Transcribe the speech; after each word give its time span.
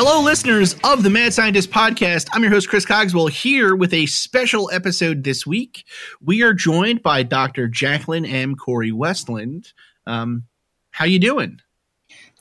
Hello, 0.00 0.22
listeners 0.22 0.76
of 0.84 1.02
the 1.02 1.10
Mad 1.10 1.34
Scientist 1.34 1.72
podcast. 1.72 2.28
I'm 2.32 2.44
your 2.44 2.52
host, 2.52 2.68
Chris 2.68 2.86
Cogswell, 2.86 3.28
here 3.28 3.74
with 3.74 3.92
a 3.92 4.06
special 4.06 4.70
episode 4.72 5.24
this 5.24 5.44
week. 5.44 5.84
We 6.20 6.40
are 6.44 6.54
joined 6.54 7.02
by 7.02 7.24
Dr. 7.24 7.66
Jacqueline 7.66 8.24
M. 8.24 8.54
Kory-Westlund. 8.54 9.72
Um, 10.06 10.44
how 10.92 11.04
you 11.04 11.18
doing? 11.18 11.60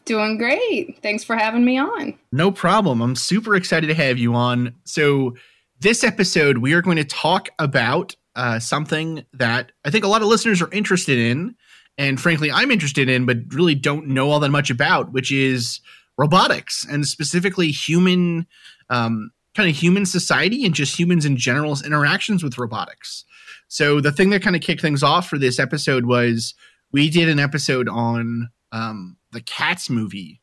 Doing 0.06 0.38
great. 0.38 1.00
Thanks 1.02 1.24
for 1.24 1.36
having 1.36 1.66
me 1.66 1.80
on. 1.80 2.14
No 2.32 2.52
problem. 2.52 3.02
I'm 3.02 3.16
super 3.16 3.56
excited 3.56 3.88
to 3.88 3.96
have 3.96 4.20
you 4.20 4.36
on. 4.36 4.76
So, 4.84 5.36
this 5.80 6.04
episode, 6.04 6.60
we 6.60 6.74
are 6.74 6.84
going 6.84 6.98
to 6.98 7.04
talk 7.04 7.50
about 7.58 8.16
uh, 8.36 8.60
something 8.60 9.26
that 9.34 9.72
I 9.84 9.90
think 9.90 10.06
a 10.06 10.08
lot 10.08 10.22
of 10.22 10.28
listeners 10.28 10.62
are 10.62 10.72
interested 10.72 11.18
in, 11.18 11.56
and 11.98 12.22
frankly, 12.22 12.52
I'm 12.52 12.70
interested 12.70 13.10
in, 13.10 13.26
but 13.26 13.38
really 13.50 13.74
don't 13.74 14.10
know 14.10 14.30
all 14.30 14.42
that 14.42 14.52
much 14.52 14.70
about, 14.70 15.12
which 15.12 15.32
is 15.32 15.82
robotics 16.18 16.86
and 16.90 17.06
specifically 17.06 17.72
human 17.72 18.48
um, 18.90 19.32
kind 19.56 19.70
of 19.70 19.76
human 19.76 20.06
society 20.06 20.66
and 20.66 20.74
just 20.74 20.98
humans 20.98 21.26
in 21.26 21.38
general's 21.38 21.86
interactions 21.86 22.44
with 22.44 22.58
robotics. 22.58 23.26
So 23.68 24.00
the 24.00 24.12
thing 24.12 24.30
that 24.30 24.42
kind 24.42 24.56
of 24.56 24.62
kicked 24.62 24.82
things 24.82 25.04
off 25.04 25.28
for 25.28 25.38
this 25.38 25.60
episode 25.60 26.06
was 26.06 26.54
we 26.92 27.10
did 27.10 27.28
an 27.28 27.40
episode 27.40 27.90
on 27.90 28.50
um, 28.72 29.18
the 29.32 29.42
Cats 29.42 29.90
movie 29.90 30.42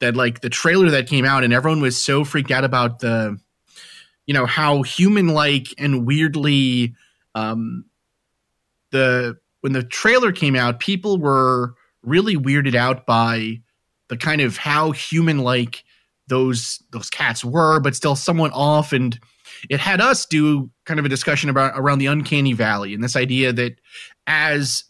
that 0.00 0.16
like 0.16 0.40
the 0.40 0.50
trailer 0.50 0.90
that 0.90 1.06
came 1.06 1.24
out 1.24 1.44
and 1.44 1.52
everyone 1.52 1.80
was 1.80 2.02
so 2.02 2.24
freaked 2.24 2.50
out 2.50 2.64
about 2.64 2.98
the 2.98 3.38
you 4.26 4.34
know 4.34 4.46
how 4.46 4.82
human 4.82 5.28
like 5.28 5.68
and 5.78 6.06
weirdly 6.06 6.94
um 7.34 7.84
the 8.90 9.36
when 9.60 9.72
the 9.72 9.82
trailer 9.82 10.32
came 10.32 10.56
out 10.56 10.80
people 10.80 11.18
were 11.18 11.74
really 12.02 12.36
weirded 12.36 12.74
out 12.74 13.06
by 13.06 13.60
the 14.08 14.16
kind 14.16 14.40
of 14.40 14.56
how 14.56 14.90
human 14.90 15.38
like 15.38 15.84
those 16.28 16.82
those 16.92 17.10
cats 17.10 17.44
were, 17.44 17.80
but 17.80 17.94
still 17.94 18.16
somewhat 18.16 18.52
off. 18.54 18.92
And 18.92 19.18
it 19.68 19.80
had 19.80 20.00
us 20.00 20.26
do 20.26 20.70
kind 20.86 20.98
of 21.00 21.06
a 21.06 21.08
discussion 21.08 21.50
about 21.50 21.72
around 21.76 21.98
the 21.98 22.06
uncanny 22.06 22.52
valley 22.52 22.94
and 22.94 23.02
this 23.02 23.16
idea 23.16 23.52
that 23.52 23.78
as 24.26 24.84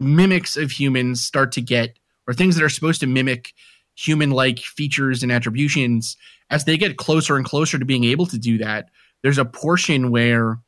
mimics 0.00 0.56
of 0.56 0.70
humans 0.70 1.22
start 1.22 1.52
to 1.52 1.60
get 1.60 1.98
or 2.26 2.34
things 2.34 2.56
that 2.56 2.64
are 2.64 2.68
supposed 2.68 3.00
to 3.00 3.06
mimic 3.06 3.52
human 3.96 4.30
like 4.30 4.60
features 4.60 5.22
and 5.22 5.32
attributions 5.32 6.16
as 6.50 6.64
they 6.64 6.76
get 6.76 6.96
closer 6.96 7.36
and 7.36 7.44
closer 7.44 7.78
to 7.78 7.84
being 7.84 8.04
able 8.04 8.26
to 8.26 8.38
do 8.38 8.58
that 8.58 8.90
there's 9.22 9.38
a 9.38 9.44
portion 9.44 10.10
where 10.10 10.60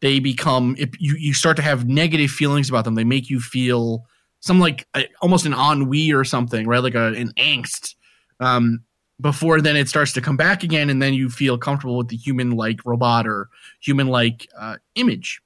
they 0.00 0.20
become 0.20 0.76
if 0.78 0.90
you, 1.00 1.14
you 1.18 1.32
start 1.32 1.56
to 1.56 1.62
have 1.62 1.88
negative 1.88 2.30
feelings 2.30 2.68
about 2.68 2.84
them 2.84 2.94
they 2.94 3.04
make 3.04 3.30
you 3.30 3.40
feel 3.40 4.04
some 4.40 4.60
like 4.60 4.86
a, 4.94 5.06
almost 5.20 5.46
an 5.46 5.54
ennui 5.54 6.12
or 6.12 6.24
something, 6.24 6.66
right? 6.66 6.82
Like 6.82 6.94
a, 6.94 7.08
an 7.14 7.32
angst. 7.34 7.94
Um, 8.40 8.84
before 9.20 9.60
then 9.60 9.76
it 9.76 9.88
starts 9.88 10.12
to 10.12 10.20
come 10.20 10.36
back 10.36 10.62
again, 10.62 10.90
and 10.90 11.02
then 11.02 11.12
you 11.12 11.28
feel 11.28 11.58
comfortable 11.58 11.96
with 11.96 12.08
the 12.08 12.16
human 12.16 12.52
like 12.52 12.84
robot 12.84 13.26
or 13.26 13.48
human 13.80 14.06
like 14.06 14.48
uh, 14.56 14.76
image. 14.94 15.42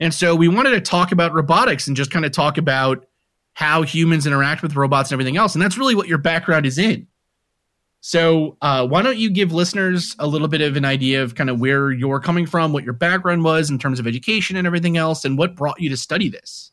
And 0.00 0.14
so 0.14 0.34
we 0.34 0.48
wanted 0.48 0.70
to 0.70 0.80
talk 0.80 1.12
about 1.12 1.32
robotics 1.32 1.86
and 1.86 1.96
just 1.96 2.10
kind 2.10 2.24
of 2.24 2.32
talk 2.32 2.58
about 2.58 3.06
how 3.54 3.82
humans 3.82 4.26
interact 4.26 4.62
with 4.62 4.76
robots 4.76 5.10
and 5.10 5.14
everything 5.14 5.36
else. 5.36 5.54
And 5.54 5.62
that's 5.62 5.76
really 5.76 5.94
what 5.94 6.08
your 6.08 6.18
background 6.18 6.66
is 6.66 6.78
in. 6.78 7.06
So, 8.02 8.56
uh, 8.62 8.86
why 8.86 9.02
don't 9.02 9.18
you 9.18 9.28
give 9.28 9.52
listeners 9.52 10.16
a 10.18 10.26
little 10.26 10.48
bit 10.48 10.62
of 10.62 10.76
an 10.76 10.86
idea 10.86 11.22
of 11.22 11.34
kind 11.34 11.50
of 11.50 11.60
where 11.60 11.90
you're 11.90 12.20
coming 12.20 12.46
from, 12.46 12.72
what 12.72 12.82
your 12.82 12.94
background 12.94 13.44
was 13.44 13.68
in 13.68 13.78
terms 13.78 14.00
of 14.00 14.06
education 14.06 14.56
and 14.56 14.66
everything 14.66 14.96
else, 14.96 15.26
and 15.26 15.36
what 15.36 15.54
brought 15.54 15.78
you 15.78 15.90
to 15.90 15.98
study 15.98 16.30
this? 16.30 16.72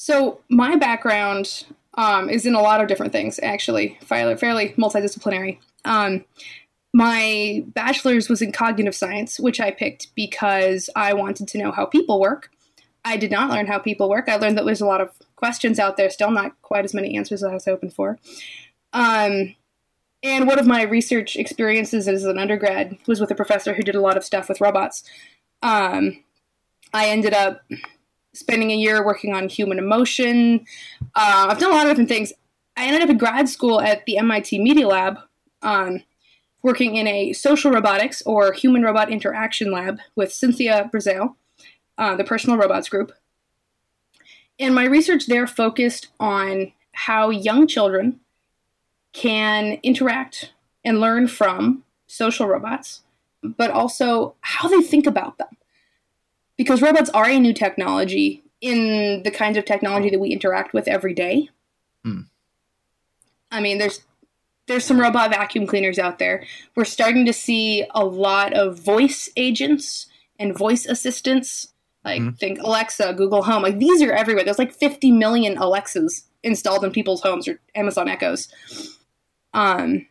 So 0.00 0.42
my 0.48 0.76
background 0.76 1.64
um, 1.94 2.30
is 2.30 2.46
in 2.46 2.54
a 2.54 2.62
lot 2.62 2.80
of 2.80 2.86
different 2.86 3.10
things, 3.10 3.40
actually, 3.42 3.98
fairly, 4.00 4.36
fairly 4.36 4.68
multidisciplinary. 4.78 5.58
Um, 5.84 6.24
my 6.94 7.64
bachelor's 7.66 8.28
was 8.28 8.40
in 8.40 8.52
cognitive 8.52 8.94
science, 8.94 9.40
which 9.40 9.60
I 9.60 9.72
picked 9.72 10.14
because 10.14 10.88
I 10.94 11.14
wanted 11.14 11.48
to 11.48 11.58
know 11.58 11.72
how 11.72 11.84
people 11.84 12.20
work. 12.20 12.52
I 13.04 13.16
did 13.16 13.32
not 13.32 13.50
learn 13.50 13.66
how 13.66 13.80
people 13.80 14.08
work. 14.08 14.28
I 14.28 14.36
learned 14.36 14.56
that 14.56 14.64
there's 14.64 14.80
a 14.80 14.86
lot 14.86 15.00
of 15.00 15.10
questions 15.34 15.80
out 15.80 15.96
there, 15.96 16.10
still 16.10 16.30
not 16.30 16.62
quite 16.62 16.84
as 16.84 16.94
many 16.94 17.16
answers 17.16 17.42
as 17.42 17.50
I 17.50 17.54
was 17.54 17.64
hoping 17.64 17.90
for. 17.90 18.20
Um, 18.92 19.56
and 20.22 20.46
one 20.46 20.60
of 20.60 20.66
my 20.66 20.82
research 20.82 21.34
experiences 21.34 22.06
as 22.06 22.22
an 22.22 22.38
undergrad 22.38 22.96
was 23.08 23.20
with 23.20 23.32
a 23.32 23.34
professor 23.34 23.74
who 23.74 23.82
did 23.82 23.96
a 23.96 24.00
lot 24.00 24.16
of 24.16 24.22
stuff 24.22 24.48
with 24.48 24.60
robots. 24.60 25.02
Um, 25.60 26.22
I 26.94 27.08
ended 27.08 27.34
up 27.34 27.62
spending 28.38 28.70
a 28.70 28.76
year 28.76 29.04
working 29.04 29.34
on 29.34 29.48
human 29.48 29.78
emotion. 29.78 30.64
Uh, 31.14 31.46
I've 31.50 31.58
done 31.58 31.72
a 31.72 31.74
lot 31.74 31.86
of 31.86 31.90
different 31.90 32.08
things. 32.08 32.32
I 32.76 32.86
ended 32.86 33.02
up 33.02 33.10
in 33.10 33.18
grad 33.18 33.48
school 33.48 33.80
at 33.80 34.06
the 34.06 34.18
MIT 34.18 34.58
Media 34.60 34.86
Lab, 34.86 35.18
um, 35.62 36.02
working 36.62 36.96
in 36.96 37.06
a 37.06 37.32
social 37.32 37.70
robotics 37.70 38.22
or 38.22 38.52
human 38.52 38.82
robot 38.82 39.10
interaction 39.10 39.72
lab 39.72 39.98
with 40.14 40.32
Cynthia 40.32 40.88
Breazeal, 40.92 41.34
uh, 41.98 42.14
the 42.16 42.24
Personal 42.24 42.56
Robots 42.58 42.88
Group. 42.88 43.12
And 44.58 44.74
my 44.74 44.84
research 44.84 45.26
there 45.26 45.46
focused 45.46 46.08
on 46.18 46.72
how 46.92 47.30
young 47.30 47.66
children 47.66 48.20
can 49.12 49.78
interact 49.82 50.52
and 50.84 51.00
learn 51.00 51.28
from 51.28 51.84
social 52.06 52.46
robots, 52.46 53.02
but 53.42 53.70
also 53.70 54.34
how 54.40 54.68
they 54.68 54.80
think 54.80 55.06
about 55.06 55.38
them 55.38 55.48
because 56.58 56.82
robots 56.82 57.08
are 57.10 57.26
a 57.26 57.40
new 57.40 57.54
technology 57.54 58.42
in 58.60 59.22
the 59.22 59.30
kinds 59.30 59.56
of 59.56 59.64
technology 59.64 60.10
that 60.10 60.18
we 60.18 60.30
interact 60.30 60.74
with 60.74 60.86
every 60.88 61.14
day. 61.14 61.48
Hmm. 62.04 62.22
I 63.50 63.60
mean, 63.60 63.78
there's 63.78 64.02
there's 64.66 64.84
some 64.84 65.00
robot 65.00 65.30
vacuum 65.30 65.66
cleaners 65.66 65.98
out 65.98 66.18
there. 66.18 66.44
We're 66.76 66.84
starting 66.84 67.24
to 67.24 67.32
see 67.32 67.86
a 67.94 68.04
lot 68.04 68.52
of 68.52 68.78
voice 68.78 69.30
agents 69.36 70.06
and 70.38 70.56
voice 70.56 70.84
assistants. 70.84 71.72
Like 72.04 72.20
mm 72.22 72.38
think 72.38 72.60
Alexa, 72.60 73.14
Google 73.14 73.42
Home. 73.42 73.62
Like 73.62 73.78
these 73.78 74.02
are 74.02 74.12
everywhere. 74.12 74.44
There's 74.44 74.58
like 74.58 74.72
50 74.72 75.10
million 75.12 75.56
Alexas 75.58 76.24
installed 76.42 76.84
in 76.84 76.90
people's 76.90 77.22
homes 77.22 77.48
or 77.48 77.60
Amazon 77.74 78.08
Echoes. 78.08 78.48
Um, 79.52 80.06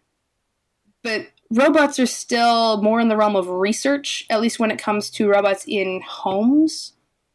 but 1.03 1.27
robots 1.51 1.99
are 1.99 2.05
still 2.05 2.81
more 2.81 2.99
in 2.99 3.07
the 3.07 3.17
realm 3.17 3.35
of 3.35 3.47
research, 3.49 4.25
at 4.29 4.41
least 4.41 4.59
when 4.59 4.71
it 4.71 4.79
comes 4.79 5.09
to 5.11 5.29
robots 5.29 5.65
in 5.67 6.01
homes. 6.01 6.93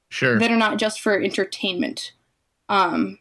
Sure. 0.09 0.39
That 0.39 0.51
are 0.51 0.57
not 0.57 0.79
just 0.79 1.01
for 1.01 1.19
entertainment. 1.19 2.13
Um, 2.69 3.19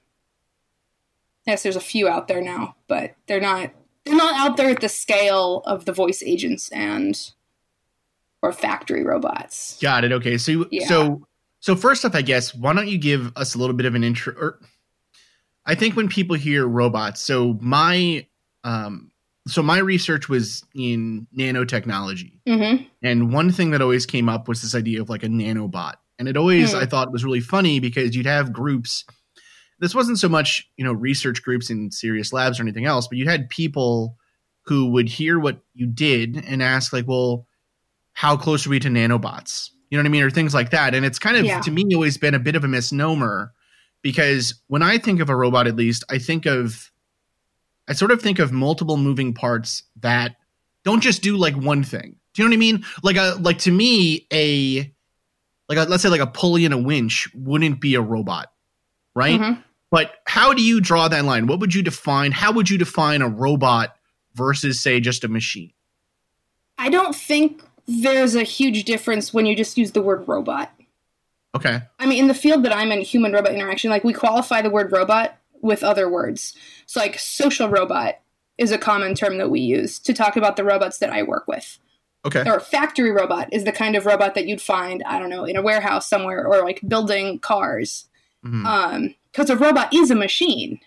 yes, 1.47 1.63
there's 1.63 1.77
a 1.77 1.81
few 1.81 2.09
out 2.09 2.27
there 2.27 2.41
now, 2.41 2.75
but 2.87 3.15
they're 3.27 3.39
not 3.39 3.71
they're 4.03 4.15
not 4.15 4.35
out 4.35 4.57
there 4.57 4.71
at 4.71 4.81
the 4.81 4.89
scale 4.89 5.61
of 5.65 5.85
the 5.85 5.93
voice 5.93 6.21
agents 6.21 6.69
and 6.69 7.31
or 8.41 8.51
factory 8.51 9.03
robots. 9.03 9.77
Got 9.81 10.03
it. 10.03 10.11
Okay. 10.11 10.37
So 10.37 10.65
yeah. 10.71 10.87
so 10.87 11.27
so 11.59 11.75
first 11.75 12.03
off, 12.03 12.15
I 12.15 12.23
guess 12.23 12.53
why 12.53 12.73
don't 12.73 12.87
you 12.87 12.97
give 12.97 13.35
us 13.37 13.55
a 13.55 13.57
little 13.57 13.75
bit 13.75 13.85
of 13.85 13.95
an 13.95 14.03
intro? 14.03 14.33
Or, 14.33 14.59
I 15.65 15.75
think 15.75 15.95
when 15.95 16.09
people 16.09 16.35
hear 16.35 16.67
robots, 16.67 17.21
so 17.21 17.57
my 17.61 18.25
um 18.63 19.10
so 19.47 19.63
my 19.63 19.79
research 19.79 20.29
was 20.29 20.63
in 20.75 21.27
nanotechnology 21.37 22.39
mm-hmm. 22.47 22.83
and 23.03 23.33
one 23.33 23.51
thing 23.51 23.71
that 23.71 23.81
always 23.81 24.05
came 24.05 24.29
up 24.29 24.47
was 24.47 24.61
this 24.61 24.75
idea 24.75 25.01
of 25.01 25.09
like 25.09 25.23
a 25.23 25.27
nanobot 25.27 25.95
and 26.19 26.27
it 26.27 26.37
always 26.37 26.73
mm. 26.73 26.81
i 26.81 26.85
thought 26.85 27.11
was 27.11 27.25
really 27.25 27.39
funny 27.39 27.79
because 27.79 28.15
you'd 28.15 28.25
have 28.25 28.53
groups 28.53 29.05
this 29.79 29.95
wasn't 29.95 30.19
so 30.19 30.29
much 30.29 30.69
you 30.77 30.85
know 30.85 30.93
research 30.93 31.41
groups 31.41 31.69
in 31.69 31.91
serious 31.91 32.31
labs 32.31 32.59
or 32.59 32.63
anything 32.63 32.85
else 32.85 33.07
but 33.07 33.17
you 33.17 33.27
had 33.27 33.49
people 33.49 34.15
who 34.65 34.91
would 34.91 35.09
hear 35.09 35.39
what 35.39 35.59
you 35.73 35.87
did 35.87 36.43
and 36.47 36.61
ask 36.61 36.93
like 36.93 37.07
well 37.07 37.47
how 38.13 38.37
close 38.37 38.65
are 38.65 38.69
we 38.69 38.79
to 38.79 38.89
nanobots 38.89 39.69
you 39.89 39.97
know 39.97 40.03
what 40.03 40.07
i 40.07 40.11
mean 40.11 40.23
or 40.23 40.29
things 40.29 40.53
like 40.53 40.69
that 40.69 40.93
and 40.93 41.05
it's 41.05 41.19
kind 41.19 41.37
of 41.37 41.45
yeah. 41.45 41.59
to 41.59 41.71
me 41.71 41.83
always 41.93 42.17
been 42.17 42.35
a 42.35 42.39
bit 42.39 42.55
of 42.55 42.63
a 42.63 42.67
misnomer 42.67 43.51
because 44.03 44.61
when 44.67 44.83
i 44.83 44.97
think 44.97 45.19
of 45.19 45.29
a 45.29 45.35
robot 45.35 45.67
at 45.67 45.75
least 45.75 46.03
i 46.09 46.17
think 46.17 46.45
of 46.45 46.90
I 47.87 47.93
sort 47.93 48.11
of 48.11 48.21
think 48.21 48.39
of 48.39 48.51
multiple 48.51 48.97
moving 48.97 49.33
parts 49.33 49.83
that 50.01 50.35
don't 50.83 51.01
just 51.01 51.21
do 51.21 51.37
like 51.37 51.55
one 51.55 51.83
thing. 51.83 52.15
Do 52.33 52.41
you 52.41 52.47
know 52.47 52.51
what 52.51 52.55
I 52.55 52.59
mean? 52.59 52.85
Like 53.03 53.17
a 53.17 53.37
like 53.41 53.59
to 53.59 53.71
me 53.71 54.27
a 54.31 54.91
like 55.67 55.77
a, 55.77 55.89
let's 55.89 56.03
say 56.03 56.09
like 56.09 56.21
a 56.21 56.27
pulley 56.27 56.65
and 56.65 56.73
a 56.73 56.77
winch 56.77 57.29
wouldn't 57.33 57.81
be 57.81 57.95
a 57.95 58.01
robot, 58.01 58.51
right? 59.15 59.39
Mhm. 59.39 59.63
But 59.89 60.13
how 60.25 60.53
do 60.53 60.63
you 60.63 60.79
draw 60.79 61.07
that 61.09 61.25
line? 61.25 61.47
What 61.47 61.59
would 61.59 61.75
you 61.75 61.81
define? 61.83 62.31
How 62.31 62.51
would 62.53 62.69
you 62.69 62.77
define 62.77 63.21
a 63.21 63.27
robot 63.27 63.95
versus 64.35 64.79
say 64.79 65.01
just 65.01 65.23
a 65.25 65.27
machine? 65.27 65.73
I 66.77 66.89
don't 66.89 67.15
think 67.15 67.61
there's 67.87 68.35
a 68.35 68.43
huge 68.43 68.85
difference 68.85 69.33
when 69.33 69.45
you 69.45 69.55
just 69.55 69.77
use 69.77 69.91
the 69.91 70.01
word 70.01 70.27
robot. 70.27 70.71
Okay. 71.53 71.81
I 71.99 72.05
mean, 72.05 72.19
in 72.19 72.27
the 72.27 72.33
field 72.33 72.63
that 72.63 72.73
I'm 72.73 72.91
in, 72.93 73.01
human 73.01 73.33
robot 73.33 73.53
interaction, 73.53 73.91
like 73.91 74.05
we 74.05 74.13
qualify 74.13 74.61
the 74.61 74.69
word 74.69 74.91
robot 74.93 75.37
with 75.61 75.83
other 75.83 76.09
words. 76.09 76.55
So, 76.85 76.99
like, 76.99 77.17
social 77.19 77.69
robot 77.69 78.15
is 78.57 78.71
a 78.71 78.77
common 78.77 79.15
term 79.15 79.37
that 79.37 79.49
we 79.49 79.59
use 79.59 79.99
to 79.99 80.13
talk 80.13 80.35
about 80.35 80.55
the 80.55 80.63
robots 80.63 80.99
that 80.99 81.09
I 81.11 81.23
work 81.23 81.47
with. 81.47 81.79
Okay. 82.25 82.43
Or 82.47 82.59
factory 82.59 83.11
robot 83.11 83.51
is 83.51 83.63
the 83.63 83.71
kind 83.71 83.95
of 83.95 84.05
robot 84.05 84.35
that 84.35 84.45
you'd 84.47 84.61
find, 84.61 85.01
I 85.07 85.17
don't 85.17 85.29
know, 85.29 85.45
in 85.45 85.55
a 85.57 85.61
warehouse 85.61 86.07
somewhere 86.07 86.45
or 86.45 86.63
like 86.63 86.79
building 86.87 87.39
cars. 87.39 88.07
Mhm. 88.45 88.65
Um, 88.65 89.15
because 89.31 89.49
a 89.49 89.55
robot 89.55 89.93
is 89.93 90.11
a 90.11 90.15
machine. 90.15 90.79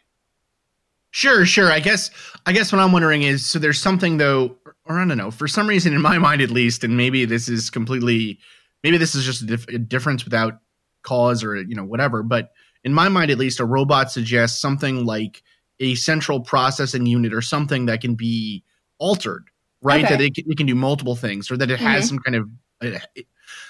Sure, 1.10 1.46
sure. 1.46 1.70
I 1.70 1.80
guess 1.80 2.10
I 2.46 2.52
guess 2.52 2.72
what 2.72 2.80
I'm 2.80 2.92
wondering 2.92 3.22
is 3.22 3.46
so 3.46 3.58
there's 3.58 3.80
something 3.80 4.18
though 4.18 4.56
or 4.84 4.98
I 4.98 5.04
don't 5.06 5.16
know, 5.16 5.30
for 5.30 5.48
some 5.48 5.66
reason 5.68 5.94
in 5.94 6.02
my 6.02 6.18
mind 6.28 6.42
at 6.42 6.50
least 6.50 6.84
and 6.84 6.96
maybe 6.96 7.24
this 7.24 7.48
is 7.48 7.70
completely 7.70 8.38
maybe 8.82 8.98
this 8.98 9.14
is 9.14 9.24
just 9.24 9.42
a, 9.42 9.46
dif- 9.46 9.68
a 9.68 9.78
difference 9.78 10.24
without 10.24 10.58
cause 11.02 11.42
or 11.44 11.56
you 11.56 11.74
know 11.74 11.84
whatever, 11.84 12.22
but 12.22 12.50
in 12.84 12.92
my 12.92 13.08
mind 13.08 13.30
at 13.30 13.38
least 13.38 13.60
a 13.60 13.64
robot 13.64 14.12
suggests 14.12 14.60
something 14.60 15.04
like 15.06 15.42
a 15.80 15.94
central 15.96 16.40
processing 16.40 17.06
unit 17.06 17.32
or 17.34 17.42
something 17.42 17.86
that 17.86 18.00
can 18.00 18.14
be 18.14 18.62
altered, 18.98 19.44
right? 19.82 20.04
Okay. 20.04 20.14
That 20.14 20.20
it 20.22 20.34
can, 20.34 20.44
it 20.50 20.56
can 20.56 20.66
do 20.66 20.74
multiple 20.74 21.16
things 21.16 21.50
or 21.50 21.56
that 21.56 21.70
it 21.70 21.80
has 21.80 22.04
Mhm. 22.04 22.08
some 22.08 22.18
kind 22.20 22.36
of 22.36 22.50
it, 22.80 23.02
it- 23.14 23.26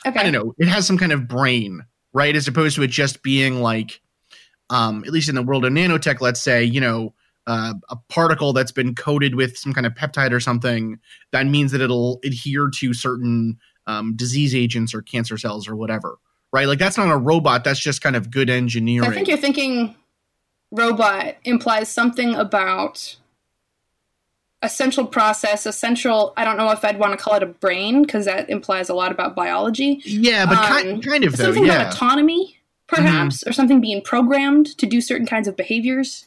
Okay. 0.06 0.20
I 0.20 0.22
don't 0.22 0.32
know, 0.32 0.54
it 0.58 0.68
has 0.68 0.86
some 0.86 0.98
kind 0.98 1.12
of 1.12 1.26
brain, 1.28 1.82
right? 2.12 2.34
As 2.36 2.46
opposed 2.46 2.76
to 2.76 2.82
it 2.82 2.90
just 2.90 3.22
being 3.22 3.60
like, 3.62 4.00
um, 4.70 5.02
at 5.06 5.12
least 5.12 5.28
in 5.28 5.34
the 5.34 5.42
world 5.42 5.64
of 5.64 5.72
nanotech, 5.72 6.20
let's 6.20 6.40
say, 6.40 6.62
you 6.64 6.80
know, 6.80 7.14
uh, 7.46 7.74
a 7.90 7.96
particle 8.08 8.52
that's 8.52 8.72
been 8.72 8.94
coated 8.94 9.34
with 9.34 9.56
some 9.58 9.72
kind 9.74 9.86
of 9.86 9.94
peptide 9.94 10.32
or 10.32 10.40
something. 10.40 10.98
That 11.32 11.46
means 11.46 11.72
that 11.72 11.80
it'll 11.80 12.18
adhere 12.24 12.70
to 12.76 12.94
certain 12.94 13.58
um, 13.86 14.16
disease 14.16 14.54
agents 14.54 14.94
or 14.94 15.02
cancer 15.02 15.36
cells 15.36 15.68
or 15.68 15.76
whatever, 15.76 16.16
right? 16.54 16.66
Like 16.68 16.78
that's 16.78 16.96
not 16.96 17.10
a 17.10 17.16
robot. 17.16 17.64
That's 17.64 17.80
just 17.80 18.00
kind 18.00 18.14
of 18.16 18.30
good 18.30 18.48
engineering. 18.48 19.10
I 19.10 19.12
think 19.12 19.26
you're 19.28 19.36
thinking 19.36 19.94
robot 20.70 21.34
implies 21.44 21.88
something 21.88 22.34
about 22.34 23.16
a 24.62 24.68
central 24.68 25.06
process, 25.06 25.66
a 25.66 25.72
central, 25.72 26.32
I 26.38 26.44
don't 26.44 26.56
know 26.56 26.70
if 26.70 26.82
I'd 26.84 26.98
want 26.98 27.12
to 27.12 27.22
call 27.22 27.34
it 27.34 27.42
a 27.42 27.46
brain 27.46 28.02
because 28.02 28.24
that 28.24 28.48
implies 28.48 28.88
a 28.88 28.94
lot 28.94 29.12
about 29.12 29.34
biology. 29.36 30.00
yeah, 30.06 30.46
but 30.46 30.56
Um, 30.56 30.64
kind, 30.64 31.04
kind 31.04 31.24
of 31.24 31.36
though. 31.36 31.44
something 31.44 31.66
Yeah, 31.66 31.72
Mm-hmm. 31.72 31.80
about 31.82 31.94
autonomy, 31.94 32.60
perhaps, 32.86 33.42
or 33.46 33.52
something 33.52 33.80
being 33.82 34.00
programmed 34.00 34.78
to 34.78 34.86
do 34.86 35.00
certain 35.02 35.26
kinds 35.26 35.48
of 35.48 35.56
behaviors. 35.56 36.24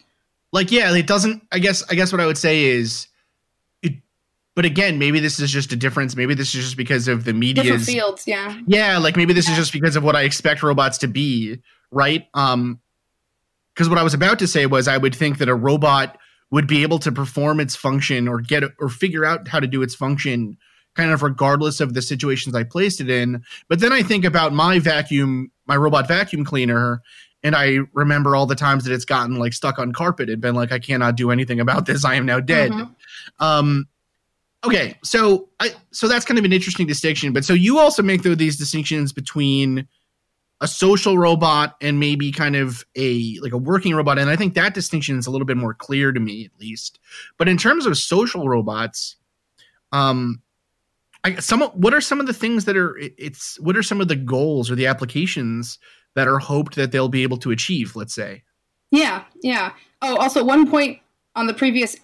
like 0.53 0.71
yeah, 0.71 0.93
it 0.95 1.07
doesn't. 1.07 1.41
I 1.51 1.59
guess. 1.59 1.83
I 1.89 1.95
guess 1.95 2.11
what 2.11 2.21
I 2.21 2.25
would 2.27 2.37
say 2.37 2.65
is. 2.65 3.07
But 4.57 4.65
again, 4.65 4.97
maybe 4.97 5.19
this 5.19 5.39
is 5.39 5.51
just 5.51 5.71
a 5.71 5.75
difference. 5.75 6.15
Maybe 6.15 6.33
this 6.33 6.55
is 6.55 6.63
just 6.63 6.77
because 6.77 7.07
of 7.07 7.25
the 7.25 7.31
Different 7.31 7.39
media's 7.39 7.85
fields, 7.85 8.23
yeah. 8.25 8.59
Yeah, 8.65 8.97
like 8.97 9.15
maybe 9.15 9.31
this 9.31 9.47
is 9.47 9.55
just 9.55 9.71
because 9.71 9.95
of 9.95 10.03
what 10.03 10.15
I 10.15 10.23
expect 10.23 10.63
robots 10.63 10.97
to 10.97 11.07
be, 11.07 11.59
right? 11.91 12.25
Um 12.33 12.79
because 13.75 13.87
what 13.87 13.99
I 13.99 14.03
was 14.03 14.15
about 14.15 14.39
to 14.39 14.47
say 14.47 14.65
was 14.65 14.87
I 14.87 14.97
would 14.97 15.13
think 15.13 15.37
that 15.37 15.47
a 15.47 15.53
robot 15.53 16.17
would 16.49 16.65
be 16.65 16.81
able 16.81 16.97
to 16.99 17.11
perform 17.11 17.59
its 17.59 17.75
function 17.75 18.27
or 18.27 18.41
get 18.41 18.63
or 18.79 18.89
figure 18.89 19.23
out 19.23 19.47
how 19.47 19.59
to 19.59 19.67
do 19.67 19.83
its 19.83 19.93
function 19.93 20.57
kind 20.95 21.11
of 21.11 21.21
regardless 21.21 21.79
of 21.79 21.93
the 21.93 22.01
situations 22.01 22.55
I 22.55 22.63
placed 22.63 22.99
it 22.99 23.11
in. 23.11 23.43
But 23.69 23.79
then 23.79 23.93
I 23.93 24.01
think 24.01 24.25
about 24.25 24.53
my 24.53 24.79
vacuum, 24.79 25.51
my 25.67 25.77
robot 25.77 26.07
vacuum 26.07 26.43
cleaner, 26.43 27.03
and 27.43 27.55
I 27.55 27.81
remember 27.93 28.35
all 28.35 28.47
the 28.47 28.55
times 28.55 28.85
that 28.85 28.93
it's 28.93 29.05
gotten 29.05 29.35
like 29.35 29.53
stuck 29.53 29.77
on 29.77 29.93
carpet 29.93 30.31
and 30.31 30.41
been 30.41 30.55
like, 30.55 30.71
I 30.71 30.79
cannot 30.79 31.15
do 31.15 31.29
anything 31.29 31.59
about 31.59 31.85
this. 31.85 32.03
I 32.03 32.15
am 32.15 32.25
now 32.25 32.39
dead. 32.39 32.71
Mhm. 32.71 32.95
Um, 33.39 33.87
okay, 34.65 34.97
so 35.03 35.49
I 35.59 35.71
so 35.91 36.07
that's 36.07 36.25
kind 36.25 36.37
of 36.37 36.45
an 36.45 36.53
interesting 36.53 36.87
distinction. 36.87 37.33
But 37.33 37.45
so 37.45 37.53
you 37.53 37.79
also 37.79 38.03
make 38.03 38.23
though 38.23 38.35
these 38.35 38.57
distinctions 38.57 39.13
between 39.13 39.87
a 40.59 40.67
social 40.67 41.17
robot 41.17 41.75
and 41.81 41.99
maybe 41.99 42.31
kind 42.31 42.55
of 42.55 42.83
a 42.95 43.37
like 43.41 43.53
a 43.53 43.57
working 43.57 43.95
robot, 43.95 44.17
and 44.17 44.29
I 44.29 44.35
think 44.35 44.55
that 44.55 44.73
distinction 44.73 45.17
is 45.17 45.27
a 45.27 45.31
little 45.31 45.45
bit 45.45 45.57
more 45.57 45.73
clear 45.73 46.11
to 46.11 46.19
me 46.19 46.45
at 46.45 46.59
least. 46.59 46.99
But 47.37 47.47
in 47.47 47.57
terms 47.57 47.85
of 47.85 47.97
social 47.97 48.47
robots, 48.47 49.15
um, 49.91 50.41
I 51.23 51.35
some 51.35 51.61
what 51.61 51.93
are 51.93 52.01
some 52.01 52.19
of 52.19 52.27
the 52.27 52.33
things 52.33 52.65
that 52.65 52.75
are 52.77 52.97
it's 52.97 53.59
what 53.59 53.77
are 53.77 53.83
some 53.83 54.01
of 54.01 54.07
the 54.07 54.15
goals 54.15 54.71
or 54.71 54.75
the 54.75 54.87
applications 54.87 55.79
that 56.15 56.27
are 56.27 56.39
hoped 56.39 56.75
that 56.75 56.91
they'll 56.91 57.09
be 57.09 57.23
able 57.23 57.37
to 57.37 57.51
achieve? 57.51 57.95
Let's 57.95 58.15
say. 58.15 58.43
Yeah, 58.91 59.25
yeah. 59.43 59.73
Oh, 60.01 60.15
also, 60.17 60.43
one 60.43 60.69
point 60.69 60.99
on 61.35 61.47
the 61.47 61.53
previous 61.53 61.95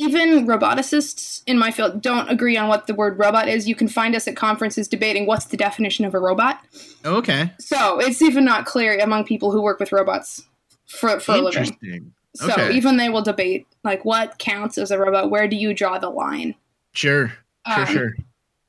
even 0.00 0.46
roboticists 0.46 1.42
in 1.46 1.58
my 1.58 1.70
field 1.70 2.00
don't 2.00 2.28
agree 2.30 2.56
on 2.56 2.68
what 2.68 2.86
the 2.86 2.94
word 2.94 3.18
robot 3.18 3.48
is. 3.48 3.68
You 3.68 3.74
can 3.74 3.86
find 3.86 4.16
us 4.16 4.26
at 4.26 4.34
conferences 4.34 4.88
debating 4.88 5.26
what's 5.26 5.46
the 5.46 5.56
definition 5.56 6.04
of 6.06 6.14
a 6.14 6.18
robot. 6.18 6.60
Oh, 7.04 7.16
Okay. 7.16 7.52
So 7.58 7.98
it's 7.98 8.22
even 8.22 8.44
not 8.44 8.64
clear 8.64 8.98
among 8.98 9.24
people 9.24 9.50
who 9.52 9.60
work 9.60 9.78
with 9.78 9.92
robots 9.92 10.42
for, 10.86 11.20
for 11.20 11.32
a 11.32 11.38
living. 11.38 11.64
Interesting. 11.64 12.12
So 12.36 12.50
Okay. 12.52 12.72
even 12.72 12.96
they 12.96 13.08
will 13.10 13.22
debate 13.22 13.66
like 13.84 14.04
what 14.04 14.38
counts 14.38 14.78
as 14.78 14.90
a 14.90 14.98
robot. 14.98 15.30
Where 15.30 15.46
do 15.48 15.56
you 15.56 15.74
draw 15.74 15.98
the 15.98 16.08
line? 16.10 16.54
Sure. 16.92 17.28
Sure. 17.74 17.82
Um, 17.82 17.86
sure. 17.86 18.10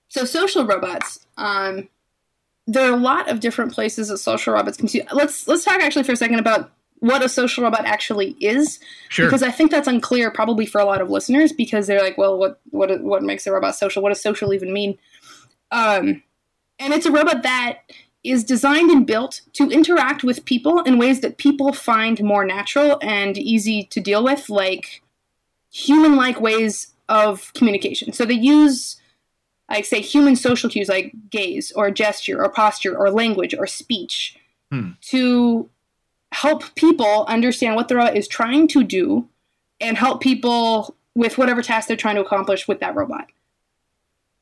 So 0.10 0.26
social 0.26 0.66
robots. 0.66 1.26
Um, 1.38 1.88
there 2.68 2.90
are 2.90 2.94
a 2.94 2.98
lot 2.98 3.30
of 3.30 3.40
different 3.40 3.72
places 3.72 4.10
that 4.10 4.18
social 4.18 4.54
robots 4.54 4.78
can 4.78 4.88
see. 4.90 5.02
Let's 5.14 5.48
let's 5.48 5.64
talk 5.64 5.80
actually 5.82 6.04
for 6.04 6.12
a 6.12 6.16
second 6.18 6.40
about 6.40 6.72
what 7.02 7.24
a 7.24 7.28
social 7.30 7.64
robot 7.64 7.86
actually 7.86 8.38
is, 8.40 8.80
Sure. 9.10 9.26
because 9.26 9.44
I 9.44 9.52
think 9.52 9.70
that's 9.72 9.88
unclear 9.88 10.32
probably 10.32 10.66
for 10.66 10.80
a 10.80 10.86
lot 10.86 11.02
of 11.02 11.10
listeners 11.10 11.52
because 11.52 11.86
they're 11.88 12.02
like, 12.02 12.18
well, 12.18 12.38
what 12.38 12.62
what 12.70 13.02
what 13.02 13.22
makes 13.24 13.46
a 13.46 13.52
robot 13.52 13.76
social? 13.76 14.02
What 14.02 14.10
does 14.10 14.22
social 14.22 14.54
even 14.54 14.72
mean? 14.72 14.98
Um, 15.72 16.24
and 16.80 16.94
it's 16.94 17.06
a 17.06 17.12
robot 17.12 17.44
that 17.44 17.80
is 18.24 18.44
designed 18.44 18.92
and 18.92 19.06
built 19.08 19.42
to 19.54 19.70
interact 19.72 20.24
with 20.24 20.46
people 20.46 20.82
in 20.82 20.98
ways 21.00 21.22
that 21.22 21.38
people 21.38 21.74
find 21.74 22.22
more 22.24 22.46
natural 22.46 23.00
and 23.02 23.38
easy 23.38 23.84
to 23.86 24.00
deal 24.00 24.24
with, 24.24 24.48
like 24.50 25.02
human 25.72 26.16
like 26.16 26.40
ways 26.40 26.94
of 27.10 27.52
communication. 27.54 28.14
So 28.14 28.26
they 28.26 28.36
use, 28.36 28.98
like, 29.70 29.86
say, 29.86 30.02
human 30.02 30.36
social 30.36 30.70
cues 30.70 30.88
like 30.90 31.14
gaze 31.32 31.72
or 31.76 31.90
gesture 31.90 32.44
or 32.44 32.50
posture 32.50 32.96
or 32.96 33.10
language 33.10 33.56
or 33.58 33.66
speech 33.66 34.38
Hmm. 34.72 34.92
to 35.10 35.70
help 36.32 36.74
people 36.76 37.26
understand 37.28 37.76
what 37.76 37.88
the 37.88 37.96
robot 37.96 38.16
is 38.16 38.28
trying 38.28 38.68
to 38.70 38.84
do 38.84 39.28
and 39.80 39.98
help 39.98 40.22
people 40.22 40.96
with 41.16 41.38
whatever 41.38 41.62
task 41.62 41.88
they're 41.88 41.98
trying 41.98 42.16
to 42.16 42.22
accomplish 42.22 42.68
with 42.68 42.80
that 42.80 42.96
robot. 42.96 43.28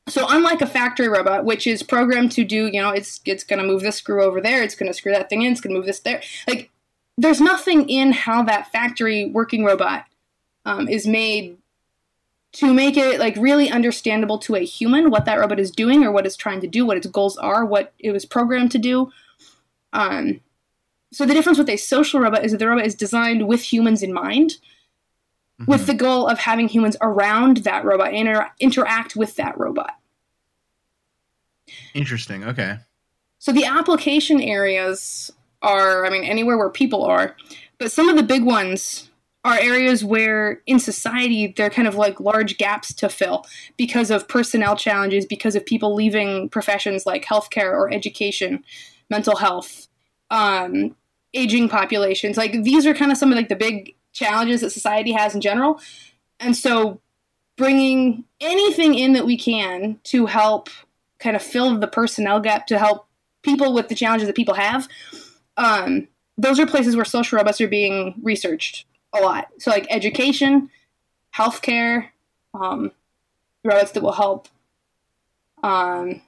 So 0.08 0.26
unlike 0.28 0.62
a 0.62 0.68
factory 0.68 1.08
robot, 1.08 1.46
which 1.46 1.68
is 1.68 1.84
programmed 1.84 2.32
to 2.34 2.44
do, 2.44 2.68
you 2.68 2.82
know, 2.82 2.90
it's 2.90 3.22
it's 3.26 3.44
going 3.44 3.62
to 3.62 3.68
move 3.68 3.82
this 3.82 3.98
screw 3.98 4.24
over 4.24 4.42
there, 4.42 4.64
it's 4.64 4.76
going 4.76 4.92
to 4.92 4.94
screw 4.94 5.12
that 5.12 5.30
thing 5.30 5.44
in, 5.44 5.52
it's 5.52 5.62
going 5.62 5.74
to 5.74 5.80
move 5.80 5.86
this 5.86 6.00
there. 6.00 6.22
Like, 6.48 6.72
there's 7.18 7.42
nothing 7.42 7.88
in 7.90 8.12
how 8.12 8.44
that 8.44 8.72
factory 8.72 9.26
working 9.26 9.64
robot 9.64 10.06
um, 10.66 10.88
is 10.88 11.06
made 11.06 11.58
to 12.54 12.74
make 12.74 12.98
it 12.98 13.20
like 13.20 13.36
really 13.38 13.70
understandable 13.70 14.40
to 14.40 14.56
a 14.56 14.66
human 14.66 15.12
what 15.12 15.26
that 15.26 15.40
robot 15.40 15.60
is 15.60 15.70
doing 15.70 16.04
or 16.04 16.12
what 16.12 16.26
it's 16.26 16.38
trying 16.38 16.62
to 16.62 16.68
do, 16.68 16.86
what 16.86 16.98
its 16.98 17.08
goals 17.08 17.38
are, 17.38 17.64
what 17.66 17.94
it 18.00 18.12
was 18.12 18.26
programmed 18.26 18.72
to 18.72 18.80
do. 18.80 19.12
Um, 19.94 20.42
so 21.12 21.26
the 21.26 21.34
difference 21.34 21.58
with 21.58 21.70
a 21.70 21.78
social 21.78 22.20
robot 22.20 22.46
is 22.46 22.52
that 22.52 22.58
the 22.60 22.68
robot 22.68 22.86
is 22.86 22.96
designed 22.96 23.48
with 23.48 23.62
humans 23.74 24.04
in 24.04 24.14
mind 24.14 24.54
with 25.68 25.82
Mhm. 25.82 25.86
the 25.88 25.94
goal 25.96 26.28
of 26.28 26.40
having 26.40 26.68
humans 26.70 26.96
around 27.02 27.58
that 27.58 27.84
robot 27.84 28.10
and 28.14 28.28
inter- 28.28 28.52
interact 28.60 29.16
with 29.16 29.36
that 29.36 29.58
robot. 29.58 29.96
Interesting. 31.94 32.44
Okay. 32.44 32.78
So 33.40 33.52
the 33.52 33.66
application 33.66 34.42
areas 34.42 35.32
are, 35.62 36.06
I 36.06 36.10
mean, 36.10 36.24
anywhere 36.24 36.58
where 36.58 36.70
people 36.70 37.04
are, 37.04 37.36
but 37.78 37.92
some 37.92 38.10
of 38.10 38.16
the 38.16 38.24
big 38.24 38.44
ones 38.44 39.10
are 39.46 39.58
areas 39.58 40.04
where 40.04 40.62
in 40.66 40.80
society 40.80 41.54
there 41.56 41.68
are 41.68 41.70
kind 41.70 41.88
of 41.88 41.96
like 41.96 42.20
large 42.20 42.58
gaps 42.58 42.94
to 42.94 43.08
fill 43.08 43.46
because 43.78 44.12
of 44.12 44.28
personnel 44.28 44.76
challenges, 44.76 45.26
because 45.26 45.56
of 45.56 45.66
people 45.66 45.96
leaving 45.96 46.50
professions 46.50 47.06
like 47.06 47.24
healthcare 47.26 47.72
or 47.72 47.92
education, 47.94 48.64
mental 49.10 49.38
health, 49.38 49.88
um, 50.30 50.96
aging 51.34 51.70
populations. 51.70 52.38
Like 52.38 52.64
these 52.64 52.86
are 52.86 52.94
kind 52.94 53.12
of 53.12 53.18
some 53.18 53.32
of 53.32 53.38
like 53.38 53.50
the 53.50 53.56
big 53.56 53.96
challenges 54.14 54.62
that 54.62 54.72
society 54.72 55.12
has 55.12 55.36
in 55.36 55.42
general, 55.42 55.80
and 56.40 56.56
so 56.56 57.02
bringing 57.58 58.24
anything 58.40 58.96
in 58.96 59.14
that 59.14 59.26
we 59.26 59.38
can 59.38 60.00
to 60.06 60.26
help 60.28 60.70
kind 61.20 61.36
of 61.36 61.42
fill 61.42 61.78
the 61.78 61.88
personnel 61.88 62.40
gap 62.40 62.68
to 62.68 62.80
help 62.80 63.08
people 63.42 63.74
with 63.74 63.90
the 63.90 63.96
challenges 63.96 64.28
that 64.28 64.36
people 64.36 64.54
have. 64.56 64.88
Um, 65.58 66.08
those 66.38 66.60
are 66.60 66.66
places 66.66 66.96
where 66.96 67.06
social 67.06 67.38
robots 67.38 67.60
are 67.60 67.68
being 67.68 68.16
researched 68.24 68.86
a 69.14 69.20
lot. 69.20 69.50
So, 69.60 69.72
like 69.72 69.88
education, 69.90 70.70
healthcare, 71.36 72.10
um, 72.54 72.92
robots 73.64 73.92
that 73.92 74.04
will 74.04 74.14
help 74.14 74.48
Um, 75.64 76.22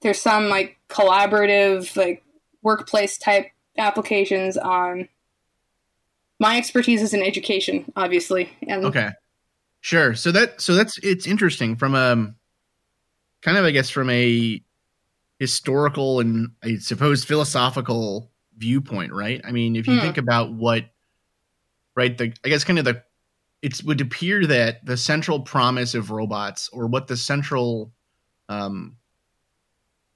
there's 0.00 0.20
some 0.20 0.48
like 0.48 0.78
collaborative, 0.88 1.96
like 1.96 2.24
workplace 2.62 3.18
type 3.18 3.50
applications. 3.78 4.56
Um, 4.58 5.08
my 6.38 6.56
expertise 6.56 7.02
is 7.02 7.14
in 7.14 7.22
education, 7.22 7.90
obviously. 7.96 8.50
And 8.66 8.84
okay, 8.84 9.10
sure. 9.80 10.14
So 10.14 10.32
that 10.32 10.60
so 10.60 10.74
that's 10.74 10.98
it's 10.98 11.26
interesting 11.26 11.76
from 11.76 11.94
a 11.94 12.34
kind 13.42 13.58
of 13.58 13.64
I 13.64 13.70
guess 13.70 13.90
from 13.90 14.10
a 14.10 14.60
historical 15.38 16.20
and 16.20 16.50
I 16.62 16.76
suppose 16.76 17.24
philosophical 17.24 18.30
viewpoint, 18.56 19.12
right? 19.12 19.40
I 19.44 19.52
mean, 19.52 19.76
if 19.76 19.86
you 19.86 19.94
hmm. 19.94 20.00
think 20.00 20.18
about 20.18 20.52
what, 20.52 20.84
right, 21.96 22.16
the 22.16 22.32
I 22.44 22.48
guess 22.48 22.64
kind 22.64 22.78
of 22.78 22.84
the 22.84 23.02
it 23.60 23.80
would 23.84 24.00
appear 24.00 24.46
that 24.46 24.84
the 24.84 24.96
central 24.96 25.40
promise 25.40 25.94
of 25.94 26.10
robots 26.10 26.68
or 26.72 26.86
what 26.86 27.06
the 27.06 27.16
central 27.16 27.92
um 28.48 28.96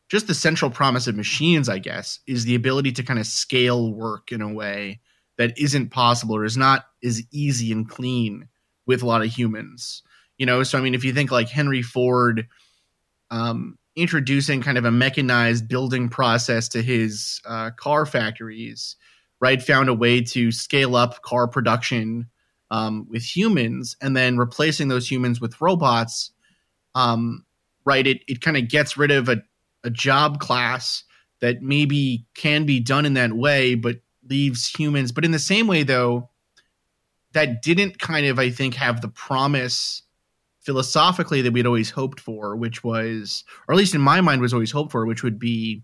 just 0.09 0.27
the 0.27 0.35
central 0.35 0.71
promise 0.71 1.07
of 1.07 1.17
machines 1.17 1.69
i 1.69 1.79
guess 1.79 2.21
is 2.27 2.45
the 2.45 2.55
ability 2.55 2.93
to 2.93 3.03
kind 3.03 3.19
of 3.19 3.27
scale 3.27 3.93
work 3.93 4.33
in 4.33 4.41
a 4.41 4.53
way 4.53 5.01
that 5.39 5.59
isn't 5.59 5.91
possible 5.91 6.37
or 6.37 6.45
is 6.45 6.57
not 6.57 6.87
as 7.05 7.23
easy 7.31 7.73
and 7.73 7.89
clean 7.89 8.49
with 8.87 9.03
a 9.03 9.07
lot 9.07 9.23
of 9.23 9.29
humans 9.29 10.03
you 10.39 10.45
know? 10.45 10.63
So 10.63 10.79
i 10.79 10.81
mean 10.81 10.95
if 10.95 11.05
you 11.05 11.13
think 11.13 11.31
like 11.31 11.49
henry 11.49 11.83
ford 11.83 12.47
um 13.31 13.79
introducing 13.97 14.61
kind 14.61 14.77
of 14.77 14.85
a 14.85 14.91
mechanized 14.91 15.67
building 15.67 16.09
process 16.09 16.69
to 16.69 16.83
his 16.83 17.41
uh, 17.47 17.71
car 17.71 18.05
factories 18.05 18.95
right 19.41 19.63
found 19.63 19.89
a 19.89 19.95
way 19.95 20.21
to 20.21 20.53
scale 20.53 20.95
up 20.95 21.23
car 21.23 21.49
production 21.49 22.29
um, 22.71 23.07
with 23.09 23.23
humans 23.23 23.97
and 24.03 24.17
then 24.17 24.37
replacing 24.37 24.89
those 24.89 25.11
humans 25.11 25.41
with 25.41 25.61
robots 25.61 26.31
um, 26.95 27.45
right 27.85 28.07
it, 28.07 28.23
it 28.29 28.41
kind 28.43 28.57
of 28.57 28.69
gets 28.69 28.97
rid 28.97 29.11
of 29.11 29.29
a, 29.29 29.43
a 29.87 29.91
job 29.91 30.41
class 30.41 31.05
that 31.41 31.63
maybe 31.63 32.27
can 32.35 32.67
be 32.67 32.81
done 32.81 33.07
in 33.07 33.15
that 33.15 33.33
way 33.33 33.75
but 33.75 33.97
leaves 34.29 34.67
humans. 34.67 35.13
But 35.13 35.25
in 35.25 35.31
the 35.31 35.39
same 35.39 35.67
way 35.67 35.83
though 35.83 36.31
that 37.37 37.61
didn't 37.63 37.99
kind 37.99 38.27
of 38.27 38.39
i 38.39 38.49
think 38.49 38.75
have 38.75 39.03
the 39.03 39.09
promise 39.09 40.03
philosophically 40.61 41.43
that 41.43 41.53
we'd 41.53 41.67
always 41.67 41.91
hoped 41.91 42.19
for 42.19 42.57
which 42.57 42.83
was 42.83 43.45
or 43.69 43.75
at 43.75 43.79
least 43.79 43.95
in 43.95 44.01
my 44.01 44.23
mind 44.23 44.41
was 44.41 44.55
always 44.55 44.73
hoped 44.73 44.91
for 44.91 45.05
which 45.05 45.23
would 45.23 45.39
be 45.39 45.83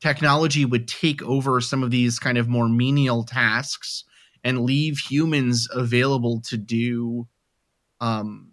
technology 0.00 0.64
would 0.64 0.88
take 0.88 1.22
over 1.22 1.60
some 1.60 1.82
of 1.82 1.90
these 1.90 2.18
kind 2.18 2.38
of 2.38 2.48
more 2.48 2.68
menial 2.68 3.22
tasks 3.22 4.04
and 4.42 4.62
leave 4.64 4.98
humans 4.98 5.68
available 5.72 6.40
to 6.40 6.56
do 6.56 7.28
um, 8.00 8.51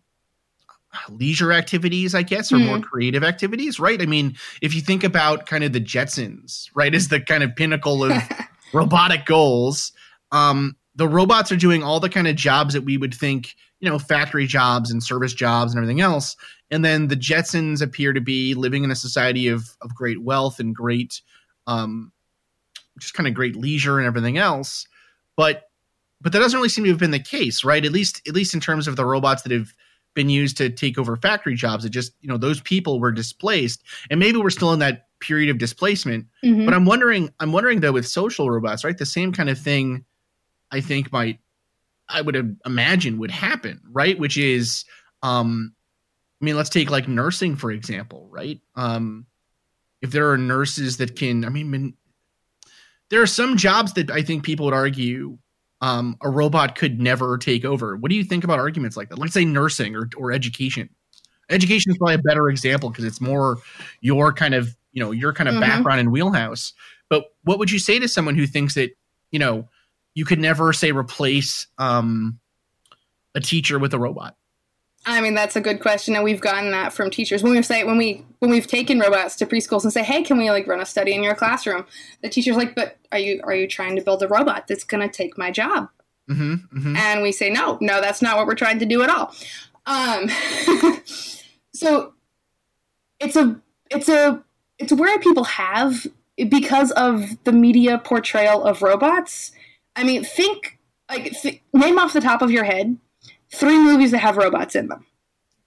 leisure 1.10 1.52
activities, 1.52 2.16
I 2.16 2.24
guess, 2.24 2.52
or 2.52 2.58
mm. 2.58 2.66
more 2.66 2.80
creative 2.80 3.24
activities, 3.24 3.80
right? 3.80 4.02
I 4.02 4.06
mean, 4.06 4.36
if 4.62 4.74
you 4.74 4.82
think 4.82 5.04
about 5.04 5.46
kind 5.46 5.64
of 5.64 5.74
the 5.74 5.82
Jetsons, 5.82 6.70
right, 6.74 6.94
as 6.94 7.08
the 7.08 7.20
kind 7.20 7.44
of 7.44 7.56
pinnacle 7.56 8.04
of 8.04 8.22
robotic 8.74 9.26
goals, 9.26 9.92
um, 10.32 10.76
the 10.96 11.08
robots 11.08 11.52
are 11.52 11.58
doing 11.58 11.84
all 11.84 12.00
the 12.00 12.10
kind 12.10 12.28
of 12.28 12.36
jobs 12.36 12.74
that 12.74 12.82
we 12.82 12.98
would 12.98 13.14
think, 13.14 13.56
you 13.80 13.90
know, 13.90 14.00
factory 14.00 14.46
jobs 14.46 14.92
and 14.92 15.02
service 15.02 15.34
jobs 15.34 15.72
and 15.72 15.80
everything 15.80 16.02
else. 16.02 16.36
And 16.72 16.84
then 16.84 17.08
the 17.08 17.16
Jetsons 17.16 17.82
appear 17.82 18.14
to 18.14 18.22
be 18.22 18.54
living 18.54 18.84
in 18.84 18.92
a 18.92 18.96
society 18.96 19.48
of 19.48 19.76
of 19.82 19.96
great 19.96 20.22
wealth 20.22 20.60
and 20.60 20.76
great, 20.76 21.22
um, 21.68 22.12
just 23.00 23.14
kind 23.14 23.28
of 23.28 23.34
great 23.34 23.56
leisure 23.56 23.98
and 23.98 24.06
everything 24.06 24.38
else. 24.38 24.88
But 25.36 25.70
but 26.22 26.34
that 26.34 26.40
doesn't 26.40 26.58
really 26.58 26.70
seem 26.70 26.84
to 26.84 26.90
have 26.90 27.00
been 27.00 27.12
the 27.12 27.20
case, 27.20 27.64
right? 27.64 27.84
At 27.86 27.92
least 27.92 28.22
at 28.28 28.36
least 28.36 28.54
in 28.54 28.60
terms 28.60 28.88
of 28.88 28.96
the 28.96 29.06
robots 29.06 29.44
that 29.44 29.52
have 29.52 29.74
been 30.16 30.30
used 30.30 30.58
to 30.58 30.70
take 30.70 30.98
over 30.98 31.16
factory 31.16 31.56
jobs. 31.56 31.86
It 31.86 31.90
just, 31.90 32.14
you 32.22 32.28
know, 32.28 32.38
those 32.38 32.62
people 32.62 33.00
were 33.00 33.12
displaced. 33.12 33.84
And 34.10 34.20
maybe 34.20 34.38
we're 34.38 34.50
still 34.50 34.74
in 34.74 34.80
that 34.80 35.08
period 35.20 35.50
of 35.50 35.58
displacement. 35.58 36.26
Mm-hmm. 36.44 36.66
But 36.66 36.74
I'm 36.74 36.86
wondering, 36.86 37.30
I'm 37.40 37.52
wondering 37.52 37.80
though 37.82 37.92
with 37.92 38.08
social 38.08 38.50
robots, 38.50 38.84
right? 38.84 38.98
The 38.98 39.06
same 39.06 39.32
kind 39.32 39.50
of 39.50 39.60
thing 39.60 40.06
I 40.72 40.82
think 40.82 41.12
might 41.12 41.40
I 42.08 42.22
would 42.22 42.58
imagine 42.66 43.20
would 43.20 43.32
happen, 43.32 43.82
right? 43.92 44.18
Which 44.18 44.38
is 44.38 44.86
um 45.22 45.74
I 46.42 46.46
mean, 46.46 46.56
let's 46.56 46.70
take 46.70 46.90
like 46.90 47.08
nursing 47.08 47.56
for 47.56 47.72
example, 47.72 48.28
right? 48.32 48.60
Um 48.76 49.26
if 50.02 50.12
there 50.12 50.32
are 50.32 50.38
nurses 50.38 50.98
that 50.98 51.16
can 51.16 51.46
I 51.46 51.50
mean 51.50 51.94
there 53.10 53.22
are 53.22 53.28
some 53.28 53.58
jobs 53.58 53.94
that 53.94 54.10
I 54.12 54.22
think 54.22 54.44
people 54.44 54.66
would 54.66 54.74
argue 54.74 55.38
um, 55.82 56.18
a 56.22 56.30
robot 56.30 56.76
could 56.76 57.00
never 57.00 57.38
take 57.38 57.64
over. 57.64 57.96
What 57.96 58.10
do 58.10 58.16
you 58.16 58.24
think 58.24 58.44
about 58.44 58.60
arguments 58.60 58.98
like 58.98 59.10
that? 59.10 59.20
Let's 59.20 59.34
say 59.34 59.46
nursing 59.46 59.96
or, 59.96 60.10
or 60.18 60.32
education. 60.32 60.90
Education 61.50 61.92
is 61.92 61.98
probably 61.98 62.16
a 62.16 62.20
better 62.20 62.50
example 62.50 62.90
because 62.90 63.06
it's 63.06 63.22
more 63.22 63.58
your 64.02 64.34
kind 64.34 64.54
of 64.54 64.76
you 64.92 65.04
know 65.04 65.12
your 65.12 65.34
kind 65.34 65.48
of 65.48 65.54
mm-hmm. 65.54 65.62
background 65.62 66.00
and 66.00 66.12
wheelhouse. 66.12 66.74
But 67.10 67.26
what 67.44 67.60
would 67.60 67.72
you 67.72 67.80
say 67.80 67.98
to 68.00 68.08
someone 68.08 68.36
who 68.36 68.46
thinks 68.46 68.76
that 68.76 68.92
you 69.32 69.40
know 69.40 69.68
you 70.14 70.26
could 70.26 70.40
never 70.40 70.74
say 70.74 70.92
replace 70.92 71.68
um, 71.78 72.40
a 73.34 73.40
teacher 73.40 73.80
with 73.80 73.94
a 73.94 74.00
robot? 74.00 74.36
I 75.12 75.22
mean, 75.22 75.34
that's 75.34 75.56
a 75.56 75.62
good 75.62 75.80
question, 75.80 76.16
and 76.16 76.24
we've 76.24 76.42
gotten 76.42 76.72
that 76.72 76.94
from 76.94 77.10
teachers 77.10 77.42
when 77.42 77.54
we 77.54 77.62
say 77.64 77.84
when 77.84 77.98
we 77.98 78.26
when 78.40 78.52
we've 78.52 78.68
taken 78.68 79.00
robots 79.00 79.36
to 79.38 79.46
preschools 79.46 79.84
and 79.84 79.92
say, 79.92 80.04
"Hey, 80.04 80.22
can 80.24 80.38
we 80.38 80.52
like 80.52 80.68
run 80.68 80.80
a 80.80 80.86
study 80.86 81.14
in 81.14 81.24
your 81.24 81.36
classroom?" 81.36 81.86
The 82.22 82.30
teacher's 82.30 82.56
like, 82.56 82.76
"But 82.76 82.98
are 83.12 83.18
you 83.18 83.42
are 83.44 83.56
you 83.56 83.68
trying 83.68 83.96
to 83.96 84.04
build 84.04 84.22
a 84.22 84.28
robot 84.28 84.68
that's 84.68 84.84
going 84.84 85.08
to 85.08 85.14
take 85.14 85.38
my 85.38 85.52
job?" 85.52 85.90
Mm-hmm, 86.30 86.54
mm-hmm. 86.54 86.96
And 86.96 87.22
we 87.24 87.32
say, 87.32 87.50
"No, 87.50 87.78
no, 87.82 88.02
that's 88.02 88.22
not 88.22 88.38
what 88.38 88.46
we're 88.46 88.56
trying 88.56 88.80
to 88.80 88.86
do 88.86 89.02
at 89.02 89.10
all." 89.10 89.34
Um, 89.88 90.30
so 91.74 92.14
it's 93.20 93.36
a 93.36 93.60
it's 93.90 94.10
a 94.10 94.44
it's 94.78 94.94
where 94.94 95.18
people 95.20 95.46
have 95.46 96.06
because 96.50 96.92
of 96.92 97.44
the 97.46 97.52
media 97.52 97.98
portrayal 97.98 98.64
of 98.64 98.84
robots. 98.84 99.52
I 99.96 100.04
mean, 100.04 100.24
think 100.24 100.78
like 101.10 101.32
th- 101.42 101.62
name 101.74 101.98
off 101.98 102.14
the 102.14 102.22
top 102.22 102.42
of 102.42 102.52
your 102.52 102.64
head 102.64 102.98
three 103.54 103.78
movies 103.78 104.12
that 104.12 104.20
have 104.20 104.38
robots 104.38 104.76
in 104.76 104.88
them. 104.88 105.06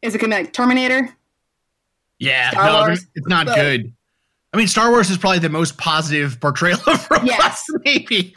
Is 0.03 0.15
it 0.15 0.21
gonna 0.21 0.37
be 0.37 0.43
like 0.43 0.53
Terminator? 0.53 1.09
Yeah, 2.19 2.51
Star 2.51 2.67
no, 2.67 2.79
Wars? 2.81 3.07
it's 3.15 3.27
not 3.29 3.47
but, 3.47 3.57
good. 3.57 3.93
I 4.53 4.59
mean, 4.59 4.67
Star 4.67 4.91
Wars 4.91 5.09
is 5.09 5.17
probably 5.17 5.39
the 5.39 5.49
most 5.49 5.79
positive 5.79 6.39
portrayal 6.41 6.79
of 6.87 7.11
robots, 7.11 7.25
yes. 7.27 7.65
maybe. 7.85 8.35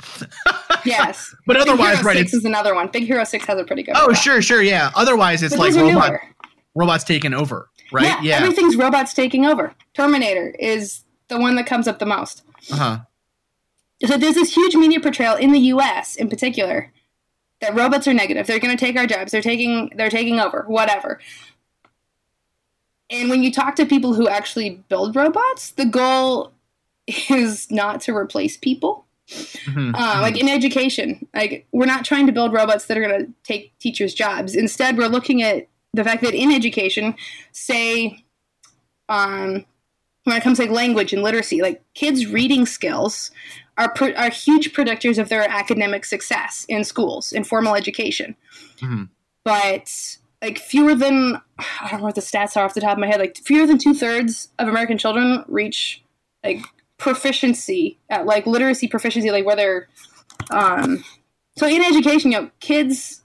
yes, 0.85 1.35
but 1.45 1.57
otherwise, 1.57 2.01
right? 2.03 2.17
Six 2.17 2.33
is 2.33 2.45
another 2.45 2.73
one. 2.73 2.87
Big 2.87 3.03
Hero 3.03 3.23
Six 3.23 3.45
has 3.45 3.59
a 3.59 3.63
pretty 3.63 3.83
good. 3.83 3.95
Oh, 3.97 4.07
robot. 4.07 4.17
sure, 4.17 4.41
sure, 4.41 4.61
yeah. 4.61 4.91
Otherwise, 4.95 5.43
it's 5.43 5.55
but 5.55 5.73
like 5.73 5.75
robot, 5.75 6.19
robots 6.73 7.03
taking 7.03 7.33
over, 7.33 7.69
right? 7.91 8.05
Yeah, 8.05 8.21
yeah, 8.21 8.37
everything's 8.37 8.75
robots 8.75 9.13
taking 9.13 9.45
over. 9.45 9.73
Terminator 9.93 10.55
is 10.57 11.03
the 11.27 11.37
one 11.37 11.55
that 11.55 11.65
comes 11.65 11.87
up 11.87 11.99
the 11.99 12.05
most. 12.05 12.43
Uh 12.71 12.75
huh. 12.75 12.99
So 14.05 14.17
there's 14.17 14.35
this 14.35 14.53
huge 14.53 14.75
media 14.75 14.99
portrayal 14.99 15.35
in 15.35 15.51
the 15.51 15.59
U.S. 15.59 16.15
in 16.15 16.29
particular 16.29 16.91
that 17.61 17.75
robots 17.75 18.07
are 18.07 18.13
negative. 18.13 18.47
They're 18.47 18.59
going 18.59 18.75
to 18.75 18.85
take 18.85 18.97
our 18.97 19.07
jobs. 19.07 19.31
They're 19.31 19.41
taking 19.41 19.91
they're 19.95 20.09
taking 20.09 20.39
over. 20.39 20.65
Whatever. 20.67 21.19
And 23.09 23.29
when 23.29 23.43
you 23.43 23.51
talk 23.51 23.75
to 23.75 23.85
people 23.85 24.15
who 24.15 24.27
actually 24.27 24.83
build 24.89 25.15
robots, 25.15 25.71
the 25.71 25.85
goal 25.85 26.53
is 27.07 27.69
not 27.69 28.01
to 28.01 28.15
replace 28.15 28.57
people. 28.57 29.05
Mm-hmm. 29.29 29.95
Uh, 29.95 30.21
like 30.21 30.37
in 30.39 30.47
education, 30.47 31.27
like 31.33 31.65
we're 31.71 31.87
not 31.87 32.05
trying 32.05 32.27
to 32.27 32.31
build 32.31 32.53
robots 32.53 32.85
that 32.85 32.97
are 32.97 33.07
going 33.07 33.25
to 33.25 33.33
take 33.43 33.77
teachers' 33.79 34.13
jobs. 34.13 34.55
Instead, 34.55 34.97
we're 34.97 35.07
looking 35.07 35.41
at 35.41 35.67
the 35.93 36.03
fact 36.03 36.21
that 36.21 36.35
in 36.35 36.51
education, 36.51 37.15
say, 37.51 38.23
um, 39.09 39.65
when 40.25 40.37
it 40.37 40.43
comes 40.43 40.57
to 40.57 40.63
like 40.63 40.71
language 40.71 41.13
and 41.13 41.23
literacy, 41.23 41.61
like 41.61 41.83
kids' 41.93 42.27
reading 42.27 42.65
skills 42.65 43.31
are, 43.77 43.93
are 44.15 44.29
huge 44.29 44.73
predictors 44.73 45.17
of 45.17 45.29
their 45.29 45.47
academic 45.49 46.05
success 46.05 46.65
in 46.69 46.83
schools, 46.83 47.31
in 47.31 47.43
formal 47.43 47.75
education. 47.75 48.35
Mm-hmm. 48.79 49.03
But 49.43 50.17
like 50.41 50.59
fewer 50.59 50.95
than, 50.95 51.41
I 51.57 51.89
don't 51.89 51.99
know 51.99 52.05
what 52.05 52.15
the 52.15 52.21
stats 52.21 52.55
are 52.55 52.63
off 52.65 52.73
the 52.73 52.81
top 52.81 52.93
of 52.93 52.99
my 52.99 53.07
head, 53.07 53.19
like 53.19 53.37
fewer 53.37 53.67
than 53.67 53.77
two 53.77 53.93
thirds 53.93 54.49
of 54.59 54.67
American 54.67 54.97
children 54.97 55.43
reach 55.47 56.03
like 56.43 56.63
proficiency 56.97 57.97
at 58.09 58.25
like 58.25 58.45
literacy 58.45 58.87
proficiency, 58.87 59.31
like 59.31 59.45
where 59.45 59.55
they're, 59.55 59.87
um, 60.51 61.03
so 61.57 61.67
in 61.67 61.83
education, 61.83 62.31
you 62.31 62.41
know, 62.41 62.51
kids, 62.59 63.21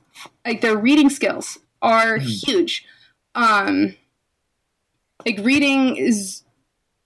like 0.46 0.60
their 0.60 0.76
reading 0.76 1.10
skills 1.10 1.58
are 1.82 2.18
mm-hmm. 2.18 2.26
huge. 2.26 2.86
Um, 3.34 3.94
like 5.24 5.38
reading 5.42 5.96
is 5.96 6.42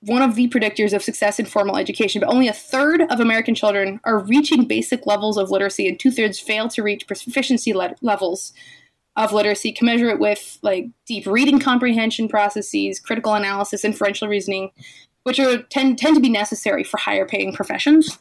one 0.07 0.23
of 0.23 0.35
the 0.35 0.49
predictors 0.49 0.93
of 0.93 1.03
success 1.03 1.39
in 1.39 1.47
formal 1.47 1.77
education, 1.77 2.21
but 2.21 2.29
only 2.29 2.49
a 2.49 2.53
third 2.53 3.03
of 3.11 3.21
American 3.21 3.55
children 3.55 4.01
are 4.05 4.19
reaching 4.19 4.67
basic 4.67 5.07
levels 5.07 5.37
of 5.37 5.51
literacy, 5.51 5.89
and 5.89 5.99
two 5.99 6.11
thirds 6.11 6.39
fail 6.39 6.69
to 6.69 6.83
reach 6.83 7.07
proficiency 7.07 7.73
le- 7.73 7.95
levels 8.03 8.53
of 9.17 9.33
literacy. 9.33 9.73
Commensurate 9.73 10.21
with 10.21 10.59
like 10.63 10.87
deep 11.07 11.27
reading 11.27 11.59
comprehension 11.59 12.29
processes, 12.29 13.01
critical 13.01 13.35
analysis, 13.35 13.85
inferential 13.85 14.29
reasoning, 14.29 14.71
which 15.23 15.39
are 15.39 15.63
tend 15.65 15.99
tend 15.99 16.15
to 16.15 16.21
be 16.21 16.29
necessary 16.29 16.85
for 16.85 16.99
higher 16.99 17.27
paying 17.27 17.53
professions. 17.53 18.19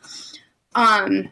Um, 0.76 1.32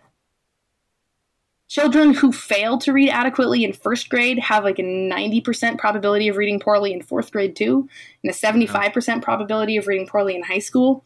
children 1.71 2.13
who 2.13 2.33
fail 2.33 2.77
to 2.77 2.91
read 2.91 3.09
adequately 3.09 3.63
in 3.63 3.71
first 3.71 4.09
grade 4.09 4.37
have 4.37 4.65
like 4.65 4.77
a 4.77 4.83
90% 4.83 5.77
probability 5.77 6.27
of 6.27 6.35
reading 6.35 6.59
poorly 6.59 6.91
in 6.91 7.01
fourth 7.01 7.31
grade 7.31 7.55
too 7.55 7.87
and 8.21 8.29
a 8.29 8.35
75% 8.35 9.21
probability 9.21 9.77
of 9.77 9.87
reading 9.87 10.05
poorly 10.05 10.35
in 10.35 10.43
high 10.43 10.59
school. 10.59 11.05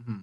Mm-hmm. 0.00 0.20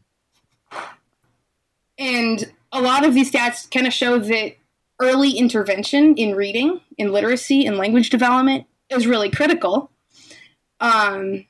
and 1.99 2.51
a 2.71 2.81
lot 2.81 3.05
of 3.05 3.13
these 3.13 3.31
stats 3.31 3.69
kind 3.71 3.85
of 3.85 3.93
show 3.93 4.17
that 4.17 4.55
early 4.99 5.31
intervention 5.31 6.15
in 6.15 6.35
reading 6.35 6.81
in 6.97 7.11
literacy 7.11 7.65
and 7.65 7.77
language 7.77 8.09
development 8.09 8.65
is 8.89 9.05
really 9.07 9.29
critical. 9.29 9.91
Um, 10.79 11.45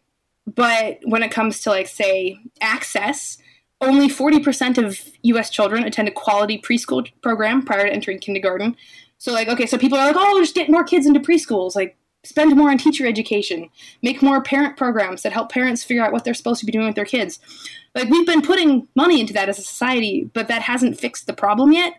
but 0.46 1.00
when 1.04 1.24
it 1.24 1.32
comes 1.32 1.62
to 1.62 1.70
like 1.70 1.88
say 1.88 2.40
access 2.60 3.38
only 3.84 4.08
40% 4.08 4.84
of 4.84 5.00
US 5.24 5.50
children 5.50 5.84
attend 5.84 6.08
a 6.08 6.12
quality 6.12 6.60
preschool 6.60 7.10
program 7.22 7.63
prior 7.63 7.88
to 7.88 7.94
entering 7.94 8.20
kindergarten. 8.20 8.75
So, 9.18 9.32
like, 9.32 9.48
okay, 9.48 9.66
so 9.66 9.78
people 9.78 9.98
are 9.98 10.08
like, 10.08 10.16
oh, 10.18 10.40
just 10.40 10.56
get 10.56 10.70
more 10.70 10.84
kids 10.84 11.06
into 11.06 11.20
preschools. 11.20 11.75
Like, 11.75 11.98
spend 12.24 12.56
more 12.56 12.70
on 12.70 12.78
teacher 12.78 13.06
education, 13.06 13.70
make 14.02 14.22
more 14.22 14.42
parent 14.42 14.78
programs 14.78 15.24
that 15.24 15.34
help 15.34 15.52
parents 15.52 15.84
figure 15.84 16.04
out 16.04 16.12
what 16.12 16.24
they're 16.24 16.34
supposed 16.34 16.60
to 16.62 16.66
be 16.66 16.72
doing 16.72 16.88
with 16.88 16.96
their 16.96 17.06
kids. 17.06 17.40
Like, 17.96 18.10
we've 18.10 18.25
been 18.25 18.42
putting 18.42 18.88
money 18.96 19.20
into 19.20 19.34
that 19.34 19.50
as 19.50 19.60
a 19.60 19.63
society, 19.63 20.30
but 20.34 20.48
that 20.48 20.62
hasn't 20.62 21.00
fixed 21.00 21.28
the 21.28 21.34
problem 21.34 21.72
yet. 21.72 21.94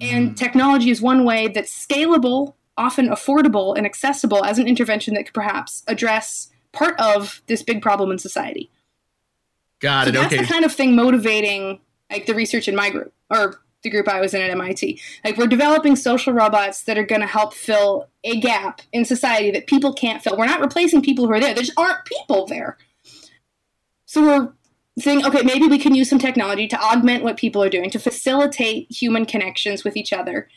And 0.00 0.30
mm. 0.30 0.36
technology 0.36 0.90
is 0.90 1.00
one 1.00 1.24
way 1.24 1.48
that's 1.48 1.86
scalable, 1.86 2.54
often 2.76 3.08
affordable, 3.08 3.76
and 3.76 3.86
accessible 3.86 4.44
as 4.44 4.58
an 4.58 4.66
intervention 4.66 5.14
that 5.14 5.24
could 5.24 5.34
perhaps 5.34 5.82
address 5.86 6.48
part 6.72 6.98
of 6.98 7.42
this 7.46 7.62
big 7.62 7.82
problem 7.82 8.10
in 8.10 8.18
society. 8.18 8.70
Got 9.80 10.04
so 10.04 10.08
it. 10.10 10.12
That's 10.12 10.26
okay. 10.26 10.42
the 10.42 10.48
kind 10.48 10.64
of 10.64 10.72
thing 10.72 10.94
motivating 10.94 11.80
like 12.10 12.26
the 12.26 12.34
research 12.34 12.68
in 12.68 12.76
my 12.76 12.90
group 12.90 13.12
or 13.30 13.60
the 13.82 13.90
group 13.90 14.08
I 14.08 14.20
was 14.20 14.34
in 14.34 14.42
at 14.42 14.50
MIT. 14.50 15.00
Like 15.24 15.36
we're 15.36 15.46
developing 15.46 15.96
social 15.96 16.32
robots 16.32 16.82
that 16.82 16.98
are 16.98 17.04
going 17.04 17.22
to 17.22 17.26
help 17.26 17.54
fill 17.54 18.08
a 18.24 18.38
gap 18.40 18.82
in 18.92 19.04
society 19.04 19.50
that 19.52 19.66
people 19.66 19.92
can't 19.92 20.22
fill. 20.22 20.36
We're 20.36 20.46
not 20.46 20.60
replacing 20.60 21.02
people 21.02 21.26
who 21.26 21.32
are 21.32 21.40
there. 21.40 21.54
There 21.54 21.64
just 21.64 21.78
aren't 21.78 22.04
people 22.04 22.46
there. 22.46 22.76
So 24.04 24.22
we're 24.22 24.52
saying, 24.98 25.24
okay, 25.24 25.42
maybe 25.42 25.66
we 25.66 25.78
can 25.78 25.94
use 25.94 26.10
some 26.10 26.18
technology 26.18 26.68
to 26.68 26.82
augment 26.82 27.24
what 27.24 27.36
people 27.36 27.62
are 27.62 27.70
doing, 27.70 27.90
to 27.90 27.98
facilitate 27.98 28.90
human 28.90 29.24
connections 29.24 29.84
with 29.84 29.96
each 29.96 30.12
other, 30.12 30.48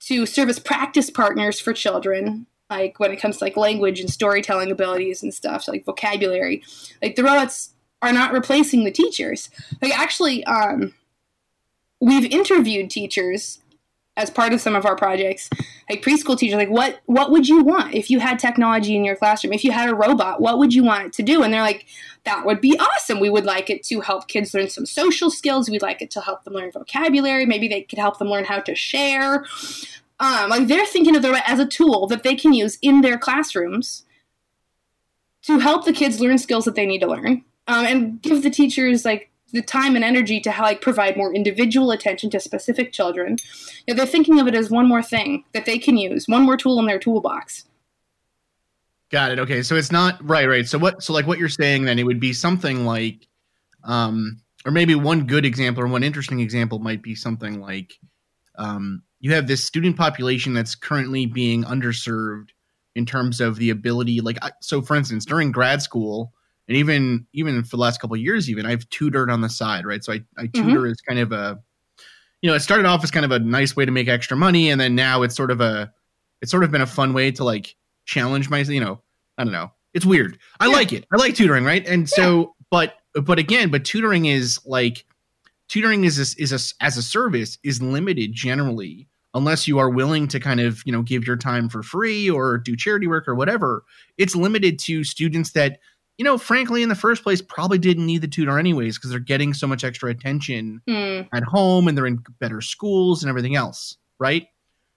to 0.00 0.26
serve 0.26 0.48
as 0.48 0.58
practice 0.58 1.10
partners 1.10 1.58
for 1.58 1.72
children, 1.72 2.46
like 2.70 3.00
when 3.00 3.10
it 3.10 3.20
comes 3.20 3.38
to 3.38 3.44
like 3.44 3.56
language 3.56 3.98
and 3.98 4.10
storytelling 4.10 4.70
abilities 4.70 5.22
and 5.22 5.34
stuff, 5.34 5.66
like 5.66 5.84
vocabulary. 5.84 6.62
Like 7.00 7.16
the 7.16 7.24
robots 7.24 7.74
are 8.02 8.12
not 8.12 8.32
replacing 8.32 8.84
the 8.84 8.90
teachers. 8.90 9.48
Like 9.80 9.96
actually, 9.98 10.44
um, 10.44 10.92
we've 12.00 12.30
interviewed 12.30 12.90
teachers 12.90 13.60
as 14.16 14.28
part 14.28 14.52
of 14.52 14.60
some 14.60 14.76
of 14.76 14.84
our 14.84 14.94
projects, 14.94 15.48
like 15.88 16.02
preschool 16.02 16.36
teachers. 16.36 16.56
Like, 16.56 16.68
what 16.68 17.00
what 17.06 17.30
would 17.30 17.48
you 17.48 17.62
want 17.62 17.94
if 17.94 18.10
you 18.10 18.18
had 18.18 18.38
technology 18.38 18.94
in 18.94 19.04
your 19.04 19.16
classroom? 19.16 19.52
If 19.52 19.64
you 19.64 19.72
had 19.72 19.88
a 19.88 19.94
robot, 19.94 20.40
what 20.40 20.58
would 20.58 20.74
you 20.74 20.84
want 20.84 21.06
it 21.06 21.12
to 21.14 21.22
do? 21.22 21.42
And 21.42 21.54
they're 21.54 21.62
like, 21.62 21.86
that 22.24 22.44
would 22.44 22.60
be 22.60 22.78
awesome. 22.78 23.20
We 23.20 23.30
would 23.30 23.46
like 23.46 23.70
it 23.70 23.82
to 23.84 24.00
help 24.00 24.28
kids 24.28 24.52
learn 24.52 24.68
some 24.68 24.84
social 24.84 25.30
skills. 25.30 25.70
We'd 25.70 25.82
like 25.82 26.02
it 26.02 26.10
to 26.10 26.20
help 26.20 26.44
them 26.44 26.54
learn 26.54 26.70
vocabulary. 26.72 27.46
Maybe 27.46 27.68
they 27.68 27.82
could 27.82 27.98
help 27.98 28.18
them 28.18 28.28
learn 28.28 28.44
how 28.44 28.60
to 28.60 28.74
share. 28.74 29.46
Um, 30.20 30.50
like 30.50 30.68
they're 30.68 30.86
thinking 30.86 31.16
of 31.16 31.22
the 31.22 31.42
as 31.48 31.58
a 31.58 31.66
tool 31.66 32.06
that 32.08 32.22
they 32.22 32.34
can 32.34 32.52
use 32.52 32.78
in 32.82 33.00
their 33.00 33.16
classrooms 33.16 34.04
to 35.42 35.58
help 35.58 35.84
the 35.84 35.92
kids 35.92 36.20
learn 36.20 36.38
skills 36.38 36.64
that 36.66 36.74
they 36.74 36.86
need 36.86 37.00
to 37.00 37.08
learn 37.08 37.44
um, 37.66 37.86
and 37.86 38.22
give 38.22 38.42
the 38.42 38.50
teachers 38.50 39.04
like 39.04 39.30
the 39.52 39.62
time 39.62 39.94
and 39.94 40.04
energy 40.04 40.40
to 40.40 40.50
like 40.60 40.80
provide 40.80 41.16
more 41.16 41.34
individual 41.34 41.90
attention 41.90 42.30
to 42.30 42.40
specific 42.40 42.92
children. 42.92 43.36
You 43.86 43.94
know, 43.94 43.98
they're 43.98 44.06
thinking 44.06 44.40
of 44.40 44.46
it 44.46 44.54
as 44.54 44.70
one 44.70 44.88
more 44.88 45.02
thing 45.02 45.44
that 45.52 45.66
they 45.66 45.78
can 45.78 45.96
use, 45.96 46.26
one 46.26 46.42
more 46.42 46.56
tool 46.56 46.78
in 46.78 46.86
their 46.86 46.98
toolbox. 46.98 47.64
Got 49.10 49.32
it. 49.32 49.38
Okay, 49.38 49.62
so 49.62 49.76
it's 49.76 49.92
not 49.92 50.18
right, 50.26 50.48
right. 50.48 50.66
So 50.66 50.78
what? 50.78 51.02
So 51.02 51.12
like 51.12 51.26
what 51.26 51.38
you're 51.38 51.50
saying 51.50 51.84
then, 51.84 51.98
it 51.98 52.06
would 52.06 52.20
be 52.20 52.32
something 52.32 52.86
like, 52.86 53.28
um, 53.84 54.40
or 54.64 54.72
maybe 54.72 54.94
one 54.94 55.26
good 55.26 55.44
example 55.44 55.82
or 55.82 55.86
one 55.86 56.02
interesting 56.02 56.40
example 56.40 56.78
might 56.78 57.02
be 57.02 57.14
something 57.14 57.60
like, 57.60 57.98
um, 58.56 59.02
you 59.20 59.32
have 59.34 59.46
this 59.46 59.62
student 59.62 59.98
population 59.98 60.54
that's 60.54 60.74
currently 60.74 61.26
being 61.26 61.62
underserved 61.64 62.48
in 62.94 63.04
terms 63.04 63.40
of 63.40 63.56
the 63.56 63.70
ability, 63.70 64.20
like, 64.20 64.38
so 64.60 64.80
for 64.80 64.96
instance, 64.96 65.24
during 65.24 65.52
grad 65.52 65.82
school 65.82 66.32
and 66.68 66.76
even 66.76 67.26
even 67.32 67.62
for 67.64 67.76
the 67.76 67.82
last 67.82 68.00
couple 68.00 68.16
years 68.16 68.48
even 68.48 68.66
i've 68.66 68.88
tutored 68.90 69.30
on 69.30 69.40
the 69.40 69.48
side 69.48 69.84
right 69.84 70.04
so 70.04 70.12
i, 70.12 70.16
I 70.36 70.44
mm-hmm. 70.44 70.62
tutor 70.62 70.80
mm-hmm. 70.80 70.90
as 70.90 71.00
kind 71.00 71.20
of 71.20 71.32
a 71.32 71.60
you 72.40 72.50
know 72.50 72.56
it 72.56 72.60
started 72.60 72.86
off 72.86 73.02
as 73.04 73.10
kind 73.10 73.24
of 73.24 73.30
a 73.30 73.38
nice 73.38 73.74
way 73.74 73.84
to 73.84 73.92
make 73.92 74.08
extra 74.08 74.36
money 74.36 74.70
and 74.70 74.80
then 74.80 74.94
now 74.94 75.22
it's 75.22 75.36
sort 75.36 75.50
of 75.50 75.60
a 75.60 75.92
it's 76.40 76.50
sort 76.50 76.64
of 76.64 76.70
been 76.70 76.80
a 76.80 76.86
fun 76.86 77.12
way 77.12 77.30
to 77.30 77.44
like 77.44 77.74
challenge 78.04 78.50
my 78.50 78.58
you 78.60 78.80
know 78.80 79.00
i 79.38 79.44
don't 79.44 79.52
know 79.52 79.70
it's 79.94 80.04
weird 80.04 80.38
i 80.60 80.66
yeah. 80.66 80.72
like 80.72 80.92
it 80.92 81.06
i 81.12 81.16
like 81.16 81.34
tutoring 81.34 81.64
right 81.64 81.86
and 81.86 82.02
yeah. 82.02 82.16
so 82.24 82.54
but 82.70 82.94
but 83.22 83.38
again 83.38 83.70
but 83.70 83.84
tutoring 83.84 84.26
is 84.26 84.60
like 84.66 85.04
tutoring 85.68 86.04
is 86.04 86.18
a, 86.18 86.42
is 86.42 86.52
a, 86.52 86.84
as 86.84 86.96
a 86.96 87.02
service 87.02 87.58
is 87.62 87.80
limited 87.80 88.32
generally 88.32 89.08
unless 89.34 89.66
you 89.66 89.78
are 89.78 89.88
willing 89.88 90.28
to 90.28 90.38
kind 90.40 90.60
of 90.60 90.82
you 90.84 90.92
know 90.92 91.02
give 91.02 91.26
your 91.26 91.36
time 91.36 91.68
for 91.68 91.82
free 91.82 92.28
or 92.28 92.58
do 92.58 92.76
charity 92.76 93.06
work 93.06 93.28
or 93.28 93.34
whatever 93.34 93.84
it's 94.18 94.34
limited 94.34 94.78
to 94.78 95.04
students 95.04 95.52
that 95.52 95.78
you 96.18 96.24
know, 96.24 96.38
frankly, 96.38 96.82
in 96.82 96.88
the 96.88 96.94
first 96.94 97.22
place, 97.22 97.40
probably 97.40 97.78
didn't 97.78 98.06
need 98.06 98.20
the 98.20 98.28
tutor 98.28 98.58
anyways 98.58 98.98
because 98.98 99.10
they're 99.10 99.18
getting 99.18 99.54
so 99.54 99.66
much 99.66 99.82
extra 99.82 100.10
attention 100.10 100.80
mm. 100.88 101.28
at 101.32 101.42
home 101.42 101.88
and 101.88 101.96
they're 101.96 102.06
in 102.06 102.22
better 102.38 102.60
schools 102.60 103.22
and 103.22 103.30
everything 103.30 103.56
else, 103.56 103.96
right? 104.18 104.46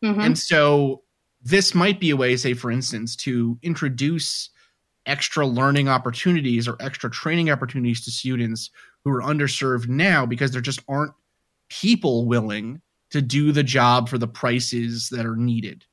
Mm-hmm. 0.03 0.21
And 0.21 0.37
so 0.37 1.03
this 1.41 1.73
might 1.73 1.99
be 1.99 2.09
a 2.09 2.17
way, 2.17 2.35
say, 2.35 2.53
for 2.53 2.69
instance, 2.69 3.15
to 3.17 3.57
introduce 3.61 4.49
extra 5.05 5.45
learning 5.45 5.87
opportunities 5.87 6.67
or 6.67 6.75
extra 6.79 7.09
training 7.09 7.49
opportunities 7.49 8.03
to 8.03 8.11
students 8.11 8.71
who 9.03 9.11
are 9.11 9.21
underserved 9.21 9.87
now 9.87 10.25
because 10.25 10.51
there 10.51 10.61
just 10.61 10.81
aren't 10.87 11.13
people 11.69 12.25
willing 12.25 12.81
to 13.11 13.21
do 13.21 13.51
the 13.51 13.63
job 13.63 14.09
for 14.09 14.17
the 14.17 14.27
prices 14.27 15.09
that 15.09 15.25
are 15.25 15.35
needed. 15.35 15.85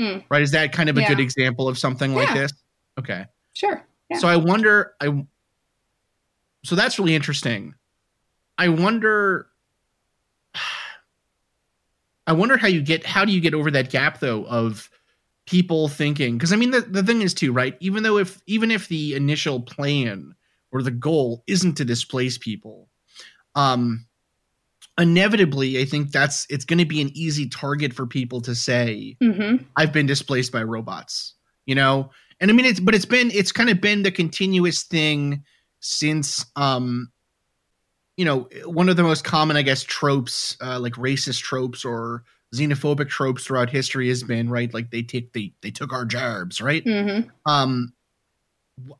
Mm. 0.00 0.24
Right? 0.30 0.42
Is 0.42 0.52
that 0.52 0.72
kind 0.72 0.88
of 0.88 0.96
a 0.96 1.02
yeah. 1.02 1.08
good 1.08 1.20
example 1.20 1.68
of 1.68 1.78
something 1.78 2.12
yeah. 2.12 2.18
like 2.18 2.34
this? 2.34 2.52
Okay. 2.98 3.26
Sure. 3.52 3.84
So 4.12 4.28
I 4.28 4.36
wonder 4.36 4.94
I 5.00 5.24
so 6.64 6.74
that's 6.74 6.98
really 6.98 7.14
interesting. 7.14 7.74
I 8.58 8.68
wonder 8.68 9.46
I 12.26 12.32
wonder 12.32 12.56
how 12.56 12.68
you 12.68 12.82
get 12.82 13.04
how 13.04 13.24
do 13.24 13.32
you 13.32 13.40
get 13.40 13.54
over 13.54 13.70
that 13.70 13.90
gap 13.90 14.20
though 14.20 14.44
of 14.46 14.90
people 15.46 15.88
thinking 15.88 16.38
because 16.38 16.52
I 16.52 16.56
mean 16.56 16.70
the, 16.70 16.80
the 16.80 17.02
thing 17.02 17.22
is 17.22 17.34
too, 17.34 17.52
right? 17.52 17.76
Even 17.80 18.02
though 18.02 18.18
if 18.18 18.40
even 18.46 18.70
if 18.70 18.88
the 18.88 19.14
initial 19.14 19.60
plan 19.60 20.34
or 20.72 20.82
the 20.82 20.90
goal 20.90 21.44
isn't 21.46 21.76
to 21.76 21.84
displace 21.84 22.38
people, 22.38 22.88
um 23.54 24.06
inevitably 24.96 25.80
I 25.80 25.84
think 25.84 26.12
that's 26.12 26.46
it's 26.48 26.64
gonna 26.64 26.86
be 26.86 27.02
an 27.02 27.10
easy 27.14 27.48
target 27.48 27.92
for 27.92 28.06
people 28.06 28.40
to 28.42 28.54
say, 28.54 29.16
mm-hmm. 29.22 29.64
I've 29.76 29.92
been 29.92 30.06
displaced 30.06 30.52
by 30.52 30.62
robots. 30.62 31.34
You 31.66 31.74
know, 31.74 32.10
and 32.40 32.50
I 32.50 32.54
mean 32.54 32.66
it's 32.66 32.80
but 32.80 32.94
it's 32.94 33.04
been 33.04 33.30
it's 33.30 33.52
kind 33.52 33.70
of 33.70 33.80
been 33.80 34.02
the 34.02 34.10
continuous 34.10 34.82
thing 34.82 35.44
since 35.80 36.44
um 36.56 37.10
you 38.16 38.24
know 38.24 38.48
one 38.64 38.88
of 38.88 38.96
the 38.96 39.02
most 39.02 39.24
common 39.24 39.56
I 39.56 39.62
guess 39.62 39.82
tropes 39.82 40.56
uh, 40.60 40.78
like 40.78 40.94
racist 40.94 41.42
tropes 41.42 41.84
or 41.84 42.24
xenophobic 42.54 43.08
tropes 43.08 43.44
throughout 43.44 43.70
history 43.70 44.08
has 44.08 44.22
been 44.22 44.48
right 44.48 44.72
like 44.72 44.90
they 44.90 45.02
take 45.02 45.32
they 45.32 45.52
they 45.62 45.70
took 45.70 45.92
our 45.92 46.04
jobs 46.04 46.60
right 46.60 46.84
mm-hmm. 46.84 47.28
um 47.46 47.92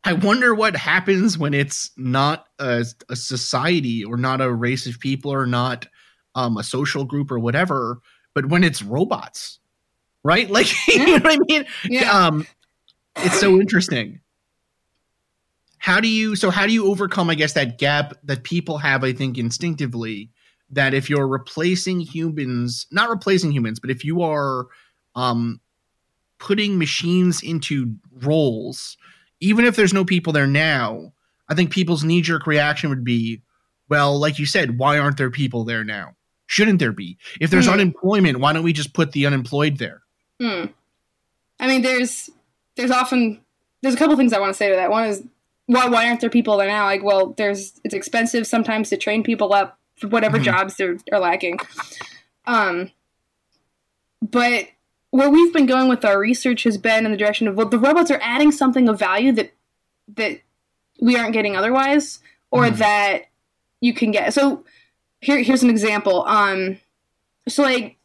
I 0.04 0.12
wonder 0.12 0.54
what 0.54 0.76
happens 0.76 1.36
when 1.36 1.52
it's 1.52 1.90
not 1.96 2.46
a, 2.58 2.84
a, 3.08 3.16
society 3.16 4.04
or 4.04 4.16
not 4.16 4.40
a 4.40 4.52
race 4.52 4.86
of 4.86 5.00
people 5.00 5.32
or 5.32 5.46
not 5.46 5.86
um, 6.34 6.56
a 6.56 6.62
social 6.62 7.04
group 7.04 7.30
or 7.30 7.38
whatever, 7.38 8.00
but 8.34 8.46
when 8.46 8.62
it's 8.62 8.82
robots, 8.82 9.58
right? 10.22 10.48
Like, 10.50 10.68
yeah. 10.88 10.94
you 10.94 11.06
know 11.06 11.12
what 11.14 11.26
I 11.26 11.38
mean? 11.48 11.66
Yeah. 11.84 12.10
Um, 12.10 12.46
it's 13.16 13.40
so 13.40 13.60
interesting. 13.60 14.20
How 15.78 16.00
do 16.00 16.08
you 16.08 16.34
so 16.34 16.50
how 16.50 16.66
do 16.66 16.72
you 16.72 16.86
overcome 16.86 17.28
I 17.30 17.34
guess 17.34 17.52
that 17.52 17.78
gap 17.78 18.14
that 18.24 18.42
people 18.42 18.78
have 18.78 19.04
I 19.04 19.12
think 19.12 19.36
instinctively 19.36 20.30
that 20.70 20.94
if 20.94 21.10
you're 21.10 21.28
replacing 21.28 22.00
humans, 22.00 22.86
not 22.90 23.10
replacing 23.10 23.52
humans, 23.52 23.80
but 23.80 23.90
if 23.90 24.04
you 24.04 24.22
are 24.22 24.66
um 25.14 25.60
putting 26.38 26.78
machines 26.78 27.42
into 27.42 27.94
roles, 28.22 28.96
even 29.40 29.64
if 29.64 29.76
there's 29.76 29.92
no 29.92 30.04
people 30.04 30.32
there 30.32 30.46
now, 30.46 31.12
I 31.48 31.54
think 31.54 31.70
people's 31.70 32.04
knee 32.04 32.22
jerk 32.22 32.46
reaction 32.46 32.90
would 32.90 33.04
be, 33.04 33.42
well, 33.88 34.18
like 34.18 34.38
you 34.38 34.46
said, 34.46 34.78
why 34.78 34.98
aren't 34.98 35.18
there 35.18 35.30
people 35.30 35.64
there 35.64 35.84
now? 35.84 36.16
Shouldn't 36.46 36.78
there 36.78 36.92
be? 36.92 37.18
If 37.40 37.50
there's 37.50 37.68
mm. 37.68 37.74
unemployment, 37.74 38.40
why 38.40 38.52
don't 38.52 38.62
we 38.64 38.72
just 38.72 38.94
put 38.94 39.12
the 39.12 39.26
unemployed 39.26 39.78
there? 39.78 40.02
Mm. 40.40 40.72
I 41.60 41.68
mean, 41.68 41.82
there's 41.82 42.30
there's 42.76 42.90
often 42.90 43.40
there's 43.82 43.94
a 43.94 43.98
couple 43.98 44.16
things 44.16 44.32
I 44.32 44.40
want 44.40 44.50
to 44.50 44.56
say 44.56 44.70
to 44.70 44.76
that. 44.76 44.90
One 44.90 45.06
is 45.06 45.22
why 45.66 45.88
why 45.88 46.08
aren't 46.08 46.20
there 46.20 46.30
people 46.30 46.56
there 46.56 46.68
now? 46.68 46.84
Like, 46.84 47.02
well, 47.02 47.34
there's 47.36 47.80
it's 47.84 47.94
expensive 47.94 48.46
sometimes 48.46 48.90
to 48.90 48.96
train 48.96 49.22
people 49.22 49.52
up 49.52 49.78
for 49.96 50.08
whatever 50.08 50.38
mm-hmm. 50.38 50.44
jobs 50.44 50.76
they 50.76 50.96
are 51.12 51.20
lacking. 51.20 51.58
Um, 52.46 52.90
but 54.20 54.68
where 55.10 55.30
we've 55.30 55.52
been 55.52 55.66
going 55.66 55.88
with 55.88 56.04
our 56.04 56.18
research 56.18 56.64
has 56.64 56.76
been 56.76 57.06
in 57.06 57.12
the 57.12 57.16
direction 57.16 57.46
of 57.46 57.56
well, 57.56 57.68
the 57.68 57.78
robots 57.78 58.10
are 58.10 58.20
adding 58.22 58.50
something 58.52 58.88
of 58.88 58.98
value 58.98 59.32
that 59.32 59.52
that 60.16 60.40
we 61.00 61.16
aren't 61.16 61.32
getting 61.32 61.56
otherwise, 61.56 62.20
or 62.50 62.64
Mhm. 62.64 62.78
that 62.78 63.22
you 63.80 63.94
can 63.94 64.10
get. 64.10 64.32
So 64.34 64.64
here, 65.20 65.42
here's 65.42 65.62
an 65.62 65.70
example. 65.70 66.24
Um, 66.26 66.78
so 67.48 67.62
like 67.62 67.96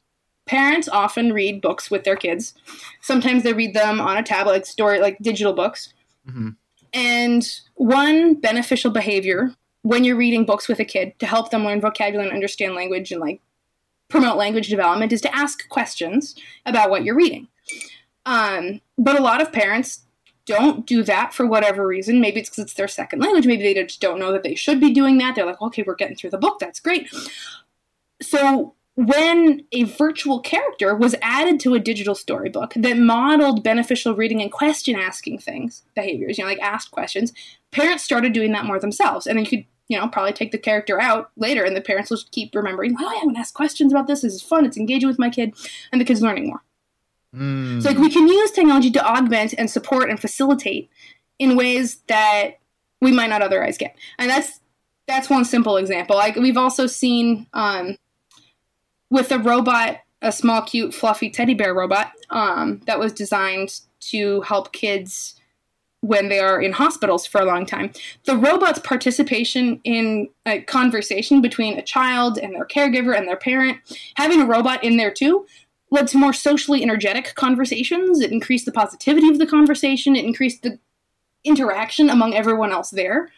parents 0.50 0.90
often 0.90 1.32
read 1.32 1.62
books 1.62 1.92
with 1.92 2.04
their 2.04 2.16
kids. 2.16 2.56
Sometimes 3.02 3.44
they 3.44 3.54
read 3.54 3.76
them 3.76 4.02
on 4.02 4.18
a 4.18 4.24
tablet, 4.24 4.52
like 4.54 4.66
story, 4.66 5.00
like 5.00 5.16
digital 5.22 5.54
books. 5.54 5.94
Mhm. 6.28 6.56
And 6.92 7.48
one 7.76 8.34
beneficial 8.34 8.90
behavior 8.90 9.54
when 9.84 10.04
you're 10.04 10.16
reading 10.16 10.46
books 10.46 10.68
with 10.68 10.80
a 10.80 10.86
kid 10.86 11.14
to 11.20 11.28
help 11.28 11.52
them 11.52 11.64
learn 11.64 11.80
vocabulary 11.80 12.28
and 12.28 12.34
understand 12.34 12.74
language 12.74 13.12
and 13.12 13.22
like 13.22 13.42
promote 14.08 14.38
language 14.38 14.70
development 14.70 15.14
is 15.14 15.22
to 15.22 15.36
ask 15.36 15.70
questions 15.70 16.36
about 16.66 16.90
what 16.90 17.04
you're 17.04 17.16
reading. 17.16 17.48
Um, 18.26 18.82
but 18.98 19.20
a 19.20 19.22
lot 19.22 19.42
of 19.42 19.54
parents 19.54 20.00
don't 20.46 20.88
do 20.88 21.04
that 21.04 21.32
for 21.32 21.46
whatever 21.46 21.86
reason. 21.86 22.20
Maybe 22.20 22.40
it's 22.40 22.50
because 22.50 22.64
it's 22.64 22.74
their 22.74 22.88
second 22.88 23.20
language. 23.20 23.46
Maybe 23.46 23.62
they 23.62 23.84
just 23.84 24.02
don't 24.02 24.20
know 24.20 24.32
that 24.32 24.42
they 24.42 24.56
should 24.56 24.80
be 24.80 24.92
doing 24.92 25.20
that. 25.20 25.36
They're 25.36 25.46
like, 25.46 25.62
okay, 25.62 25.84
we're 25.86 25.94
getting 25.94 26.16
through 26.16 26.32
the 26.32 26.40
book. 26.40 26.58
That's 26.58 26.80
great. 26.80 27.08
So 28.20 28.74
when 29.00 29.64
a 29.72 29.84
virtual 29.84 30.42
character 30.42 30.94
was 30.94 31.16
added 31.22 31.58
to 31.62 31.74
a 31.74 31.80
digital 31.80 32.14
storybook 32.14 32.74
that 32.76 32.98
modeled 32.98 33.64
beneficial 33.64 34.14
reading 34.14 34.42
and 34.42 34.52
question 34.52 34.98
asking 34.98 35.40
things, 35.40 35.84
behaviors, 35.96 36.38
you 36.38 36.44
know, 36.44 36.50
like 36.50 36.60
asked 36.60 36.92
questions, 36.92 37.32
parents 37.72 38.04
started 38.04 38.34
doing 38.34 38.52
that 38.52 38.66
more 38.66 38.78
themselves. 38.78 39.26
And 39.26 39.38
then 39.38 39.46
you 39.46 39.50
could, 39.50 39.66
you 39.88 39.98
know, 39.98 40.10
probably 40.10 40.34
take 40.34 40.52
the 40.52 40.58
character 40.58 41.00
out 41.00 41.32
later 41.38 41.64
and 41.64 41.78
the 41.78 41.82
parents 41.82 42.10
will 42.10 42.18
just 42.18 42.32
keep 42.32 42.54
remembering, 42.54 42.94
oh, 43.00 43.04
yeah, 43.04 43.20
I'm 43.20 43.28
going 43.28 43.36
to 43.36 43.40
ask 43.40 43.54
questions 43.54 43.94
about 43.94 44.08
this. 44.08 44.22
This 44.22 44.34
is 44.34 44.42
fun. 44.42 44.66
It's 44.66 44.76
engaging 44.76 45.08
with 45.08 45.18
my 45.18 45.30
kid. 45.30 45.56
And 45.94 46.02
the 46.02 46.06
kid's 46.06 46.22
learning 46.22 46.48
more. 46.48 46.62
Mm. 47.34 47.82
So 47.82 47.90
like 47.90 48.00
we 48.00 48.12
can 48.12 48.28
use 48.28 48.52
technology 48.52 48.92
to 48.92 49.06
augment 49.06 49.54
and 49.58 49.72
support 49.72 50.10
and 50.10 50.20
facilitate 50.20 50.90
in 51.38 51.56
ways 51.56 52.02
that 52.08 52.60
we 53.00 53.14
might 53.14 53.30
not 53.30 53.42
otherwise 53.42 53.78
get. 53.78 53.96
And 54.18 54.30
that's 54.30 54.60
that's 55.08 55.30
one 55.30 55.46
simple 55.46 55.78
example. 55.78 56.18
Like 56.18 56.36
we've 56.36 56.58
also 56.58 56.86
seen 56.86 57.48
um, 57.54 57.98
with 59.10 59.32
a 59.32 59.40
robot, 59.40 60.00
a 60.22 60.32
small, 60.32 60.62
cute, 60.62 60.94
fluffy 60.94 61.30
teddy 61.30 61.54
bear 61.54 61.74
robot 61.74 62.12
um, 62.30 62.82
that 62.86 63.00
was 63.00 63.14
designed 63.14 63.82
to 64.00 64.42
help 64.42 64.72
kids 64.72 65.36
when 66.02 66.30
they 66.30 66.40
are 66.40 66.62
in 66.62 66.72
hospitals 66.72 67.26
for 67.26 67.42
a 67.42 67.46
long 67.46 67.66
time. 67.66 67.92
The 68.24 68.38
robot's 68.38 68.80
participation 68.80 69.82
in 69.84 70.30
a 70.46 70.62
conversation 70.62 71.42
between 71.42 71.78
a 71.78 71.82
child 71.82 72.38
and 72.38 72.56
their 72.56 72.66
caregiver 72.66 73.18
and 73.18 73.28
their 73.28 73.36
parent, 73.36 73.80
having 74.16 74.42
a 74.42 74.46
robot 74.46 74.84
in 74.84 74.98
there 74.98 75.12
too, 75.12 75.46
led 75.92 76.08
to 76.10 76.18
more 76.18 76.34
socially 76.34 76.84
energetic 76.84 77.34
conversations. 77.36 78.22
It 78.22 78.32
increased 78.32 78.66
the 78.66 78.72
positivity 78.72 79.28
of 79.28 79.40
the 79.40 79.48
conversation. 79.48 80.16
It 80.16 80.24
increased 80.24 80.64
the 80.64 80.80
interaction 81.44 82.10
among 82.10 82.34
everyone 82.34 82.72
else 82.72 82.92
there. 82.92 83.30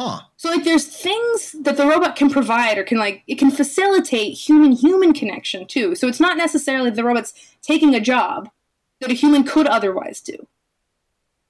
Huh. 0.00 0.20
So 0.38 0.48
like 0.48 0.64
there's 0.64 0.86
things 0.86 1.54
that 1.60 1.76
the 1.76 1.86
robot 1.86 2.16
can 2.16 2.30
provide 2.30 2.78
or 2.78 2.84
can 2.84 2.96
like 2.96 3.22
it 3.26 3.34
can 3.38 3.50
facilitate 3.50 4.32
human 4.32 4.72
human 4.72 5.12
connection 5.12 5.66
too. 5.66 5.94
So 5.94 6.08
it's 6.08 6.20
not 6.20 6.38
necessarily 6.38 6.88
the 6.88 7.04
robot's 7.04 7.34
taking 7.60 7.94
a 7.94 8.00
job 8.00 8.48
that 9.00 9.10
a 9.10 9.14
human 9.14 9.44
could 9.44 9.66
otherwise 9.66 10.22
do. 10.22 10.46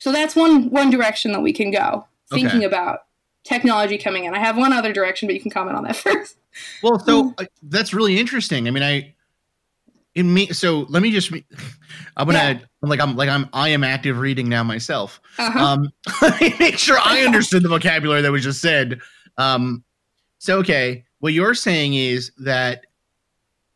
So 0.01 0.11
that's 0.11 0.35
one 0.35 0.69
one 0.71 0.91
direction 0.91 1.31
that 1.31 1.43
we 1.43 1.53
can 1.53 1.71
go 1.71 2.09
thinking 2.29 2.57
Okay. 2.59 2.65
about 2.65 3.01
technology 3.45 3.97
coming 3.99 4.25
in. 4.25 4.35
I 4.35 4.41
have 4.41 4.57
one 4.57 4.73
other 4.73 4.93
direction, 4.93 5.29
but 5.29 5.35
you 5.37 5.41
can 5.41 5.53
comment 5.53 5.77
on 5.77 5.85
that 5.85 5.95
first. 6.07 6.37
Well, 6.83 6.99
so 6.99 7.33
uh, 7.39 7.45
that's 7.63 7.95
really 7.95 8.19
interesting. 8.19 8.67
I 8.67 8.73
mean, 8.73 8.83
I 8.83 9.15
in 10.15 10.33
me. 10.33 10.49
So 10.49 10.87
let 10.89 11.03
me 11.03 11.11
just. 11.11 11.33
I'm 12.17 12.27
gonna 12.27 12.39
Yeah. 12.39 12.59
like 12.83 13.01
I'm 13.01 13.17
like 13.17 13.29
I'm 13.29 13.49
I 13.53 13.69
am 13.71 13.85
active 13.85 14.19
reading 14.19 14.49
now 14.49 14.63
myself. 14.63 15.21
Uh-huh. 15.39 15.59
Um, 15.59 15.91
make 16.59 16.79
sure 16.79 16.99
I 17.03 17.23
understood 17.23 17.63
the 17.63 17.69
vocabulary 17.69 18.23
that 18.23 18.33
was 18.33 18.43
just 18.45 18.61
said. 18.61 19.01
Um, 19.39 19.85
so 20.39 20.59
okay, 20.59 21.05
what 21.21 21.33
you're 21.33 21.55
saying 21.55 21.95
is 21.95 22.33
that 22.39 22.87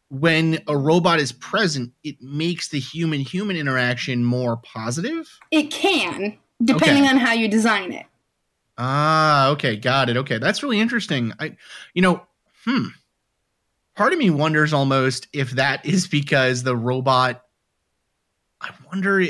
when 0.09 0.59
a 0.69 0.77
robot 0.77 1.19
is 1.19 1.33
present, 1.33 1.93
it 2.05 2.21
makes 2.21 2.69
the 2.69 2.79
human 2.79 3.21
human 3.21 3.57
interaction 3.57 4.25
more 4.25 4.57
positive. 4.59 5.29
it 5.51 5.71
can, 5.71 6.39
depending 6.63 7.05
Okay. 7.05 7.11
on 7.11 7.17
how 7.17 7.33
you 7.33 7.49
design 7.49 7.93
it. 7.93 8.07
Ah, 8.79 9.49
okay, 9.51 9.77
got 9.77 10.09
it. 10.11 10.17
Okay, 10.17 10.39
that's 10.39 10.63
really 10.63 10.81
interesting. 10.81 11.33
I, 11.39 11.57
you 11.95 12.03
know, 12.03 12.23
hmm. 12.65 12.87
Part 13.97 14.13
of 14.13 14.19
me 14.19 14.31
wonders 14.31 14.73
almost 14.73 15.29
if 15.33 15.53
that 15.53 15.85
is 15.87 16.07
because 16.09 16.63
the 16.63 16.77
robot. 16.77 17.43
I 18.61 18.71
wonder. 18.91 19.25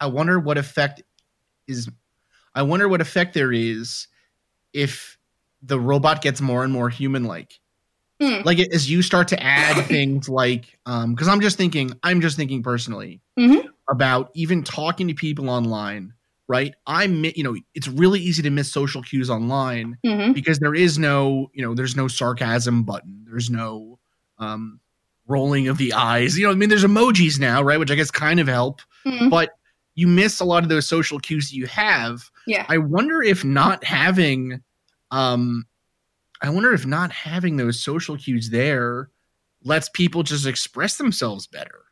I 0.00 0.06
wonder 0.06 0.38
what 0.38 0.58
effect 0.58 1.02
is. 1.68 1.88
I 2.54 2.62
wonder 2.62 2.88
what 2.88 3.00
effect 3.00 3.34
there 3.34 3.52
is 3.52 4.06
if 4.72 5.18
the 5.62 5.78
robot 5.80 6.22
gets 6.22 6.40
more 6.40 6.62
and 6.64 6.72
more 6.72 6.88
human-like. 6.88 7.58
Hmm. 8.20 8.42
Like 8.44 8.58
as 8.58 8.88
you 8.90 9.02
start 9.02 9.28
to 9.28 9.42
add 9.42 9.84
things 9.86 10.28
like, 10.28 10.78
um, 10.86 11.14
because 11.14 11.26
I'm 11.26 11.40
just 11.40 11.56
thinking, 11.56 11.92
I'm 12.02 12.20
just 12.20 12.36
thinking 12.36 12.62
personally 12.62 13.20
Mhm. 13.38 13.68
about 13.90 14.30
even 14.34 14.62
talking 14.62 15.08
to 15.08 15.14
people 15.14 15.50
online 15.50 16.12
right? 16.48 16.74
I 16.86 17.06
mi- 17.06 17.32
you 17.36 17.42
know 17.44 17.56
it's 17.74 17.88
really 17.88 18.20
easy 18.20 18.42
to 18.42 18.50
miss 18.50 18.72
social 18.72 19.02
cues 19.02 19.30
online 19.30 19.98
hmm 20.04 20.32
because 20.32 20.58
there 20.58 20.74
is 20.74 20.98
no 20.98 21.50
you 21.54 21.62
know 21.62 21.74
there's 21.74 21.96
no 21.96 22.08
sarcasm 22.08 22.82
button. 22.84 23.24
There's 23.28 23.50
no 23.50 23.98
um 24.38 24.80
rolling 25.26 25.68
of 25.68 25.78
the 25.78 25.92
eyes. 25.94 26.36
You 26.38 26.44
know 26.46 26.52
i 26.52 26.54
mean 26.54 26.68
there's 26.68 26.84
emojis 26.84 27.38
now 27.38 27.62
right 27.62 27.78
which 27.78 27.90
i 27.90 27.94
guess 27.94 28.10
kind 28.10 28.40
of 28.40 28.46
help 28.46 28.82
hmm 29.06 29.28
but 29.30 29.50
you 29.94 30.06
miss 30.08 30.40
a 30.40 30.44
lot 30.44 30.64
of 30.64 30.68
those 30.68 30.86
social 30.88 31.18
cues 31.20 31.50
that 31.50 31.56
you 31.56 31.66
have. 31.66 32.28
Yeah. 32.46 32.66
i 32.68 32.76
wonder 32.78 33.22
if 33.22 33.42
not 33.44 33.84
having 33.84 34.60
um 35.10 35.64
i 36.42 36.50
wonder 36.50 36.74
if 36.74 36.84
not 36.84 37.10
having 37.12 37.56
those 37.56 37.80
social 37.80 38.16
cues 38.18 38.50
there 38.50 39.08
lets 39.62 39.88
people 39.88 40.22
just 40.24 40.46
express 40.46 40.96
themselves 40.98 41.46
better 41.46 41.83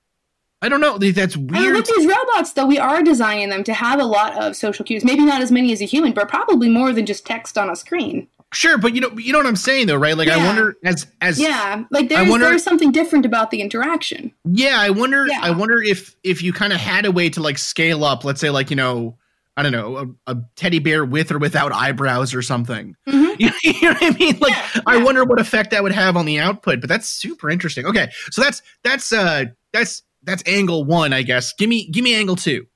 i 0.63 0.69
don't 0.69 0.81
know 0.81 0.97
that's 0.97 1.37
weird 1.37 1.75
with 1.77 1.87
these 1.87 2.07
robots, 2.07 2.53
though, 2.53 2.67
we 2.67 2.79
are 2.79 3.03
designing 3.03 3.51
them 3.51 3.65
to 3.65 3.75
have 3.75 4.01
a 4.01 4.05
lot 4.05 4.37
of 4.41 4.57
social 4.57 4.85
cues. 4.85 5.05
Maybe 5.05 5.25
not 5.25 5.43
as 5.43 5.51
many 5.53 5.73
as 5.73 5.81
a 5.83 5.85
human, 5.85 6.13
but 6.13 6.29
probably 6.29 6.69
more 6.69 6.93
than 6.93 7.05
just 7.05 7.27
text 7.27 7.59
on 7.59 7.69
a 7.69 7.77
screen. 7.77 8.29
Sure, 8.55 8.77
but 8.79 8.95
you 8.95 9.01
know, 9.01 9.11
you 9.19 9.33
know 9.33 9.39
what 9.39 9.47
I'm 9.47 9.57
saying 9.57 9.87
though, 9.87 9.97
right? 9.97 10.17
Like, 10.17 10.29
I 10.29 10.37
wonder 10.45 10.77
as 10.85 11.07
as 11.21 11.39
Yeah, 11.41 11.85
like 11.91 12.09
there's 12.09 12.29
wonder- 12.29 12.47
there's 12.51 12.63
something 12.63 12.93
different 12.93 13.25
about 13.27 13.51
the 13.51 13.61
interaction. 13.61 14.31
yeah, 14.45 14.77
I 14.79 14.91
wonder, 14.91 15.27
Yeah. 15.27 15.41
I 15.43 15.51
wonder 15.51 15.83
if 15.83 16.15
if 16.23 16.43
you 16.43 16.53
kind 16.53 16.73
of 16.73 16.79
had 16.79 17.05
a 17.07 17.11
way 17.13 17.29
to 17.31 17.41
like 17.43 17.59
scale 17.59 18.05
up, 18.05 18.25
let's 18.25 18.41
say, 18.41 18.51
like 18.51 18.69
you 18.71 18.77
know, 18.77 19.17
I 19.57 19.63
don't 19.63 19.73
know, 19.73 20.15
a, 20.27 20.33
a 20.33 20.37
teddy 20.57 20.79
bear 20.79 21.05
with 21.05 21.33
or 21.33 21.39
without 21.39 21.73
eyebrows 21.73 22.35
or 22.35 22.43
something. 22.43 22.95
Mhm. 23.09 23.21
You 23.65 23.73
know 23.83 23.95
what 23.95 24.03
I 24.03 24.11
mean? 24.19 24.39
Like, 24.39 24.53
Yeah, 24.53 24.81
I 24.87 24.97
yeah. 24.97 25.05
wonder 25.05 25.25
what 25.25 25.41
effect 25.41 25.71
that 25.71 25.83
would 25.83 25.93
have 25.93 26.17
on 26.17 26.27
the 26.27 26.39
output. 26.39 26.81
But 26.81 26.89
that's 26.91 27.09
super 27.09 27.49
interesting. 27.51 27.87
Okay, 27.87 28.11
so 28.31 28.43
that's 28.43 28.61
that's 28.85 29.13
uh 29.13 29.47
that's 29.73 30.03
that's 30.23 30.43
angle 30.47 30.85
one, 30.85 31.13
I 31.13 31.23
guess. 31.23 31.53
Give 31.53 31.69
me 31.69 31.89
give 31.89 32.05
me 32.05 32.15
angle 32.15 32.37
two. 32.37 32.67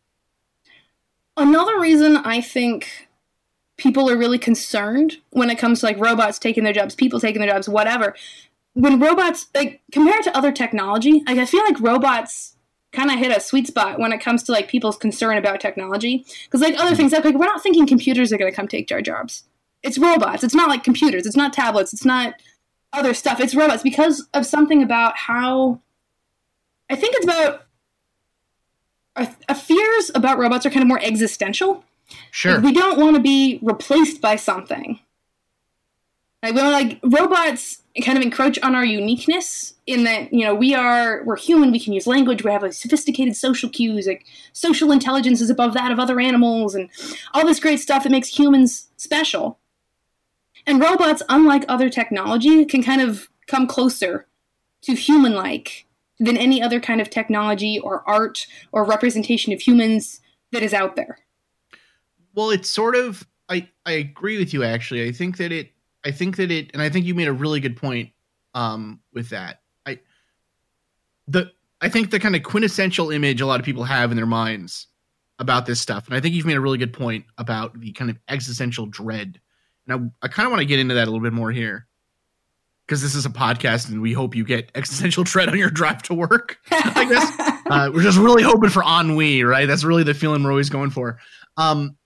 Another 1.37 1.79
reason 1.79 2.17
I 2.17 2.41
think 2.41 3.09
people 3.77 4.09
are 4.11 4.17
really 4.17 4.39
concerned 4.39 5.19
when 5.31 5.51
it 5.51 5.59
comes 5.59 5.81
to 5.81 5.87
like 5.87 5.99
robots 5.99 6.39
taking 6.39 6.65
their 6.65 6.73
jobs, 6.73 6.95
people 6.95 7.21
taking 7.21 7.41
their 7.41 7.51
jobs, 7.51 7.69
whatever. 7.69 8.15
When 8.75 8.99
robots 8.99 9.47
like 9.55 9.83
compared 9.93 10.23
to 10.25 10.37
other 10.37 10.53
technology, 10.53 11.23
like 11.27 11.39
I 11.39 11.47
feel 11.47 11.63
like 11.65 11.81
robots 11.81 12.57
kind 12.93 13.11
of 13.11 13.19
hit 13.19 13.37
a 13.37 13.41
sweet 13.41 13.67
spot 13.67 13.99
when 13.99 14.13
it 14.13 14.21
comes 14.21 14.43
to 14.45 14.53
like 14.53 14.69
people's 14.69 14.97
concern 14.97 15.37
about 15.37 15.61
technology. 15.61 16.25
Because 16.45 16.63
like 16.63 16.79
other 16.79 16.97
things, 16.97 17.13
like 17.13 17.25
we're 17.25 17.45
not 17.45 17.63
thinking 17.63 17.87
computers 17.87 18.33
are 18.33 18.39
going 18.39 18.51
to 18.51 18.57
come 18.57 18.69
take 18.69 18.91
our 18.91 19.03
jobs. 19.03 19.45
It's 19.83 19.99
robots. 19.99 20.43
It's 20.43 20.55
not 20.55 20.69
like 20.69 20.83
computers. 20.83 21.27
It's 21.27 21.37
not 21.37 21.53
tablets. 21.53 21.93
It's 21.93 22.05
not 22.05 22.35
other 22.93 23.15
stuff. 23.15 23.41
It's 23.41 23.55
robots 23.55 23.83
because 23.83 24.27
of 24.33 24.47
something 24.47 24.83
about 24.83 25.17
how 25.17 25.81
I 26.89 26.97
think 26.97 27.15
it's 27.17 27.25
about 27.25 27.67
our, 29.17 29.29
our 29.49 29.55
fears 29.55 30.11
about 30.15 30.39
robots 30.39 30.67
are 30.67 30.71
kind 30.71 30.83
of 30.83 30.89
more 30.89 31.01
existential. 31.03 31.85
Sure. 32.31 32.55
Like, 32.55 32.65
we 32.65 32.73
don't 32.73 32.99
want 32.99 33.17
to 33.17 33.23
be 33.23 33.59
replaced 33.63 34.21
by 34.21 34.37
something. 34.37 35.01
Like 36.43 36.55
we 36.55 36.61
like 36.61 37.01
robots 37.03 37.83
kind 38.05 38.17
of 38.17 38.23
encroach 38.23 38.59
on 38.63 38.75
our 38.75 38.85
uniqueness 38.85 39.75
in 39.87 40.05
that 40.05 40.33
you 40.33 40.45
know 40.45 40.55
we 40.55 40.75
are 40.75 41.25
we're 41.25 41.37
human. 41.37 41.73
We 41.73 41.81
can 41.81 41.93
use 41.93 42.07
language. 42.07 42.45
We 42.45 42.53
have 42.53 42.63
like 42.63 42.75
sophisticated 42.75 43.35
social 43.35 43.69
cues. 43.69 44.07
Like 44.07 44.27
social 44.53 44.93
intelligence 44.93 45.41
is 45.41 45.51
above 45.51 45.75
that 45.75 45.91
of 45.91 45.99
other 45.99 46.21
animals, 46.21 46.75
and 46.75 46.89
all 47.35 47.47
this 47.47 47.59
great 47.59 47.81
stuff 47.81 48.05
that 48.05 48.13
makes 48.13 48.29
humans 48.29 48.89
special. 48.97 49.59
And 50.67 50.81
robots, 50.81 51.23
unlike 51.29 51.65
other 51.69 51.89
technology, 51.89 52.65
can 52.65 52.83
kind 52.83 53.01
of 53.01 53.29
come 53.47 53.67
closer 53.67 54.27
to 54.83 54.95
human-like 54.95 55.86
than 56.19 56.37
any 56.37 56.63
other 56.63 56.81
kind 56.81 57.01
of 57.01 57.11
technology 57.11 57.79
or 57.79 58.09
art 58.09 58.47
or 58.73 58.85
representation 58.85 59.53
of 59.53 59.61
humans 59.61 60.21
that 60.53 60.63
is 60.63 60.73
out 60.73 60.97
there. 60.97 61.19
Well, 62.35 62.51
it's 62.51 62.71
sort 62.71 62.97
of 62.97 63.27
I 63.49 63.69
I 63.85 63.93
agree 63.93 64.39
with 64.39 64.53
you 64.53 64.65
actually. 64.65 65.07
I 65.07 65.13
think 65.13 65.37
that 65.39 65.53
it 65.53 65.73
I 66.05 66.11
think 66.11 66.37
that 66.37 66.51
it 66.51 66.71
and 66.73 66.83
I 66.83 66.89
think 66.89 67.07
you 67.07 67.15
made 67.15 67.29
a 67.29 67.33
really 67.33 67.61
good 67.61 67.77
point 67.77 68.11
um 68.55 69.01
with 69.13 69.31
that. 69.31 69.61
I 69.85 70.01
the 71.29 71.53
I 71.81 71.89
think 71.89 72.11
the 72.11 72.21
kind 72.21 72.37
of 72.37 72.43
quintessential 72.43 73.11
image 73.11 73.41
a 73.41 73.47
lot 73.47 73.61
of 73.61 73.67
people 73.67 73.85
have 73.85 74.11
in 74.11 74.17
their 74.17 74.27
minds 74.27 74.87
about 75.39 75.67
this 75.67 75.81
stuff, 75.81 76.07
and 76.07 76.17
I 76.17 76.21
think 76.21 76.35
you've 76.35 76.47
made 76.47 76.57
a 76.57 76.61
really 76.61 76.79
good 76.79 76.95
point 76.95 77.27
about 77.37 77.79
the 77.79 77.93
kind 77.93 78.11
of 78.11 78.19
existential 78.29 78.87
dread. 78.87 79.39
And 79.87 80.13
I, 80.23 80.27
I 80.27 80.29
kind 80.29 80.47
of 80.47 80.51
want 80.51 80.61
to 80.61 80.67
get 80.67 80.79
into 80.79 80.95
that 80.95 81.05
a 81.05 81.11
little 81.11 81.21
bit 81.21 81.35
more 81.35 81.53
here 81.53 81.86
because 82.87 83.03
this 83.03 83.15
is 83.15 83.27
a 83.27 83.31
podcast, 83.31 83.89
and 83.91 84.01
we 84.01 84.13
hope 84.13 84.35
you 84.35 84.45
get 84.45 84.71
existential 84.75 85.25
dread 85.25 85.49
on 85.49 85.59
your 85.59 85.71
drive 85.71 86.03
to 86.05 86.15
work. 86.15 86.59
I 86.71 87.05
guess 87.09 87.63
uh, 87.71 87.91
we're 87.93 88.03
just 88.03 88.19
really 88.19 88.43
hoping 88.43 88.71
for 88.71 88.83
ennui, 88.83 89.43
right? 89.43 89.67
That's 89.67 89.85
really 89.85 90.05
the 90.05 90.15
feeling 90.15 90.43
we're 90.43 90.51
always 90.51 90.71
going 90.71 90.91
for. 90.91 91.19
Um, 91.57 91.97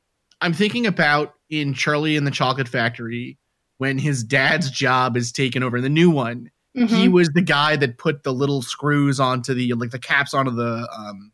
I'm 0.41 0.55
thinking 0.55 0.87
about 0.87 1.35
in 1.51 1.75
Charlie 1.75 2.17
and 2.17 2.27
the 2.27 2.31
Chocolate 2.31 2.69
Factory 2.69 3.37
when 3.79 3.99
his 3.99 4.25
dad's 4.25 4.71
job 4.71 5.17
is 5.17 5.33
taken 5.33 5.63
over, 5.63 5.81
the 5.81 5.89
new 5.89 6.11
one. 6.11 6.51
Mm-hmm. 6.77 6.95
He 6.95 7.09
was 7.09 7.29
the 7.31 7.43
guy 7.43 7.77
that 7.77 7.99
put 7.99 8.23
the 8.23 8.33
little 8.33 8.63
screws 8.63 9.19
onto 9.19 9.55
the 9.55 9.75
like 9.75 9.91
the 9.91 9.99
caps 9.99 10.35
onto 10.35 10.53
the 10.53 10.89
um 10.97 11.33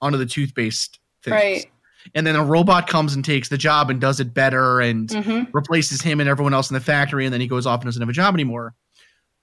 onto 0.00 0.18
the 0.18 0.26
toothpaste 0.26 0.98
things. 1.22 1.32
Right. 1.32 1.70
And 2.14 2.26
then 2.26 2.36
a 2.36 2.44
robot 2.44 2.86
comes 2.86 3.14
and 3.14 3.24
takes 3.24 3.48
the 3.48 3.58
job 3.58 3.90
and 3.90 4.00
does 4.00 4.20
it 4.20 4.34
better 4.34 4.80
and 4.80 5.08
mm-hmm. 5.08 5.50
replaces 5.52 6.02
him 6.02 6.20
and 6.20 6.28
everyone 6.28 6.54
else 6.54 6.70
in 6.70 6.74
the 6.74 6.80
factory 6.80 7.24
and 7.24 7.32
then 7.32 7.40
he 7.40 7.46
goes 7.46 7.66
off 7.66 7.80
and 7.80 7.86
doesn't 7.86 8.02
have 8.02 8.08
a 8.08 8.12
job 8.12 8.34
anymore. 8.34 8.74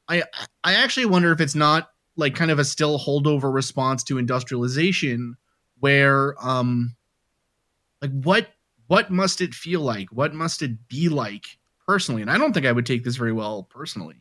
I 0.08 0.24
I 0.64 0.76
actually 0.76 1.06
wonder 1.06 1.32
if 1.32 1.40
it's 1.40 1.56
not 1.56 1.90
like 2.16 2.36
kind 2.36 2.52
of 2.52 2.60
a 2.60 2.66
still 2.66 3.00
holdover 3.00 3.54
response 3.54 4.04
to 4.06 4.18
industrialization 4.18 5.36
where 5.80 6.36
um 6.46 6.96
like 8.02 8.12
what 8.12 8.50
what 8.88 9.10
must 9.10 9.42
it 9.42 9.54
feel 9.54 9.82
like? 9.82 10.10
What 10.10 10.34
must 10.34 10.62
it 10.62 10.88
be 10.88 11.10
like 11.10 11.46
personally? 11.88 12.22
And 12.22 12.30
I 12.30 12.38
don't 12.38 12.54
think 12.54 12.66
I 12.66 12.72
would 12.72 12.86
take 12.86 13.04
this 13.04 13.16
very 13.16 13.32
well 13.32 13.64
personally 13.64 14.18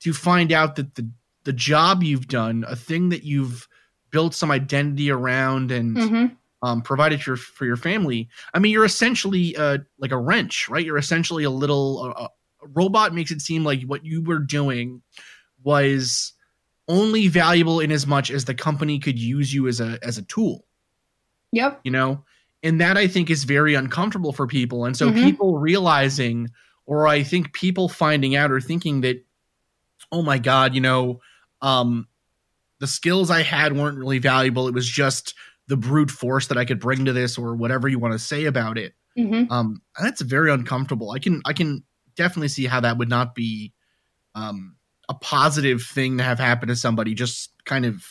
to 0.00 0.12
find 0.12 0.52
out 0.52 0.76
that 0.76 0.94
the 0.94 1.08
the 1.44 1.52
job 1.52 2.02
you've 2.02 2.28
done, 2.28 2.64
a 2.68 2.76
thing 2.76 3.10
that 3.10 3.24
you've 3.24 3.66
built 4.10 4.34
some 4.34 4.50
identity 4.50 5.10
around 5.10 5.70
and 5.70 5.96
mm-hmm. 5.96 6.34
Um, 6.62 6.82
provided 6.82 7.24
your 7.26 7.36
for 7.36 7.64
your 7.64 7.76
family. 7.76 8.28
I 8.52 8.58
mean, 8.58 8.72
you're 8.72 8.84
essentially 8.84 9.56
uh, 9.56 9.78
like 9.98 10.12
a 10.12 10.18
wrench, 10.18 10.68
right? 10.68 10.84
You're 10.84 10.98
essentially 10.98 11.44
a 11.44 11.50
little 11.50 12.14
uh, 12.16 12.28
a 12.62 12.68
robot. 12.68 13.14
Makes 13.14 13.30
it 13.30 13.40
seem 13.40 13.64
like 13.64 13.82
what 13.82 14.04
you 14.04 14.22
were 14.22 14.38
doing 14.38 15.02
was 15.62 16.32
only 16.88 17.28
valuable 17.28 17.80
in 17.80 17.92
as 17.92 18.06
much 18.06 18.30
as 18.30 18.44
the 18.44 18.54
company 18.54 18.98
could 18.98 19.18
use 19.18 19.52
you 19.52 19.68
as 19.68 19.80
a 19.80 19.98
as 20.02 20.18
a 20.18 20.22
tool. 20.22 20.66
Yep. 21.52 21.80
You 21.84 21.90
know, 21.90 22.24
and 22.62 22.80
that 22.80 22.96
I 22.96 23.06
think 23.06 23.30
is 23.30 23.44
very 23.44 23.74
uncomfortable 23.74 24.32
for 24.32 24.46
people. 24.46 24.84
And 24.84 24.96
so 24.96 25.08
mm-hmm. 25.08 25.24
people 25.24 25.58
realizing, 25.58 26.50
or 26.86 27.08
I 27.08 27.22
think 27.22 27.52
people 27.52 27.88
finding 27.88 28.36
out 28.36 28.52
or 28.52 28.60
thinking 28.60 29.00
that 29.00 29.24
oh 30.12 30.22
my 30.22 30.38
god, 30.38 30.74
you 30.74 30.80
know, 30.80 31.20
um, 31.62 32.06
the 32.80 32.86
skills 32.86 33.30
I 33.30 33.42
had 33.42 33.76
weren't 33.76 33.98
really 33.98 34.18
valuable. 34.18 34.68
It 34.68 34.74
was 34.74 34.88
just 34.88 35.34
the 35.70 35.76
brute 35.76 36.10
force 36.10 36.48
that 36.48 36.58
I 36.58 36.64
could 36.64 36.80
bring 36.80 37.04
to 37.04 37.12
this, 37.12 37.38
or 37.38 37.54
whatever 37.54 37.88
you 37.88 37.98
want 37.98 38.12
to 38.12 38.18
say 38.18 38.44
about 38.44 38.76
it. 38.76 38.92
Mm-hmm. 39.16 39.50
Um, 39.50 39.80
that's 40.00 40.20
very 40.20 40.50
uncomfortable. 40.50 41.12
I 41.12 41.20
can 41.20 41.40
I 41.46 41.52
can 41.52 41.84
definitely 42.16 42.48
see 42.48 42.66
how 42.66 42.80
that 42.80 42.98
would 42.98 43.08
not 43.08 43.34
be 43.36 43.72
um, 44.34 44.76
a 45.08 45.14
positive 45.14 45.82
thing 45.82 46.18
to 46.18 46.24
have 46.24 46.40
happen 46.40 46.68
to 46.68 46.76
somebody. 46.76 47.14
Just 47.14 47.52
kind 47.64 47.86
of 47.86 48.04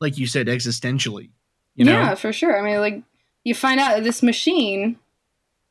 like 0.00 0.18
you 0.18 0.26
said, 0.26 0.46
existentially. 0.46 1.30
You 1.74 1.86
know? 1.86 1.92
Yeah, 1.92 2.14
for 2.14 2.32
sure. 2.32 2.58
I 2.58 2.62
mean, 2.62 2.80
like 2.80 3.02
you 3.44 3.54
find 3.54 3.80
out 3.80 3.96
that 3.96 4.04
this 4.04 4.22
machine 4.22 4.98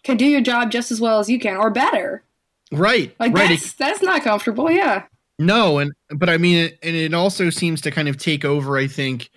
can 0.03 0.17
do 0.17 0.25
your 0.25 0.41
job 0.41 0.71
just 0.71 0.91
as 0.91 0.99
well 0.99 1.19
as 1.19 1.29
you 1.29 1.39
can, 1.39 1.57
or 1.57 1.69
better. 1.69 2.23
Right. 2.71 3.15
Like 3.19 3.33
right. 3.33 3.49
that's 3.49 3.73
that's 3.73 4.01
not 4.01 4.23
comfortable. 4.23 4.71
Yeah. 4.71 5.03
No, 5.37 5.77
and 5.77 5.93
but 6.09 6.27
I 6.29 6.37
mean, 6.37 6.71
and 6.81 6.95
it 6.95 7.13
also 7.13 7.49
seems 7.49 7.81
to 7.81 7.91
kind 7.91 8.07
of 8.07 8.17
take 8.17 8.43
over. 8.43 8.77
I 8.77 8.87
think 8.87 9.29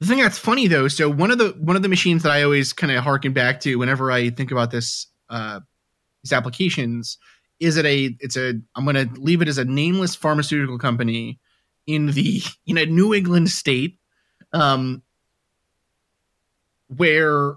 the 0.00 0.06
thing 0.06 0.18
that's 0.18 0.38
funny 0.38 0.66
though. 0.66 0.88
So 0.88 1.08
one 1.08 1.30
of 1.30 1.38
the 1.38 1.50
one 1.60 1.76
of 1.76 1.82
the 1.82 1.88
machines 1.88 2.22
that 2.22 2.32
I 2.32 2.42
always 2.42 2.72
kind 2.72 2.92
of 2.92 3.02
harken 3.02 3.32
back 3.32 3.60
to 3.60 3.76
whenever 3.76 4.10
I 4.10 4.30
think 4.30 4.50
about 4.50 4.70
this 4.70 5.06
uh, 5.30 5.60
these 6.22 6.32
applications 6.32 7.18
is 7.60 7.76
it 7.76 7.86
a 7.86 8.16
it's 8.20 8.36
a 8.36 8.54
I'm 8.74 8.84
going 8.84 9.08
to 9.08 9.20
leave 9.20 9.42
it 9.42 9.48
as 9.48 9.58
a 9.58 9.64
nameless 9.64 10.14
pharmaceutical 10.14 10.78
company 10.78 11.38
in 11.86 12.06
the 12.06 12.42
in 12.66 12.78
a 12.78 12.86
New 12.86 13.14
England 13.14 13.50
state, 13.50 13.98
um, 14.52 15.02
where 16.88 17.54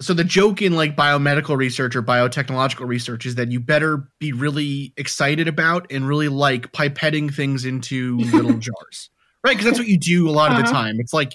so 0.00 0.12
the 0.12 0.24
joke 0.24 0.60
in 0.60 0.74
like 0.74 0.96
biomedical 0.96 1.56
research 1.56 1.94
or 1.94 2.02
biotechnological 2.02 2.86
research 2.86 3.26
is 3.26 3.36
that 3.36 3.50
you 3.50 3.60
better 3.60 4.08
be 4.18 4.32
really 4.32 4.92
excited 4.96 5.46
about 5.48 5.86
and 5.90 6.08
really 6.08 6.28
like 6.28 6.72
pipetting 6.72 7.32
things 7.32 7.64
into 7.64 8.18
little 8.32 8.54
jars 8.54 9.10
right 9.44 9.56
because 9.56 9.64
that's 9.64 9.78
what 9.78 9.86
you 9.86 9.98
do 9.98 10.28
a 10.28 10.32
lot 10.32 10.50
uh-huh. 10.50 10.60
of 10.60 10.66
the 10.66 10.70
uh-huh. 10.70 10.82
time 10.82 10.96
it's 10.98 11.12
like 11.14 11.34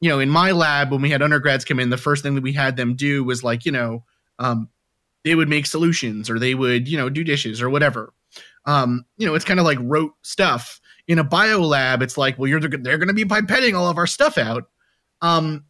you 0.00 0.08
know 0.08 0.18
in 0.18 0.30
my 0.30 0.52
lab 0.52 0.90
when 0.90 1.02
we 1.02 1.10
had 1.10 1.22
undergrads 1.22 1.64
come 1.64 1.80
in 1.80 1.90
the 1.90 1.96
first 1.96 2.22
thing 2.22 2.34
that 2.34 2.42
we 2.42 2.52
had 2.52 2.76
them 2.76 2.94
do 2.94 3.24
was 3.24 3.44
like 3.44 3.64
you 3.64 3.72
know 3.72 4.04
um, 4.38 4.68
they 5.24 5.34
would 5.34 5.48
make 5.48 5.66
solutions 5.66 6.30
or 6.30 6.38
they 6.38 6.54
would 6.54 6.88
you 6.88 6.96
know 6.96 7.08
do 7.08 7.24
dishes 7.24 7.60
or 7.60 7.70
whatever 7.70 8.12
um, 8.66 9.04
you 9.16 9.26
know 9.26 9.34
it's 9.34 9.44
kind 9.44 9.60
of 9.60 9.66
like 9.66 9.78
rote 9.82 10.12
stuff 10.22 10.80
in 11.08 11.18
a 11.18 11.24
bio 11.24 11.60
lab 11.60 12.02
it's 12.02 12.18
like 12.18 12.38
well 12.38 12.48
you're 12.48 12.60
they're 12.60 12.98
going 12.98 13.08
to 13.08 13.14
be 13.14 13.24
pipetting 13.24 13.76
all 13.76 13.88
of 13.88 13.98
our 13.98 14.06
stuff 14.06 14.38
out 14.38 14.68
um, 15.22 15.64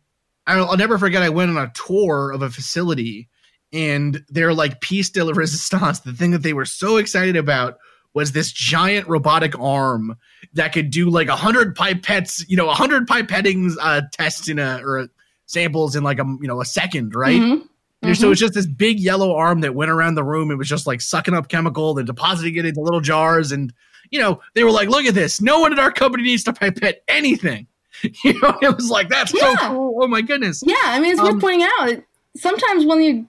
I'll, 0.47 0.71
I'll 0.71 0.77
never 0.77 0.99
forget. 0.99 1.23
I 1.23 1.29
went 1.29 1.57
on 1.57 1.63
a 1.63 1.73
tour 1.75 2.33
of 2.33 2.43
a 2.43 2.51
facility, 2.51 3.29
and 3.73 4.25
they're 4.29 4.55
like 4.55 4.81
piece 4.81 5.11
de 5.11 5.25
la 5.25 5.33
resistance, 5.33 6.01
the 6.01 6.13
thing 6.13 6.33
that 6.33 6.43
they 6.43 6.53
were 6.53 6.65
so 6.65 6.97
excited 6.97 7.37
about 7.37 7.79
was 8.15 8.33
this 8.33 8.53
giant 8.53 9.09
robotic 9.09 9.59
arm 9.59 10.17
that 10.55 10.73
could 10.73 10.91
do 10.91 11.11
like 11.11 11.29
a 11.29 11.37
hundred 11.37 11.77
pipettes, 11.77 12.45
you 12.49 12.57
know, 12.57 12.69
a 12.69 12.75
hundred 12.75 13.07
pipetting 13.07 13.75
uh, 13.81 14.03
tests 14.13 14.49
in 14.49 14.59
a 14.59 14.81
or 14.85 15.09
samples 15.47 15.97
in 15.97 16.03
like 16.03 16.19
a 16.19 16.25
you 16.41 16.49
know 16.49 16.61
a 16.61 16.65
second, 16.65 17.15
right? 17.15 17.41
Mm-hmm. 17.41 17.67
Mm-hmm. 18.03 18.15
So 18.15 18.31
it's 18.31 18.41
just 18.41 18.55
this 18.55 18.67
big 18.67 18.99
yellow 18.99 19.35
arm 19.35 19.61
that 19.61 19.75
went 19.75 19.91
around 19.91 20.15
the 20.15 20.25
room. 20.25 20.51
It 20.51 20.57
was 20.57 20.69
just 20.69 20.87
like 20.87 21.01
sucking 21.01 21.35
up 21.35 21.49
chemical, 21.49 21.95
then 21.95 22.07
depositing 22.07 22.57
it 22.57 22.65
into 22.65 22.81
little 22.81 23.01
jars, 23.01 23.53
and 23.53 23.73
you 24.11 24.19
know 24.19 24.41
they 24.55 24.65
were 24.65 24.71
like, 24.71 24.89
"Look 24.89 25.05
at 25.05 25.15
this! 25.15 25.41
No 25.41 25.61
one 25.61 25.73
at 25.73 25.79
our 25.79 25.93
company 25.93 26.23
needs 26.23 26.45
to 26.45 26.53
pipette 26.53 27.03
anything." 27.09 27.67
you 28.25 28.41
know, 28.41 28.57
it 28.63 28.75
was 28.75 28.89
like 28.89 29.09
that's 29.09 29.35
yeah. 29.35 29.55
so 29.55 29.69
cool. 29.69 29.99
Oh 30.03 30.09
my 30.09 30.23
goodness. 30.23 30.63
Yeah, 30.65 30.77
I 30.83 30.99
mean, 30.99 31.13
it's 31.13 31.21
um, 31.21 31.35
worth 31.35 31.41
pointing 31.41 31.69
out. 31.79 32.03
Sometimes 32.37 32.87
when 32.87 33.03
you 33.03 33.29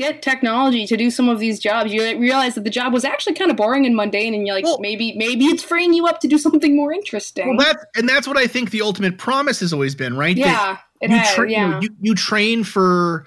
get 0.00 0.22
technology 0.22 0.86
to 0.86 0.96
do 0.96 1.10
some 1.10 1.28
of 1.28 1.38
these 1.38 1.58
jobs, 1.58 1.92
you 1.92 2.02
realize 2.18 2.54
that 2.54 2.64
the 2.64 2.70
job 2.70 2.92
was 2.92 3.04
actually 3.04 3.34
kind 3.34 3.50
of 3.50 3.56
boring 3.56 3.84
and 3.84 3.94
mundane, 3.94 4.34
and 4.34 4.46
you're 4.46 4.56
like, 4.56 4.64
well, 4.64 4.78
maybe 4.80 5.14
maybe 5.16 5.44
it's 5.44 5.62
freeing 5.62 5.92
you 5.92 6.06
up 6.06 6.20
to 6.20 6.28
do 6.28 6.38
something 6.38 6.74
more 6.74 6.92
interesting. 6.92 7.56
Well, 7.56 7.66
that's 7.66 7.84
and 7.94 8.08
that's 8.08 8.26
what 8.26 8.38
I 8.38 8.46
think 8.46 8.70
the 8.70 8.80
ultimate 8.80 9.18
promise 9.18 9.60
has 9.60 9.72
always 9.72 9.94
been, 9.94 10.16
right? 10.16 10.36
Yeah, 10.36 10.78
you 11.02 11.08
has, 11.10 11.34
tra- 11.34 11.50
yeah. 11.50 11.66
You, 11.66 11.70
know, 11.70 11.80
you, 11.80 11.88
you 12.00 12.14
train 12.14 12.64
for 12.64 13.26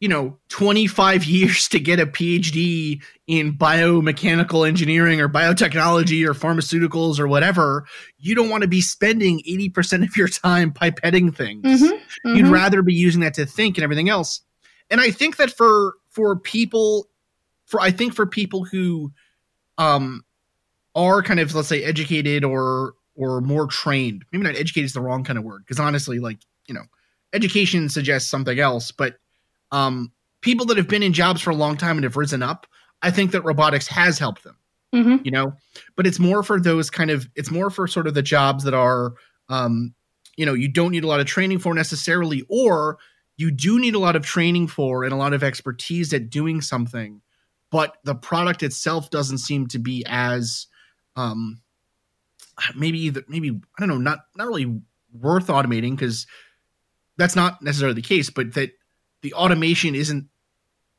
you 0.00 0.08
know 0.08 0.38
25 0.50 1.24
years 1.26 1.68
to 1.68 1.78
get 1.78 2.00
a 2.00 2.06
phd 2.06 3.02
in 3.26 3.52
biomechanical 3.52 4.66
engineering 4.66 5.20
or 5.20 5.28
biotechnology 5.28 6.26
or 6.26 6.32
pharmaceuticals 6.32 7.18
or 7.18 7.28
whatever 7.28 7.84
you 8.18 8.34
don't 8.34 8.48
want 8.48 8.62
to 8.62 8.68
be 8.68 8.80
spending 8.80 9.42
80% 9.46 10.02
of 10.02 10.16
your 10.16 10.26
time 10.26 10.72
pipetting 10.72 11.36
things 11.36 11.64
mm-hmm, 11.64 11.84
mm-hmm. 11.84 12.34
you'd 12.34 12.48
rather 12.48 12.80
be 12.80 12.94
using 12.94 13.20
that 13.20 13.34
to 13.34 13.44
think 13.44 13.76
and 13.76 13.84
everything 13.84 14.08
else 14.08 14.40
and 14.88 15.02
i 15.02 15.10
think 15.10 15.36
that 15.36 15.50
for 15.50 15.94
for 16.10 16.36
people 16.36 17.08
for 17.66 17.80
i 17.80 17.90
think 17.90 18.14
for 18.14 18.26
people 18.26 18.64
who 18.64 19.10
um 19.78 20.24
are 20.94 21.22
kind 21.22 21.40
of 21.40 21.54
let's 21.54 21.68
say 21.68 21.82
educated 21.82 22.44
or 22.44 22.94
or 23.16 23.40
more 23.40 23.66
trained 23.66 24.24
maybe 24.32 24.44
not 24.44 24.56
educated 24.56 24.84
is 24.86 24.92
the 24.92 25.00
wrong 25.00 25.24
kind 25.24 25.38
of 25.38 25.44
word 25.44 25.62
because 25.64 25.80
honestly 25.80 26.18
like 26.18 26.38
you 26.66 26.74
know 26.74 26.82
education 27.32 27.88
suggests 27.88 28.28
something 28.28 28.58
else 28.58 28.90
but 28.90 29.16
um, 29.72 30.12
people 30.40 30.66
that 30.66 30.76
have 30.76 30.88
been 30.88 31.02
in 31.02 31.12
jobs 31.12 31.40
for 31.40 31.50
a 31.50 31.56
long 31.56 31.76
time 31.76 31.96
and 31.96 32.04
have 32.04 32.16
risen 32.16 32.42
up, 32.42 32.66
I 33.02 33.10
think 33.10 33.32
that 33.32 33.42
robotics 33.42 33.86
has 33.88 34.18
helped 34.18 34.44
them. 34.44 34.56
Mm-hmm. 34.94 35.18
You 35.24 35.30
know, 35.30 35.54
but 35.94 36.06
it's 36.06 36.18
more 36.18 36.42
for 36.42 36.60
those 36.60 36.90
kind 36.90 37.10
of 37.12 37.28
it's 37.36 37.50
more 37.50 37.70
for 37.70 37.86
sort 37.86 38.08
of 38.08 38.14
the 38.14 38.22
jobs 38.22 38.64
that 38.64 38.74
are 38.74 39.14
um, 39.48 39.94
you 40.36 40.44
know, 40.44 40.54
you 40.54 40.68
don't 40.68 40.90
need 40.90 41.04
a 41.04 41.06
lot 41.06 41.20
of 41.20 41.26
training 41.26 41.60
for 41.60 41.74
necessarily, 41.74 42.44
or 42.48 42.98
you 43.40 43.50
do 43.50 43.80
need 43.80 43.94
a 43.94 43.98
lot 43.98 44.16
of 44.16 44.22
training 44.22 44.66
for 44.66 45.02
and 45.02 45.14
a 45.14 45.16
lot 45.16 45.32
of 45.32 45.42
expertise 45.42 46.12
at 46.12 46.28
doing 46.28 46.60
something, 46.60 47.22
but 47.70 47.96
the 48.04 48.14
product 48.14 48.62
itself 48.62 49.08
doesn't 49.08 49.38
seem 49.38 49.66
to 49.68 49.78
be 49.78 50.04
as 50.06 50.66
um 51.16 51.62
maybe 52.76 53.10
maybe 53.28 53.50
I 53.50 53.80
don't 53.80 53.88
know, 53.88 53.96
not 53.96 54.18
not 54.36 54.46
really 54.46 54.82
worth 55.18 55.46
automating 55.46 55.92
because 55.92 56.26
that's 57.16 57.34
not 57.34 57.62
necessarily 57.62 57.94
the 57.94 58.02
case, 58.02 58.28
but 58.28 58.52
that 58.54 58.72
the 59.22 59.32
automation 59.32 59.94
isn't 59.94 60.28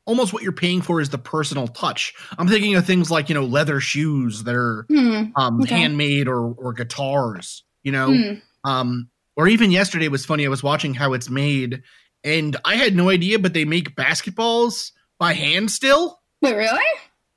almost 0.04 0.32
what 0.32 0.42
you're 0.42 0.50
paying 0.50 0.82
for 0.82 1.00
is 1.00 1.10
the 1.10 1.18
personal 1.18 1.68
touch. 1.68 2.12
I'm 2.38 2.48
thinking 2.48 2.74
of 2.74 2.84
things 2.84 3.08
like, 3.08 3.28
you 3.28 3.36
know, 3.36 3.44
leather 3.44 3.78
shoes 3.78 4.42
that 4.42 4.56
are 4.56 4.84
hmm. 4.88 5.26
um, 5.36 5.60
okay. 5.62 5.76
handmade 5.76 6.26
or, 6.26 6.52
or 6.54 6.72
guitars, 6.72 7.62
you 7.84 7.92
know, 7.92 8.12
hmm. 8.12 8.34
um, 8.68 9.10
or 9.36 9.46
even 9.46 9.70
yesterday 9.70 10.08
was 10.08 10.26
funny. 10.26 10.44
I 10.44 10.48
was 10.48 10.62
watching 10.62 10.92
how 10.92 11.12
it's 11.12 11.30
made 11.30 11.82
and 12.24 12.56
I 12.64 12.76
had 12.76 12.94
no 12.94 13.08
idea, 13.10 13.38
but 13.38 13.52
they 13.54 13.64
make 13.64 13.94
basketballs 13.96 14.92
by 15.18 15.32
hand 15.32 15.70
still. 15.70 16.20
Wait, 16.40 16.54
really? 16.54 16.82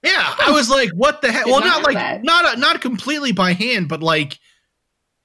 Yeah. 0.04 0.36
I 0.40 0.52
was 0.52 0.70
like, 0.70 0.90
what 0.94 1.22
the 1.22 1.32
heck? 1.32 1.46
Well, 1.46 1.60
not, 1.60 1.82
not 1.82 1.84
like, 1.84 1.96
that. 1.96 2.24
not, 2.24 2.60
not 2.60 2.82
completely 2.82 3.32
by 3.32 3.54
hand, 3.54 3.90
but 3.90 4.04
like, 4.04 4.40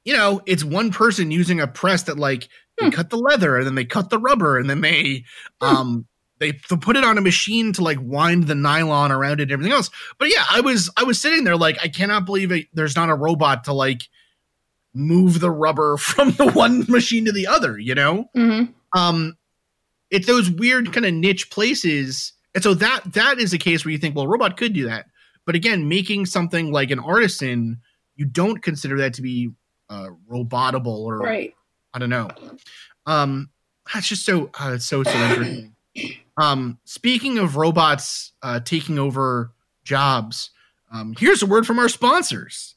you 0.04 0.14
know, 0.16 0.40
it's 0.46 0.64
one 0.64 0.90
person 0.90 1.30
using 1.30 1.60
a 1.60 1.66
press 1.66 2.04
that 2.04 2.18
like 2.18 2.48
they 2.78 2.86
Hmm. 2.86 2.90
cut 2.90 3.10
the 3.10 3.18
leather 3.18 3.58
and 3.58 3.66
then 3.66 3.74
they 3.74 3.84
cut 3.84 4.08
the 4.08 4.18
rubber 4.18 4.58
and 4.58 4.70
then 4.70 4.80
they 4.80 5.24
um 5.60 6.06
they, 6.38 6.52
they 6.52 6.76
put 6.80 6.96
it 6.96 7.04
on 7.04 7.18
a 7.18 7.20
machine 7.20 7.74
to 7.74 7.84
like 7.84 7.98
wind 8.00 8.46
the 8.46 8.54
nylon 8.54 9.12
around 9.12 9.40
it 9.40 9.42
and 9.42 9.52
everything 9.52 9.74
else. 9.74 9.90
But 10.18 10.30
yeah, 10.30 10.44
I 10.48 10.62
was 10.62 10.90
I 10.96 11.04
was 11.04 11.20
sitting 11.20 11.44
there 11.44 11.56
like 11.58 11.76
I 11.82 11.88
cannot 11.88 12.24
believe 12.24 12.50
it, 12.50 12.68
there's 12.72 12.96
not 12.96 13.10
a 13.10 13.14
robot 13.14 13.64
to 13.64 13.74
like 13.74 14.00
move 14.94 15.40
the 15.40 15.50
rubber 15.50 15.96
from 15.98 16.30
the 16.32 16.50
one 16.50 16.86
machine 16.88 17.26
to 17.26 17.32
the 17.32 17.46
other, 17.46 17.78
you 17.78 17.94
know? 17.94 18.30
hmm 18.34 18.62
um 18.96 19.36
it's 20.10 20.26
those 20.26 20.50
weird 20.50 20.92
kind 20.92 21.06
of 21.06 21.14
niche 21.14 21.50
places 21.50 22.32
and 22.54 22.62
so 22.64 22.74
that 22.74 23.12
that 23.12 23.38
is 23.38 23.52
a 23.52 23.58
case 23.58 23.84
where 23.84 23.92
you 23.92 23.98
think 23.98 24.16
well 24.16 24.24
a 24.24 24.28
robot 24.28 24.56
could 24.56 24.72
do 24.72 24.86
that. 24.88 25.06
But 25.46 25.54
again 25.54 25.88
making 25.88 26.26
something 26.26 26.72
like 26.72 26.90
an 26.90 26.98
artisan 26.98 27.80
you 28.16 28.24
don't 28.26 28.62
consider 28.62 28.98
that 28.98 29.14
to 29.14 29.22
be 29.22 29.50
uh 29.88 30.08
robotable 30.30 30.98
or 30.98 31.18
Right. 31.18 31.54
i 31.94 31.98
don't 31.98 32.10
know. 32.10 32.28
Um 33.06 33.50
that's 33.92 34.08
just 34.08 34.24
so 34.24 34.50
uh, 34.60 34.72
it's 34.74 34.86
so 34.86 35.02
so 35.02 35.10
interesting. 35.12 35.74
Um 36.36 36.78
speaking 36.84 37.38
of 37.38 37.56
robots 37.56 38.32
uh 38.42 38.60
taking 38.60 38.98
over 38.98 39.52
jobs 39.84 40.50
um 40.92 41.14
here's 41.18 41.42
a 41.42 41.46
word 41.46 41.66
from 41.66 41.78
our 41.78 41.88
sponsors 41.88 42.76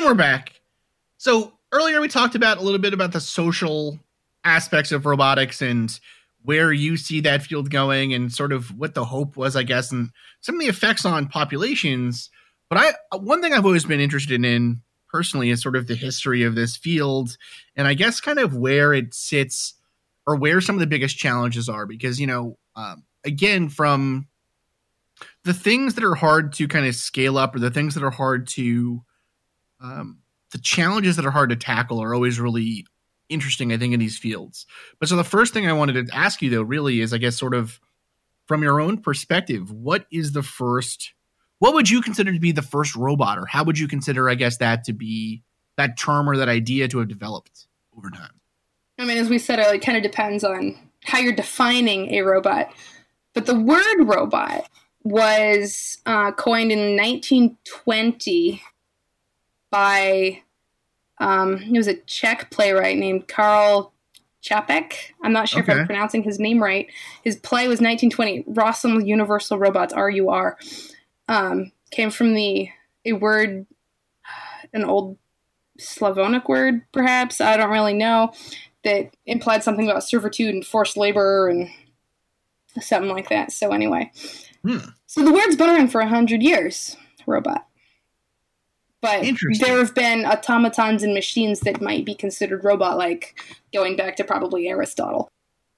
And 0.00 0.06
we're 0.06 0.14
back. 0.14 0.58
So 1.18 1.52
earlier 1.72 2.00
we 2.00 2.08
talked 2.08 2.34
about 2.34 2.56
a 2.56 2.62
little 2.62 2.78
bit 2.78 2.94
about 2.94 3.12
the 3.12 3.20
social 3.20 4.00
aspects 4.44 4.92
of 4.92 5.04
robotics 5.04 5.60
and 5.60 6.00
where 6.42 6.72
you 6.72 6.96
see 6.96 7.20
that 7.20 7.42
field 7.42 7.68
going 7.68 8.14
and 8.14 8.32
sort 8.32 8.50
of 8.50 8.74
what 8.78 8.94
the 8.94 9.04
hope 9.04 9.36
was, 9.36 9.56
I 9.56 9.62
guess, 9.62 9.92
and 9.92 10.08
some 10.40 10.54
of 10.54 10.60
the 10.62 10.68
effects 10.68 11.04
on 11.04 11.28
populations. 11.28 12.30
But 12.70 12.78
I 12.78 13.16
one 13.18 13.42
thing 13.42 13.52
I've 13.52 13.66
always 13.66 13.84
been 13.84 14.00
interested 14.00 14.42
in 14.42 14.80
personally 15.12 15.50
is 15.50 15.60
sort 15.60 15.76
of 15.76 15.86
the 15.86 15.96
history 15.96 16.44
of 16.44 16.54
this 16.54 16.78
field 16.78 17.36
and 17.76 17.86
I 17.86 17.92
guess 17.92 18.22
kind 18.22 18.38
of 18.38 18.56
where 18.56 18.94
it 18.94 19.12
sits 19.12 19.74
or 20.26 20.34
where 20.34 20.62
some 20.62 20.76
of 20.76 20.80
the 20.80 20.86
biggest 20.86 21.18
challenges 21.18 21.68
are 21.68 21.84
because 21.84 22.18
you 22.18 22.26
know 22.26 22.56
um, 22.74 23.04
again 23.22 23.68
from 23.68 24.28
the 25.44 25.52
things 25.52 25.94
that 25.96 26.04
are 26.04 26.14
hard 26.14 26.54
to 26.54 26.68
kind 26.68 26.86
of 26.86 26.94
scale 26.94 27.36
up 27.36 27.54
or 27.54 27.58
the 27.58 27.70
things 27.70 27.94
that 27.96 28.02
are 28.02 28.10
hard 28.10 28.46
to 28.46 29.02
um, 29.80 30.18
the 30.52 30.58
challenges 30.58 31.16
that 31.16 31.26
are 31.26 31.30
hard 31.30 31.50
to 31.50 31.56
tackle 31.56 32.02
are 32.02 32.14
always 32.14 32.40
really 32.40 32.86
interesting, 33.28 33.72
I 33.72 33.78
think, 33.78 33.94
in 33.94 34.00
these 34.00 34.18
fields. 34.18 34.66
But 34.98 35.08
so 35.08 35.16
the 35.16 35.24
first 35.24 35.54
thing 35.54 35.66
I 35.66 35.72
wanted 35.72 36.08
to 36.08 36.14
ask 36.14 36.42
you, 36.42 36.50
though, 36.50 36.62
really 36.62 37.00
is, 37.00 37.12
I 37.12 37.18
guess, 37.18 37.36
sort 37.36 37.54
of 37.54 37.80
from 38.46 38.62
your 38.62 38.80
own 38.80 38.98
perspective, 38.98 39.70
what 39.70 40.06
is 40.10 40.32
the 40.32 40.42
first, 40.42 41.14
what 41.60 41.74
would 41.74 41.88
you 41.88 42.02
consider 42.02 42.32
to 42.32 42.40
be 42.40 42.52
the 42.52 42.62
first 42.62 42.96
robot, 42.96 43.38
or 43.38 43.46
how 43.46 43.64
would 43.64 43.78
you 43.78 43.86
consider, 43.86 44.28
I 44.28 44.34
guess, 44.34 44.56
that 44.58 44.84
to 44.84 44.92
be 44.92 45.42
that 45.76 45.96
term 45.96 46.28
or 46.28 46.36
that 46.36 46.48
idea 46.48 46.88
to 46.88 46.98
have 46.98 47.08
developed 47.08 47.68
over 47.96 48.10
time? 48.10 48.40
I 48.98 49.04
mean, 49.04 49.18
as 49.18 49.30
we 49.30 49.38
said, 49.38 49.60
it 49.60 49.82
kind 49.82 49.96
of 49.96 50.02
depends 50.02 50.44
on 50.44 50.76
how 51.04 51.18
you're 51.18 51.32
defining 51.32 52.12
a 52.12 52.22
robot. 52.22 52.70
But 53.32 53.46
the 53.46 53.58
word 53.58 54.00
robot 54.00 54.68
was 55.04 55.98
uh, 56.04 56.32
coined 56.32 56.72
in 56.72 56.96
1920 56.96 58.60
by 59.70 60.42
um, 61.18 61.58
he 61.58 61.76
was 61.76 61.86
a 61.88 61.94
Czech 61.94 62.50
playwright 62.50 62.96
named 62.98 63.28
Karl 63.28 63.92
Čapek. 64.42 64.94
I'm 65.22 65.32
not 65.32 65.48
sure 65.48 65.60
if 65.60 65.68
I'm 65.68 65.84
pronouncing 65.86 66.22
his 66.22 66.38
name 66.40 66.62
right. 66.62 66.86
His 67.22 67.36
play 67.36 67.68
was 67.68 67.80
1920. 67.80 68.44
Rossum 68.44 69.06
Universal 69.06 69.58
Robots, 69.58 69.92
R-U-R, 69.92 70.56
um, 71.28 71.72
came 71.90 72.10
from 72.10 72.34
the 72.34 72.68
a 73.04 73.12
word, 73.12 73.66
an 74.72 74.84
old 74.84 75.16
Slavonic 75.78 76.48
word, 76.48 76.82
perhaps. 76.92 77.40
I 77.40 77.56
don't 77.56 77.70
really 77.70 77.94
know. 77.94 78.32
That 78.84 79.14
implied 79.26 79.62
something 79.62 79.88
about 79.88 80.04
servitude 80.04 80.54
and 80.54 80.66
forced 80.66 80.96
labor 80.96 81.48
and 81.48 81.68
something 82.80 83.10
like 83.10 83.28
that. 83.28 83.52
So 83.52 83.72
anyway, 83.72 84.10
Hmm. 84.62 84.78
so 85.06 85.22
the 85.24 85.32
word's 85.32 85.56
been 85.56 85.70
around 85.70 85.88
for 85.88 86.00
a 86.00 86.08
hundred 86.08 86.42
years, 86.42 86.96
robot. 87.26 87.66
But 89.02 89.24
there 89.60 89.78
have 89.78 89.94
been 89.94 90.26
automatons 90.26 91.02
and 91.02 91.14
machines 91.14 91.60
that 91.60 91.80
might 91.80 92.04
be 92.04 92.14
considered 92.14 92.64
robot-like, 92.64 93.34
going 93.72 93.96
back 93.96 94.16
to 94.16 94.24
probably 94.24 94.68
Aristotle. 94.68 95.30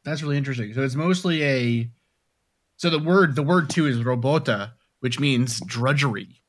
That's 0.05 0.23
really 0.23 0.37
interesting. 0.37 0.75
So 0.75 0.83
it's 0.83 0.97
mostly 0.97 1.43
a, 1.45 1.89
so 2.77 2.91
the 2.91 2.99
word, 2.99 3.37
the 3.37 3.45
word 3.45 3.71
too 3.71 3.87
is 3.87 3.99
robota, 3.99 4.73
which 5.01 5.21
means 5.21 5.61
drudgery 5.67 6.41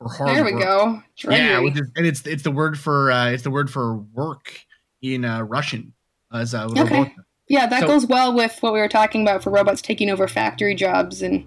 or 0.00 0.08
hard 0.08 0.30
there 0.30 0.44
we 0.44 0.54
work. 0.54 0.62
go. 0.62 1.02
Drudgery. 1.18 1.44
Yeah, 1.44 1.58
which 1.60 1.78
is, 1.78 1.90
and 1.96 2.06
it's 2.06 2.26
it's 2.26 2.42
the 2.42 2.50
word 2.50 2.78
for 2.78 3.12
uh, 3.12 3.26
it's 3.30 3.42
the 3.42 3.50
word 3.50 3.70
for 3.70 3.96
work 3.96 4.58
in 5.02 5.24
uh, 5.26 5.42
Russian 5.42 5.92
as 6.32 6.54
uh, 6.54 6.64
Okay. 6.64 6.80
robota. 6.82 7.12
Yeah, 7.48 7.66
that 7.66 7.80
So- 7.80 7.86
goes 7.88 8.06
well 8.06 8.32
with 8.34 8.56
what 8.62 8.72
we 8.72 8.78
were 8.80 8.88
talking 8.88 9.20
about 9.22 9.42
for 9.42 9.50
robots 9.50 9.82
taking 9.82 10.08
over 10.08 10.26
factory 10.26 10.74
jobs 10.74 11.20
and 11.20 11.44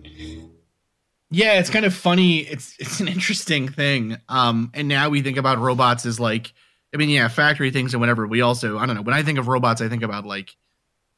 Yeah, 1.31 1.59
it's 1.59 1.69
kind 1.69 1.85
of 1.85 1.93
funny. 1.93 2.39
It's 2.39 2.75
it's 2.79 2.99
an 2.99 3.07
interesting 3.07 3.67
thing. 3.67 4.17
Um, 4.29 4.71
and 4.73 4.87
now 4.87 5.09
we 5.09 5.21
think 5.21 5.37
about 5.37 5.57
robots 5.59 6.05
as 6.05 6.19
like, 6.19 6.53
I 6.93 6.97
mean, 6.97 7.09
yeah, 7.09 7.27
factory 7.27 7.71
things 7.71 7.93
and 7.93 7.99
whatever. 8.01 8.25
We 8.27 8.41
also, 8.41 8.77
I 8.77 8.85
don't 8.85 8.95
know. 8.95 9.01
When 9.01 9.15
I 9.15 9.23
think 9.23 9.37
of 9.39 9.47
robots, 9.47 9.81
I 9.81 9.89
think 9.89 10.03
about 10.03 10.25
like 10.25 10.55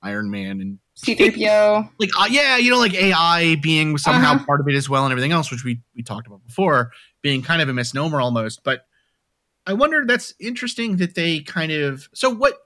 Iron 0.01 0.29
Man 0.31 0.61
and 0.61 0.79
C3PO. 0.97 1.89
like, 1.99 2.09
uh, 2.19 2.27
yeah, 2.29 2.57
you 2.57 2.71
know, 2.71 2.79
like 2.79 2.93
AI 2.95 3.55
being 3.61 3.97
somehow 3.97 4.33
Uh-huh. 4.35 4.45
part 4.45 4.61
of 4.61 4.67
it 4.67 4.75
as 4.75 4.89
well, 4.89 5.05
and 5.05 5.11
everything 5.11 5.31
else, 5.31 5.51
which 5.51 5.63
we 5.63 5.81
we 5.95 6.01
talked 6.03 6.25
about 6.27 6.43
before, 6.45 6.91
being 7.21 7.41
kind 7.43 7.61
of 7.61 7.69
a 7.69 7.73
misnomer 7.73 8.19
almost. 8.21 8.63
But 8.63 8.85
I 9.67 9.73
wonder. 9.73 10.05
That's 10.05 10.33
interesting 10.39 10.97
that 10.97 11.13
they 11.15 11.41
kind 11.41 11.71
of. 11.71 12.09
So 12.13 12.29
what? 12.29 12.57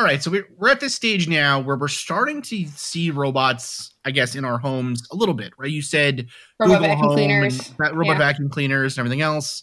All 0.00 0.06
right, 0.06 0.22
so 0.22 0.30
we're 0.30 0.48
we're 0.56 0.70
at 0.70 0.80
this 0.80 0.94
stage 0.94 1.28
now 1.28 1.60
where 1.60 1.76
we're 1.76 1.86
starting 1.86 2.40
to 2.40 2.64
see 2.68 3.10
robots, 3.10 3.92
I 4.06 4.12
guess, 4.12 4.34
in 4.34 4.46
our 4.46 4.56
homes 4.56 5.06
a 5.12 5.14
little 5.14 5.34
bit, 5.34 5.52
right? 5.58 5.70
You 5.70 5.82
said 5.82 6.26
robot 6.58 6.78
Google 6.80 6.88
vacuum 6.88 7.08
Home 7.08 7.16
cleaners. 7.16 7.74
and 7.78 7.96
robot 7.98 8.06
Yeah. 8.14 8.18
vacuum 8.18 8.48
cleaners 8.48 8.96
and 8.96 9.02
everything 9.02 9.20
else. 9.20 9.62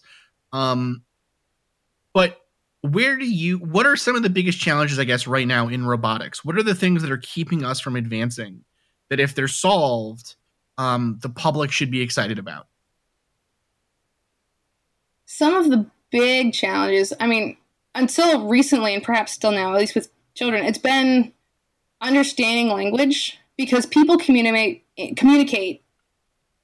Um, 0.54 1.02
but 2.14 2.40
where 2.82 3.18
do 3.18 3.26
you? 3.26 3.58
What 3.58 3.88
are 3.88 3.96
some 3.96 4.16
of 4.16 4.22
the 4.22 4.30
biggest 4.30 4.60
challenges, 4.60 5.00
I 5.00 5.06
guess, 5.06 5.26
right 5.26 5.48
now 5.48 5.70
in 5.70 5.84
robotics? 5.88 6.46
What 6.46 6.56
are 6.56 6.62
the 6.62 6.76
things 6.76 7.02
that 7.02 7.10
are 7.12 7.18
keeping 7.18 7.66
us 7.66 7.80
from 7.80 7.96
advancing? 7.96 8.64
That 9.10 9.20
if 9.20 9.34
they're 9.34 9.48
solved, 9.48 10.36
um, 10.78 11.18
the 11.24 11.30
public 11.30 11.72
should 11.72 11.90
be 11.90 12.02
excited 12.02 12.38
about. 12.38 12.68
some 15.26 15.56
of 15.56 15.72
the 15.72 15.86
big 16.12 16.54
challenges 16.54 17.12
i 17.20 17.28
mean 17.28 17.58
until 17.96 18.48
recently 18.48 18.94
and 18.94 19.04
perhaps 19.04 19.34
still 19.34 19.52
now 19.52 19.74
at 19.74 19.78
least 19.80 19.94
with 19.94 20.10
children. 20.38 20.66
It's 20.66 20.78
been 20.78 21.34
understanding 22.00 22.70
language 22.70 23.38
because 23.58 23.86
people 23.86 24.18
communicate 24.18 24.84
communicate 25.16 25.84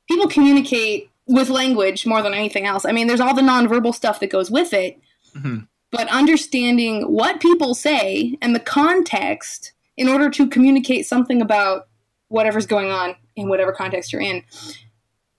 people 0.08 0.28
communicate 0.28 1.10
with 1.28 1.50
language 1.50 2.06
more 2.06 2.22
than 2.22 2.34
anything 2.34 2.66
else. 2.66 2.86
I 2.86 2.92
mean 2.92 3.08
there's 3.08 3.20
all 3.20 3.34
the 3.34 3.42
nonverbal 3.42 3.96
stuff 3.96 4.20
that 4.20 4.30
goes 4.30 4.50
with 4.52 4.74
it. 4.74 5.00
Mhm. 5.36 5.68
but 5.90 6.08
understanding 6.10 7.02
what 7.12 7.40
people 7.40 7.74
say 7.74 8.38
and 8.40 8.54
the 8.56 8.60
context 8.60 9.74
in 9.98 10.08
order 10.08 10.30
to 10.30 10.48
communicate 10.48 11.08
something 11.08 11.42
about 11.42 11.88
whatever's 12.28 12.68
going 12.68 12.92
on 12.92 13.16
in 13.36 13.50
whatever 13.50 13.72
context 13.72 14.14
you're 14.14 14.22
in 14.22 14.44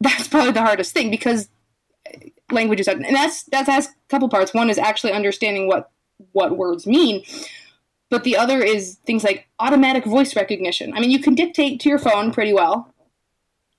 that's 0.01 0.27
probably 0.27 0.51
the 0.51 0.61
hardest 0.61 0.93
thing 0.93 1.11
because 1.11 1.49
languages 2.51 2.89
and 2.89 3.05
that's 3.05 3.45
that's 3.45 3.69
has 3.69 3.87
a 3.87 3.91
couple 4.09 4.29
parts. 4.29 4.53
One 4.53 4.69
is 4.69 4.79
actually 4.79 5.13
understanding 5.13 5.69
what 5.69 5.91
what 6.33 6.57
words 6.57 6.87
mean 6.87 7.23
but 8.11 8.25
the 8.25 8.37
other 8.37 8.63
is 8.63 8.97
things 9.07 9.25
like 9.25 9.49
automatic 9.59 10.05
voice 10.05 10.37
recognition 10.37 10.93
i 10.95 11.01
mean 11.01 11.11
you 11.11 11.19
can 11.21 11.35
dictate 11.35 11.81
to 11.81 11.89
your 11.89 11.99
phone 11.99 12.33
pretty 12.33 12.53
well 12.53 12.93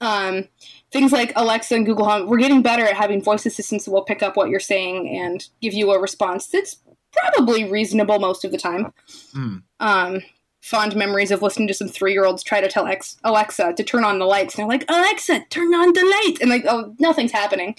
um, 0.01 0.47
things 0.91 1.11
like 1.11 1.31
alexa 1.35 1.73
and 1.75 1.85
google 1.85 2.05
home 2.05 2.27
we're 2.27 2.37
getting 2.37 2.61
better 2.61 2.83
at 2.85 2.95
having 2.95 3.21
voice 3.21 3.45
assistants 3.45 3.85
that 3.85 3.91
will 3.91 4.03
pick 4.03 4.21
up 4.21 4.35
what 4.35 4.49
you're 4.49 4.59
saying 4.59 5.07
and 5.09 5.47
give 5.61 5.73
you 5.73 5.91
a 5.91 5.99
response 5.99 6.47
that's 6.47 6.77
probably 7.13 7.63
reasonable 7.69 8.19
most 8.19 8.43
of 8.43 8.51
the 8.51 8.57
time 8.57 8.91
Mm. 9.33 9.63
um, 9.79 10.21
fond 10.61 10.95
memories 10.95 11.29
of 11.31 11.41
listening 11.43 11.67
to 11.67 11.73
some 11.73 11.87
three 11.87 12.11
year 12.11 12.25
olds 12.25 12.43
try 12.43 12.59
to 12.59 12.67
tell 12.67 12.87
X- 12.87 13.17
Alexa 13.23 13.73
to 13.73 13.83
turn 13.83 14.03
on 14.03 14.17
the 14.17 14.25
lights. 14.25 14.55
And 14.55 14.63
they're 14.63 14.79
like, 14.79 14.85
Alexa, 14.89 15.41
turn 15.51 15.73
on 15.75 15.93
the 15.93 16.03
lights. 16.25 16.41
And 16.41 16.49
like, 16.49 16.65
oh, 16.67 16.95
nothing's 16.99 17.31
happening. 17.31 17.75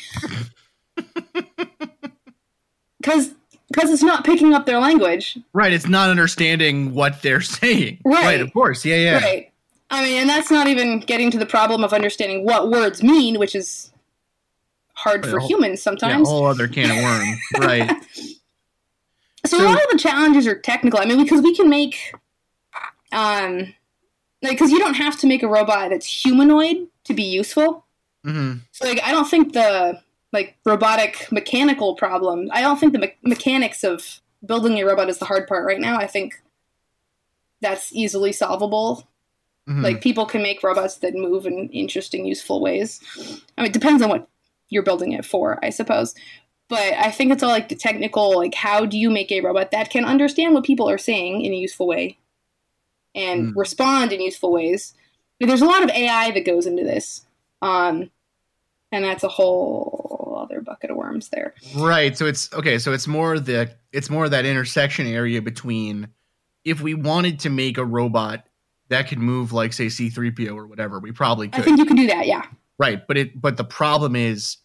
Because 3.00 3.34
because 3.76 3.90
it's 3.90 4.02
not 4.02 4.24
picking 4.24 4.54
up 4.54 4.64
their 4.64 4.80
language. 4.80 5.38
Right. 5.52 5.72
It's 5.72 5.86
not 5.86 6.08
understanding 6.10 6.94
what 6.94 7.20
they're 7.22 7.40
saying. 7.60 7.98
Right. 8.04 8.40
Of 8.40 8.52
course. 8.54 8.84
Yeah. 8.84 8.96
Yeah. 8.96 9.18
Right. 9.18 9.52
I 9.90 10.02
mean, 10.02 10.20
and 10.22 10.28
that's 10.28 10.50
not 10.50 10.66
even 10.66 11.00
getting 11.00 11.30
to 11.30 11.38
the 11.38 11.46
problem 11.46 11.84
of 11.84 11.92
understanding 11.92 12.44
what 12.44 12.70
words 12.70 13.02
mean, 13.02 13.38
which 13.38 13.54
is 13.54 13.92
hard 14.94 15.24
Right, 15.24 15.30
for 15.30 15.38
whole- 15.40 15.48
humans 15.48 15.70
Yeah. 15.78 15.92
A 15.92 15.98
sometimes. 15.98 16.28
whole 16.28 16.46
other 16.46 16.66
can 16.68 16.90
of 16.90 16.96
worm. 17.04 17.38
right. 17.68 18.02
so, 19.44 19.58
So- 19.58 19.64
a 19.64 19.66
lot 19.68 19.82
of 19.84 19.90
the 19.92 19.98
challenges 19.98 20.46
are 20.46 20.58
technical. 20.58 20.98
I 20.98 21.04
mean, 21.04 21.22
because 21.22 21.42
we 21.42 21.54
can 21.54 21.68
make, 21.68 22.12
um, 23.12 23.74
like, 24.42 24.52
because 24.52 24.70
you 24.72 24.78
don't 24.78 24.94
have 24.94 25.18
to 25.20 25.26
make 25.26 25.42
a 25.42 25.48
robot 25.48 25.90
that's 25.90 26.06
humanoid 26.06 26.88
to 27.04 27.14
be 27.14 27.22
useful. 27.24 27.84
hmm 28.24 28.54
So, 28.72 28.86
like, 28.88 29.00
I 29.04 29.12
don't 29.12 29.28
think 29.30 29.52
the 29.52 30.00
like 30.32 30.56
robotic 30.64 31.28
mechanical 31.32 31.94
problem. 31.94 32.48
I 32.52 32.60
don't 32.62 32.78
think 32.78 32.92
the 32.92 32.98
me- 32.98 33.14
mechanics 33.22 33.84
of 33.84 34.20
building 34.44 34.78
a 34.78 34.84
robot 34.86 35.08
is 35.08 35.18
the 35.18 35.24
hard 35.24 35.46
part 35.46 35.64
right 35.66 35.80
now. 35.80 35.96
I 35.98 36.06
think 36.06 36.34
that's 37.60 37.92
easily 37.94 38.32
solvable. 38.32 39.08
hmm 39.66 39.82
Like 39.82 40.00
people 40.00 40.26
can 40.26 40.42
make 40.42 40.62
robots 40.62 40.96
that 40.98 41.14
move 41.14 41.46
in 41.46 41.68
interesting, 41.70 42.26
useful 42.26 42.60
ways. 42.60 43.00
I 43.56 43.62
mean, 43.62 43.70
it 43.70 43.72
depends 43.72 44.02
on 44.02 44.08
what 44.10 44.28
you're 44.68 44.82
building 44.82 45.12
it 45.12 45.24
for, 45.24 45.58
I 45.64 45.70
suppose. 45.70 46.14
But 46.68 46.94
I 46.94 47.10
think 47.12 47.32
it's 47.32 47.42
all 47.42 47.50
like 47.50 47.68
the 47.68 47.76
technical, 47.76 48.36
like 48.36 48.54
how 48.54 48.86
do 48.86 48.98
you 48.98 49.08
make 49.10 49.30
a 49.30 49.40
robot 49.40 49.70
that 49.70 49.90
can 49.90 50.04
understand 50.04 50.54
what 50.54 50.64
people 50.64 50.88
are 50.90 50.98
saying 50.98 51.42
in 51.42 51.52
a 51.52 51.56
useful 51.56 51.86
way 51.86 52.18
and 53.14 53.54
Mm. 53.54 53.56
respond 53.56 54.12
in 54.12 54.20
useful 54.20 54.52
ways. 54.52 54.94
But 55.38 55.46
there's 55.48 55.62
a 55.62 55.66
lot 55.66 55.82
of 55.84 55.90
AI 55.90 56.30
that 56.32 56.44
goes 56.46 56.66
into 56.66 56.84
this, 56.84 57.26
um, 57.62 58.10
and 58.92 59.04
that's 59.04 59.24
a 59.24 59.28
whole 59.28 60.05
bucket 60.76 60.90
of 60.90 60.96
worms 60.96 61.28
there. 61.28 61.54
Right. 61.74 62.16
So 62.16 62.26
it's 62.26 62.52
okay. 62.52 62.78
So 62.78 62.92
it's 62.92 63.06
more 63.06 63.38
the 63.38 63.70
it's 63.92 64.10
more 64.10 64.28
that 64.28 64.44
intersection 64.44 65.06
area 65.06 65.40
between 65.40 66.08
if 66.64 66.80
we 66.80 66.94
wanted 66.94 67.40
to 67.40 67.50
make 67.50 67.78
a 67.78 67.84
robot 67.84 68.46
that 68.88 69.08
could 69.08 69.18
move 69.18 69.52
like 69.52 69.72
say 69.72 69.86
C3PO 69.86 70.54
or 70.54 70.66
whatever, 70.66 70.98
we 71.00 71.12
probably 71.12 71.48
I 71.48 71.56
could. 71.56 71.64
think 71.64 71.78
you 71.78 71.86
can 71.86 71.96
do 71.96 72.06
that, 72.08 72.26
yeah. 72.26 72.42
right. 72.78 73.06
But 73.06 73.16
it 73.16 73.40
but 73.40 73.56
the 73.56 73.64
problem 73.64 74.14
is 74.16 74.58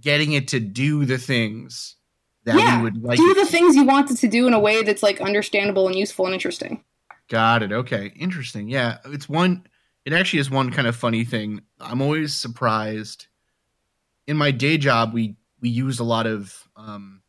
getting 0.00 0.32
it 0.32 0.48
to 0.48 0.60
do 0.60 1.04
the 1.04 1.18
things 1.18 1.96
that 2.44 2.56
yeah, 2.56 2.76
we 2.76 2.84
would 2.84 3.02
like. 3.02 3.18
do 3.18 3.34
the 3.34 3.40
to. 3.40 3.46
things 3.46 3.74
you 3.74 3.84
want 3.84 4.10
it 4.10 4.16
to 4.18 4.28
do 4.28 4.46
in 4.46 4.52
a 4.52 4.60
way 4.60 4.82
that's 4.82 5.02
like 5.02 5.20
understandable 5.20 5.86
and 5.88 5.96
useful 5.96 6.26
and 6.26 6.34
interesting. 6.34 6.84
Got 7.28 7.62
it. 7.62 7.72
Okay. 7.72 8.12
Interesting. 8.14 8.68
Yeah. 8.68 8.98
It's 9.06 9.28
one 9.28 9.66
it 10.04 10.12
actually 10.12 10.38
is 10.38 10.50
one 10.50 10.70
kind 10.70 10.86
of 10.86 10.94
funny 10.94 11.24
thing. 11.24 11.62
I'm 11.80 12.00
always 12.00 12.34
surprised. 12.34 13.26
In 14.28 14.36
my 14.36 14.52
day 14.52 14.78
job, 14.78 15.12
we 15.12 15.36
we 15.66 15.70
use 15.72 15.98
a 15.98 16.04
lot 16.04 16.28
of 16.28 16.56
um 16.76 17.22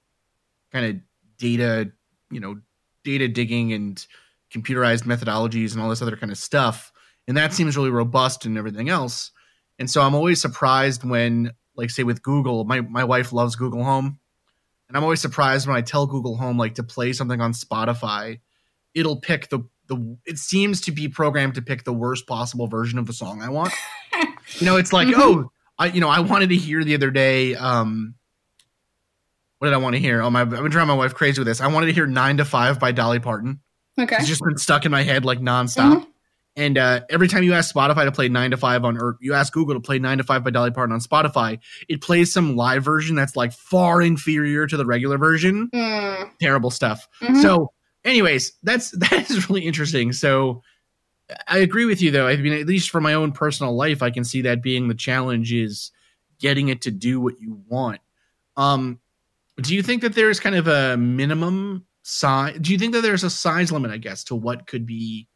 kind 0.71 0.85
of 0.85 0.95
data, 1.39 1.91
you 2.29 2.39
know, 2.39 2.59
data 3.03 3.27
digging 3.27 3.73
and 3.73 4.05
computerized 4.53 5.03
methodologies 5.05 5.73
and 5.73 5.81
all 5.81 5.89
this 5.89 6.03
other 6.03 6.15
kind 6.15 6.31
of 6.31 6.37
stuff. 6.37 6.91
And 7.27 7.35
that 7.35 7.51
seems 7.51 7.75
really 7.75 7.89
robust 7.89 8.45
and 8.45 8.55
everything 8.59 8.89
else. 8.89 9.31
And 9.79 9.89
so 9.89 10.01
I'm 10.03 10.13
always 10.13 10.39
surprised 10.39 11.03
when, 11.03 11.51
like, 11.75 11.89
say 11.89 12.03
with 12.03 12.21
Google, 12.21 12.63
my, 12.63 12.81
my 12.81 13.03
wife 13.03 13.33
loves 13.33 13.55
Google 13.55 13.83
Home. 13.83 14.19
And 14.87 14.95
I'm 14.95 15.03
always 15.03 15.19
surprised 15.21 15.67
when 15.67 15.75
I 15.75 15.81
tell 15.81 16.05
Google 16.05 16.37
Home 16.37 16.57
like 16.59 16.75
to 16.75 16.83
play 16.83 17.11
something 17.13 17.41
on 17.41 17.53
Spotify, 17.53 18.39
it'll 18.93 19.19
pick 19.19 19.49
the 19.49 19.61
the 19.87 20.17
it 20.25 20.37
seems 20.37 20.81
to 20.81 20.91
be 20.91 21.07
programmed 21.07 21.55
to 21.55 21.61
pick 21.61 21.85
the 21.85 21.93
worst 21.93 22.27
possible 22.27 22.67
version 22.67 22.99
of 22.99 23.07
the 23.07 23.13
song 23.13 23.41
I 23.41 23.49
want. 23.49 23.73
you 24.59 24.65
know, 24.67 24.75
it's 24.77 24.93
like, 24.93 25.07
Mhm. 25.07 25.13
oh, 25.17 25.51
I 25.79 25.87
you 25.87 26.01
know, 26.01 26.09
I 26.09 26.19
wanted 26.19 26.49
to 26.49 26.55
hear 26.55 26.83
the 26.83 26.93
other 26.95 27.09
day, 27.11 27.55
um 27.55 28.15
what 29.59 29.67
did 29.67 29.73
I 29.73 29.77
want 29.77 29.95
to 29.95 29.99
hear? 29.99 30.21
Oh 30.21 30.29
my 30.29 30.41
I've 30.41 30.49
been 30.49 30.69
driving 30.69 30.89
my 30.89 30.93
wife 30.93 31.13
crazy 31.15 31.39
with 31.39 31.47
this. 31.47 31.61
I 31.61 31.67
wanted 31.67 31.87
to 31.87 31.93
hear 31.93 32.07
Nine 32.07 32.37
to 32.37 32.45
Five 32.45 32.79
by 32.79 32.91
Dolly 32.91 33.19
Parton. 33.19 33.59
Okay. 33.99 34.15
It's 34.17 34.27
just 34.27 34.43
been 34.43 34.57
stuck 34.57 34.85
in 34.85 34.91
my 34.91 35.03
head 35.03 35.25
like 35.25 35.39
nonstop. 35.39 35.97
Mhm. 36.01 36.07
And 36.55 36.77
uh, 36.79 37.01
every 37.11 37.27
time 37.27 37.43
you 37.43 37.53
ask 37.53 37.73
Spotify 37.73 38.05
to 38.05 38.11
play 38.11 38.29
Nine 38.29 38.49
to 38.51 38.57
Five 38.57 38.83
on, 38.83 38.97
or 38.99 39.17
you 39.21 39.33
ask 39.35 39.53
Google 39.53 39.75
to 39.75 39.79
play 39.79 39.99
Nine 39.99 40.17
to 40.17 40.23
Five 40.23 40.43
by 40.43 40.49
Dolly 40.49 40.71
Parton 40.71 40.91
on 40.93 40.99
Spotify, 40.99 41.59
it 41.87 42.01
plays 42.01 42.33
some 42.33 42.55
live 42.55 42.83
version 42.83 43.15
that's 43.15 43.35
like 43.35 43.53
far 43.53 44.01
inferior 44.01 44.65
to 44.65 44.75
the 44.77 44.85
regular 44.85 45.19
version. 45.19 45.69
Mm, 45.73 46.31
Terrible 46.39 46.71
stuff. 46.71 47.07
mhm. 47.21 47.41
So, 47.43 47.71
anyways, 48.05 48.53
that's 48.63 48.89
that 49.09 49.29
is 49.29 49.47
really 49.49 49.65
interesting. 49.67 50.13
So, 50.13 50.63
I 51.47 51.59
agree 51.59 51.85
with 51.85 52.01
you, 52.01 52.09
though. 52.09 52.27
I 52.27 52.37
mean, 52.37 52.53
at 52.53 52.65
least 52.67 52.89
for 52.89 53.01
my 53.01 53.13
own 53.13 53.33
personal 53.33 53.75
life, 53.75 54.01
I 54.01 54.09
can 54.09 54.23
see 54.23 54.41
that 54.43 54.63
being 54.63 54.87
the 54.87 54.95
challenge 54.95 55.51
is 55.53 55.91
getting 56.39 56.69
it 56.69 56.81
to 56.83 56.91
do 56.91 57.19
what 57.19 57.39
you 57.39 57.61
want. 57.67 57.99
Um, 58.55 58.99
do 59.61 59.75
you 59.75 59.81
think 59.81 60.01
that 60.03 60.13
there's 60.13 60.39
kind 60.39 60.55
of 60.55 60.67
a 60.67 60.97
minimum 60.97 61.85
size? 62.03 62.57
Do 62.59 62.71
you 62.71 62.77
think 62.77 62.93
that 62.93 63.01
there's 63.01 63.23
a 63.23 63.29
size 63.29 63.71
limit, 63.71 63.91
I 63.91 63.97
guess, 63.97 64.23
to 64.25 64.35
what 64.35 64.67
could 64.67 64.85
be 64.85 65.27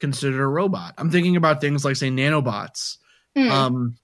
considered 0.00 0.40
a 0.40 0.46
robot? 0.46 0.94
I'm 0.98 1.10
thinking 1.10 1.36
about 1.36 1.60
things 1.60 1.84
like, 1.84 1.96
say, 1.96 2.10
nanobots. 2.10 2.98
Hmm. 3.36 3.50
Um, 3.50 3.96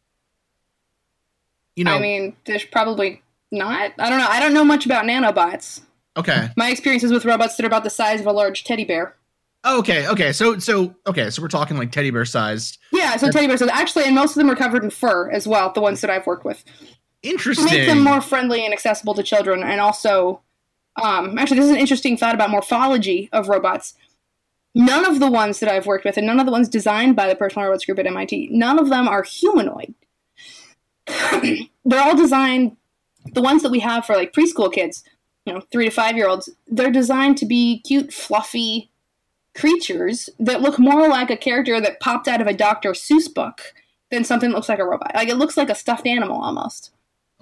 you 1.77 1.85
know, 1.85 1.95
I 1.95 2.01
mean, 2.01 2.37
there's 2.47 2.65
probably 2.65 3.23
not. 3.53 3.93
I 3.99 4.11
don't 4.11 4.19
know. 4.19 4.29
I 4.29 4.41
don't 4.41 4.55
know 4.55 4.65
much 4.65 4.87
about 4.87 5.05
nanobots. 5.05 5.81
okay. 6.17 6.49
My 6.57 6.71
experiences 6.71 7.13
with 7.13 7.25
robots 7.25 7.57
that 7.57 7.65
are 7.65 7.69
about 7.69 7.85
the 7.85 7.91
size 7.91 8.21
of 8.21 8.27
a 8.27 8.33
large 8.33 8.65
teddy 8.65 8.85
bear. 8.85 9.15
Okay, 9.65 10.09
okay. 10.09 10.33
So 10.33 10.59
so 10.59 10.95
okay, 11.07 11.31
so 11.31 11.43
we're 11.43 11.49
talking 11.49 11.77
like 11.77 11.93
teddy 11.93 12.11
bear 12.11 12.25
sized. 12.25 12.79
Yeah, 12.93 13.17
so 13.17 13.31
teddy 13.31 13.47
bears. 13.49 13.61
Actually, 13.61 14.05
and 14.05 14.15
most 14.15 14.31
of 14.31 14.37
them 14.37 14.51
are 14.51 14.57
covered 14.57 14.85
in 14.85 14.91
fur 14.91 15.31
as 15.31 15.47
well. 15.49 15.73
The 15.73 15.81
ones 15.81 16.01
that 16.01 16.11
I've 16.11 16.27
worked 16.27 16.45
with 16.45 16.65
Interesting. 17.23 17.67
make 17.67 17.87
them 17.87 18.03
more 18.03 18.21
friendly 18.21 18.65
and 18.65 18.73
accessible 18.73 19.15
to 19.15 19.23
children, 19.23 19.63
and 19.63 19.81
also, 19.81 20.41
um, 20.97 21.39
actually, 21.39 21.59
this 21.59 21.67
is 21.67 21.73
an 21.73 21.81
interesting 21.81 22.17
thought 22.17 22.35
about 22.35 22.51
morphology 22.51 23.29
of 23.33 23.49
robots. 23.49 23.95
None 24.75 25.05
of 25.05 25.19
the 25.19 25.31
ones 25.31 25.61
that 25.61 25.69
I've 25.69 25.87
worked 25.87 26.05
with, 26.05 26.17
and 26.17 26.27
none 26.27 26.39
of 26.39 26.47
the 26.47 26.53
ones 26.53 26.69
designed 26.69 27.17
by 27.17 27.27
the 27.27 27.35
Personal 27.35 27.67
Robots 27.67 27.85
Group 27.85 27.99
at 27.99 28.07
MIT, 28.07 28.51
none 28.53 28.79
of 28.79 28.91
them 28.91 29.09
are 29.09 29.23
humanoid. 29.23 29.95
They're 31.85 32.03
all 32.03 32.17
designed. 32.17 32.77
The 33.33 33.43
ones 33.43 33.63
that 33.63 33.73
we 33.73 33.81
have 33.81 34.07
for 34.07 34.15
like 34.15 34.33
preschool 34.33 34.73
kids, 34.73 35.05
you 35.45 35.53
know, 35.53 35.61
three 35.73 35.87
to 35.87 35.91
five 35.91 36.17
year 36.17 36.29
olds, 36.29 36.49
they're 36.67 36.91
designed 36.91 37.37
to 37.39 37.47
be 37.47 37.81
cute, 37.81 38.13
fluffy 38.13 38.91
creatures 39.55 40.31
that 40.39 40.63
look 40.63 40.79
more 40.79 41.09
like 41.09 41.31
a 41.31 41.37
character 41.37 41.81
that 41.81 42.01
popped 42.01 42.29
out 42.29 42.41
of 42.41 42.47
a 42.47 42.55
Dr. 42.55 42.93
Seuss 42.93 43.33
book 43.33 43.75
than 44.11 44.25
something 44.25 44.51
that 44.51 44.57
looks 44.57 44.69
like 44.69 44.79
a 44.79 44.85
robot. 44.85 45.15
Like 45.15 45.29
it 45.29 45.37
looks 45.37 45.57
like 45.57 45.69
a 45.69 45.75
stuffed 45.75 46.07
animal 46.07 46.41
almost. 46.41 46.93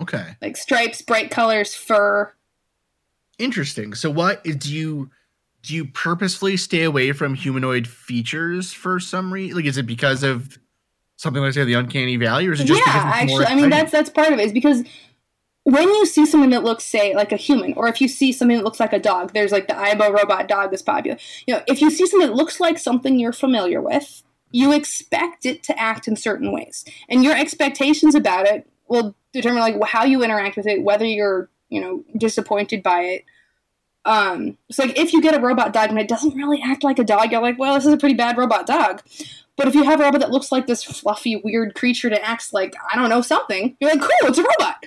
Okay. 0.00 0.36
Like 0.40 0.56
stripes, 0.56 1.02
bright 1.02 1.30
colors, 1.30 1.74
fur. 1.74 2.32
Interesting. 3.38 3.94
So 3.94 4.10
what 4.10 4.44
do 4.44 4.72
you 4.72 5.10
do 5.62 5.74
you 5.74 5.84
purposefully 5.86 6.56
stay 6.56 6.84
away 6.84 7.12
from 7.12 7.34
humanoid 7.34 7.86
features 7.86 8.72
for 8.72 9.00
some 9.00 9.32
reason? 9.32 9.56
Like 9.56 9.66
is 9.66 9.78
it 9.78 9.86
because 9.86 10.22
of 10.22 10.58
something 11.16 11.42
like 11.42 11.54
say 11.54 11.64
the 11.64 11.74
uncanny 11.74 12.16
valley 12.16 12.46
or 12.46 12.52
is 12.52 12.60
it 12.60 12.66
just 12.66 12.82
yeah, 12.86 12.92
because 12.92 13.22
it's 13.22 13.32
more 13.32 13.42
actually, 13.42 13.56
I 13.56 13.60
mean 13.60 13.70
that's 13.70 13.92
that's 13.92 14.10
part 14.10 14.32
of 14.32 14.38
it. 14.38 14.46
Is 14.46 14.52
because 14.52 14.84
when 15.66 15.88
you 15.88 16.06
see 16.06 16.24
something 16.26 16.50
that 16.50 16.62
looks, 16.62 16.84
say, 16.84 17.12
like 17.16 17.32
a 17.32 17.36
human, 17.36 17.72
or 17.72 17.88
if 17.88 18.00
you 18.00 18.06
see 18.06 18.30
something 18.30 18.56
that 18.56 18.62
looks 18.62 18.78
like 18.78 18.92
a 18.92 19.00
dog, 19.00 19.32
there's 19.32 19.50
like 19.50 19.66
the 19.66 19.74
Aibo 19.74 20.12
robot 20.12 20.46
dog 20.46 20.70
that's 20.70 20.80
popular. 20.80 21.18
You 21.44 21.54
know, 21.54 21.62
if 21.66 21.80
you 21.80 21.90
see 21.90 22.06
something 22.06 22.28
that 22.28 22.36
looks 22.36 22.60
like 22.60 22.78
something 22.78 23.18
you're 23.18 23.32
familiar 23.32 23.82
with, 23.82 24.22
you 24.52 24.72
expect 24.72 25.44
it 25.44 25.64
to 25.64 25.76
act 25.76 26.06
in 26.06 26.14
certain 26.14 26.52
ways, 26.52 26.84
and 27.08 27.24
your 27.24 27.36
expectations 27.36 28.14
about 28.14 28.46
it 28.46 28.70
will 28.88 29.16
determine 29.36 29.60
like 29.60 29.82
how 29.84 30.04
you 30.04 30.22
interact 30.22 30.56
with 30.56 30.66
it, 30.66 30.82
whether 30.82 31.04
you're 31.04 31.48
you 31.68 31.80
know 31.80 32.04
disappointed 32.16 32.82
by 32.82 33.00
it. 33.00 33.24
Um, 34.04 34.56
it's 34.68 34.78
like 34.78 34.96
if 34.96 35.12
you 35.12 35.20
get 35.20 35.34
a 35.34 35.40
robot 35.40 35.72
dog 35.72 35.90
and 35.90 35.98
it 35.98 36.08
doesn't 36.08 36.34
really 36.36 36.62
act 36.62 36.84
like 36.84 36.98
a 36.98 37.04
dog, 37.04 37.32
you're 37.32 37.42
like, 37.42 37.58
well, 37.58 37.74
this 37.74 37.86
is 37.86 37.92
a 37.92 37.96
pretty 37.96 38.14
bad 38.14 38.38
robot 38.38 38.66
dog. 38.66 39.02
But 39.56 39.66
if 39.66 39.74
you 39.74 39.82
have 39.84 40.00
a 40.00 40.04
robot 40.04 40.20
that 40.20 40.30
looks 40.30 40.52
like 40.52 40.66
this 40.66 40.84
fluffy, 40.84 41.36
weird 41.36 41.74
creature 41.74 42.10
that 42.10 42.26
acts 42.26 42.52
like 42.52 42.74
I 42.92 42.96
don't 42.96 43.08
know 43.08 43.22
something, 43.22 43.76
you're 43.80 43.90
like, 43.90 44.00
cool, 44.00 44.10
it's 44.22 44.38
a 44.38 44.42
robot. 44.42 44.84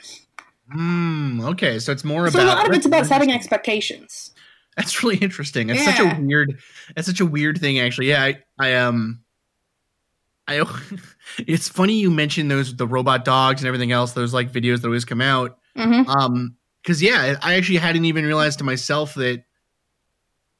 Hmm, 0.71 1.41
okay, 1.41 1.79
so 1.79 1.91
it's 1.91 2.03
more 2.03 2.29
So 2.29 2.39
about 2.39 2.53
a 2.53 2.57
lot 2.57 2.69
of 2.69 2.75
it's 2.75 2.85
about 2.85 3.07
setting 3.07 3.31
expectations. 3.31 4.31
That's 4.77 5.03
really 5.03 5.17
interesting. 5.17 5.69
It's 5.69 5.83
such 5.83 5.99
a 5.99 6.17
weird. 6.21 6.59
That's 6.95 7.07
such 7.07 7.19
a 7.19 7.25
weird 7.25 7.59
thing, 7.59 7.79
actually. 7.79 8.07
Yeah, 8.09 8.23
I, 8.23 8.43
I 8.57 8.75
um, 8.75 9.21
I. 10.47 10.59
It's 11.37 11.69
funny 11.69 11.93
you 11.99 12.09
mentioned 12.11 12.49
those 12.49 12.75
the 12.75 12.87
robot 12.87 13.23
dogs 13.25 13.61
and 13.61 13.67
everything 13.67 13.91
else. 13.91 14.13
Those 14.13 14.33
like 14.33 14.51
videos 14.51 14.81
that 14.81 14.87
always 14.87 15.05
come 15.05 15.21
out. 15.21 15.57
hmm 15.75 16.01
Um, 16.07 16.55
because 16.81 17.01
yeah, 17.03 17.35
I 17.41 17.55
actually 17.55 17.77
hadn't 17.77 18.05
even 18.05 18.25
realized 18.25 18.59
to 18.59 18.63
myself 18.65 19.13
that. 19.15 19.43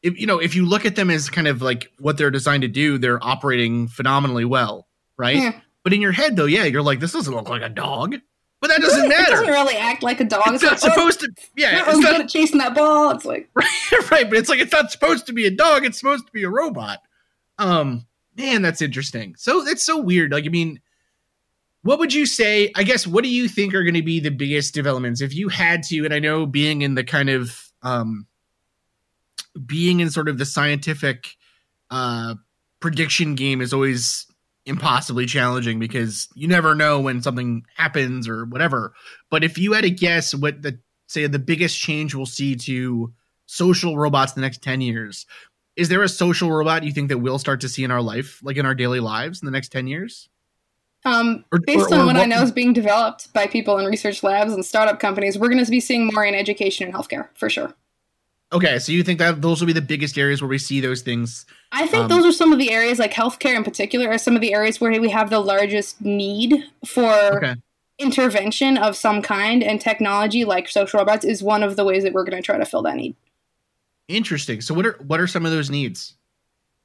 If 0.02 0.18
you 0.18 0.28
know, 0.28 0.40
if 0.40 0.56
you 0.56 0.66
look 0.66 0.86
at 0.86 0.96
them 0.96 1.10
as 1.10 1.30
kind 1.30 1.48
of 1.48 1.62
like 1.62 1.92
what 2.00 2.18
they're 2.18 2.32
designed 2.32 2.62
to 2.62 2.70
do, 2.70 2.98
they're 2.98 3.22
operating 3.22 3.90
phenomenally 3.90 4.46
well, 4.46 4.88
right? 5.18 5.36
Yeah. 5.36 5.60
But 5.84 5.92
in 5.94 6.00
your 6.02 6.14
head, 6.14 6.36
though, 6.38 6.46
yeah, 6.46 6.64
you're 6.64 6.82
like, 6.82 7.02
this 7.02 7.12
doesn't 7.12 7.34
look 7.34 7.50
like 7.50 7.62
a 7.62 7.68
dog, 7.70 8.16
but 8.62 8.70
that 8.70 8.80
doesn't 8.80 9.06
It 9.06 9.10
matter. 9.10 9.32
doesn't 9.32 9.48
really 9.48 9.76
act 9.76 10.02
like 10.02 10.22
a 10.22 10.24
dog. 10.24 10.54
It's 10.54 10.64
not 10.64 10.82
like, 10.82 10.84
oh, 10.86 10.90
supposed 10.96 11.20
to. 11.22 11.30
Yeah, 11.58 11.84
it's 11.86 12.00
not 12.00 12.12
good 12.14 12.22
at 12.22 12.30
chasing 12.30 12.60
that 12.60 12.76
ball. 12.76 13.10
It's 13.12 13.26
like, 13.26 13.50
right, 14.10 14.30
but 14.30 14.38
it's 14.38 14.48
like 14.48 14.60
it's 14.60 14.72
not 14.72 14.90
supposed 14.90 15.26
to 15.28 15.34
be 15.34 15.46
a 15.48 15.52
dog. 15.52 15.84
It's 15.84 16.00
supposed 16.00 16.26
to 16.28 16.32
be 16.32 16.44
a 16.44 16.50
robot. 16.50 17.00
Um, 17.58 18.06
man, 18.40 18.62
that's 18.62 18.82
interesting. 18.82 19.36
So 19.38 19.64
that's 19.64 19.84
so 19.84 20.00
weird. 20.00 20.32
Like, 20.32 20.46
I 20.46 20.50
mean, 20.50 20.80
what 21.82 22.00
would 22.00 22.14
you 22.14 22.26
say? 22.26 22.72
I 22.76 22.84
guess 22.84 23.06
what 23.06 23.24
do 23.24 23.30
you 23.30 23.48
think 23.48 23.74
are 23.74 23.84
going 23.84 23.96
to 23.96 24.02
be 24.02 24.20
the 24.20 24.32
biggest 24.32 24.74
developments 24.74 25.22
if 25.22 25.36
you 25.36 25.50
had 25.50 25.84
to? 25.84 26.06
And 26.06 26.14
I 26.14 26.20
know 26.20 26.46
being 26.46 26.82
in 26.82 26.96
the 26.96 27.04
kind 27.04 27.30
of 27.30 27.70
um, 27.84 28.28
being 29.66 30.00
in 30.00 30.10
sort 30.10 30.30
of 30.30 30.38
the 30.38 30.46
scientific 30.46 31.36
uh, 31.90 32.36
prediction 32.80 33.36
game 33.36 33.62
is 33.62 33.74
always 33.74 34.26
impossibly 34.66 35.26
challenging 35.26 35.80
because 35.80 36.28
you 36.36 36.48
never 36.48 36.76
know 36.76 37.00
when 37.00 37.22
something 37.22 37.64
happens 37.76 38.28
or 38.28 38.46
whatever. 38.46 38.94
But 39.30 39.44
if 39.44 39.58
you 39.58 39.74
had 39.74 39.84
to 39.84 39.90
guess 39.90 40.34
what 40.34 40.62
the 40.62 40.80
say 41.08 41.28
the 41.28 41.40
biggest 41.40 41.78
change 41.78 42.16
we'll 42.16 42.26
see 42.26 42.56
to 42.56 43.14
social 43.48 43.98
robots 43.98 44.36
in 44.36 44.42
the 44.42 44.46
next 44.46 44.62
10 44.62 44.80
years, 44.80 45.26
is 45.80 45.88
there 45.88 46.04
a 46.04 46.10
social 46.10 46.52
robot 46.52 46.84
you 46.84 46.92
think 46.92 47.08
that 47.08 47.20
we'll 47.20 47.40
start 47.40 47.62
to 47.62 47.70
see 47.70 47.86
in 47.86 47.92
our 47.92 48.02
life, 48.02 48.42
like 48.44 48.58
in 48.58 48.66
our 48.66 48.76
daily 48.76 49.00
lives 49.00 49.42
in 49.42 49.46
the 49.46 49.52
next 49.52 49.70
10 49.70 49.88
years? 49.88 50.28
Um, 51.06 51.46
based 51.66 51.92
or, 51.92 51.96
or, 51.96 52.00
on 52.00 52.06
what, 52.08 52.16
what 52.16 52.24
I 52.24 52.26
know 52.26 52.42
is 52.42 52.52
being 52.52 52.74
developed 52.74 53.32
by 53.32 53.48
people 53.48 53.78
in 53.78 53.86
research 53.86 54.22
labs 54.22 54.52
and 54.52 54.66
startup 54.66 55.00
companies, 55.00 55.40
we're 55.40 55.48
going 55.48 55.64
to 55.64 55.72
be 55.72 55.80
seeing 55.80 56.10
more 56.14 56.26
in 56.26 56.36
education 56.36 56.86
and 56.86 56.94
healthcare 56.94 57.30
for 57.36 57.50
sure. 57.50 57.74
Okay, 58.52 58.80
so 58.80 58.92
you 58.92 59.04
think 59.04 59.20
that 59.20 59.42
those 59.42 59.62
will 59.62 59.68
be 59.68 59.74
the 59.74 59.82
biggest 59.82 60.18
areas 60.18 60.42
where 60.42 60.50
we 60.50 60.58
see 60.58 60.82
those 60.82 61.02
things? 61.02 61.46
I 61.72 61.88
think 61.88 62.04
um, 62.04 62.10
those 62.10 62.26
are 62.26 62.32
some 62.32 62.52
of 62.52 62.60
the 62.60 62.72
areas, 62.72 63.00
like 63.00 63.14
healthcare 63.14 63.56
in 63.56 63.64
particular, 63.64 64.10
are 64.10 64.18
some 64.18 64.36
of 64.36 64.42
the 64.42 64.54
areas 64.54 64.82
where 64.82 65.00
we 65.00 65.10
have 65.10 65.30
the 65.30 65.40
largest 65.40 66.02
need 66.02 66.66
for 66.86 67.14
okay. 67.38 67.56
intervention 68.00 68.76
of 68.76 68.98
some 68.98 69.22
kind, 69.22 69.64
and 69.64 69.80
technology, 69.80 70.44
like 70.44 70.68
social 70.68 70.98
robots, 70.98 71.24
is 71.24 71.42
one 71.42 71.64
of 71.64 71.78
the 71.78 71.86
ways 71.86 72.04
that 72.04 72.12
we're 72.12 72.26
going 72.26 72.42
to 72.42 72.46
try 72.46 72.58
to 72.58 72.66
fill 72.66 72.82
that 72.82 72.96
need. 72.96 73.16
Interesting. 74.10 74.60
So, 74.60 74.74
what 74.74 74.86
are 74.86 74.98
what 75.06 75.22
are 75.22 75.28
some 75.28 75.46
of 75.46 75.52
those 75.52 75.70
needs? 75.70 76.16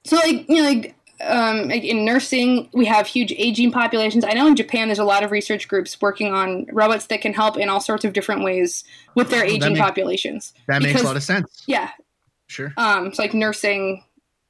So, 0.04 0.16
like 0.16 0.48
you 0.48 0.62
know, 0.62 0.68
like 0.68 0.94
um, 1.22 1.70
in 1.70 2.04
nursing, 2.04 2.68
we 2.72 2.84
have 2.84 3.06
huge 3.06 3.32
aging 3.32 3.72
populations. 3.72 4.24
I 4.24 4.34
know 4.34 4.46
in 4.46 4.56
Japan, 4.56 4.88
there's 4.88 4.98
a 4.98 5.04
lot 5.04 5.22
of 5.22 5.30
research 5.30 5.66
groups 5.66 6.00
working 6.00 6.32
on 6.32 6.66
robots 6.70 7.06
that 7.06 7.22
can 7.22 7.32
help 7.32 7.56
in 7.56 7.68
all 7.68 7.80
sorts 7.80 8.04
of 8.04 8.12
different 8.12 8.44
ways 8.44 8.84
with 9.14 9.30
their 9.30 9.44
aging 9.44 9.74
that 9.74 9.82
populations. 9.82 10.52
That 10.68 10.80
because, 10.80 10.94
makes 10.94 11.02
a 11.02 11.06
lot 11.06 11.16
of 11.16 11.22
sense. 11.22 11.64
Yeah. 11.66 11.90
Sure. 12.46 12.74
Um, 12.76 13.06
it's 13.06 13.18
like 13.18 13.32
nursing 13.32 14.04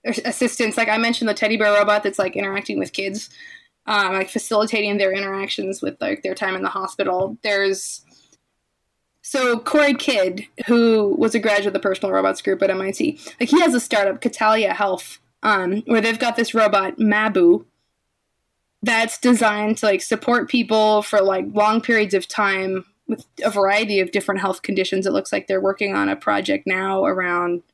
assistants. 0.04 0.76
Like 0.76 0.88
I 0.88 0.98
mentioned, 0.98 1.28
the 1.28 1.34
teddy 1.34 1.56
bear 1.56 1.72
robot 1.72 2.02
that's 2.02 2.18
like 2.18 2.34
interacting 2.34 2.78
with 2.78 2.92
kids, 2.92 3.30
um, 3.86 4.14
like 4.14 4.30
facilitating 4.30 4.98
their 4.98 5.12
interactions 5.12 5.80
with 5.80 5.96
like 6.00 6.22
their 6.22 6.34
time 6.34 6.56
in 6.56 6.62
the 6.62 6.68
hospital. 6.68 7.38
There's 7.42 8.03
so 9.34 9.58
Cory 9.58 9.94
Kidd, 9.94 10.46
who 10.66 11.16
was 11.18 11.34
a 11.34 11.40
graduate 11.40 11.66
of 11.66 11.72
the 11.72 11.80
Personal 11.80 12.12
Robots 12.12 12.40
group 12.40 12.62
at 12.62 12.70
MIT, 12.70 13.18
like 13.40 13.48
he 13.48 13.60
has 13.60 13.74
a 13.74 13.80
startup, 13.80 14.20
Catalia 14.20 14.72
Health, 14.72 15.18
um, 15.42 15.82
where 15.86 16.00
they've 16.00 16.20
got 16.20 16.36
this 16.36 16.54
robot 16.54 16.98
Mabu 16.98 17.64
that's 18.84 19.18
designed 19.18 19.78
to 19.78 19.86
like 19.86 20.02
support 20.02 20.48
people 20.48 21.02
for 21.02 21.20
like 21.20 21.46
long 21.52 21.80
periods 21.80 22.14
of 22.14 22.28
time 22.28 22.84
with 23.08 23.26
a 23.44 23.50
variety 23.50 23.98
of 23.98 24.12
different 24.12 24.40
health 24.40 24.62
conditions. 24.62 25.04
It 25.04 25.12
looks 25.12 25.32
like 25.32 25.48
they're 25.48 25.60
working 25.60 25.96
on 25.96 26.08
a 26.08 26.14
project 26.14 26.64
now 26.64 27.04
around 27.04 27.64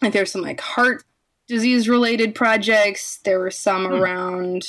like 0.00 0.14
there's 0.14 0.32
some 0.32 0.40
like 0.40 0.62
heart 0.62 1.04
disease 1.46 1.90
related 1.90 2.34
projects. 2.34 3.18
There 3.18 3.38
were 3.38 3.50
some 3.50 3.84
hmm. 3.84 3.92
around 3.92 4.66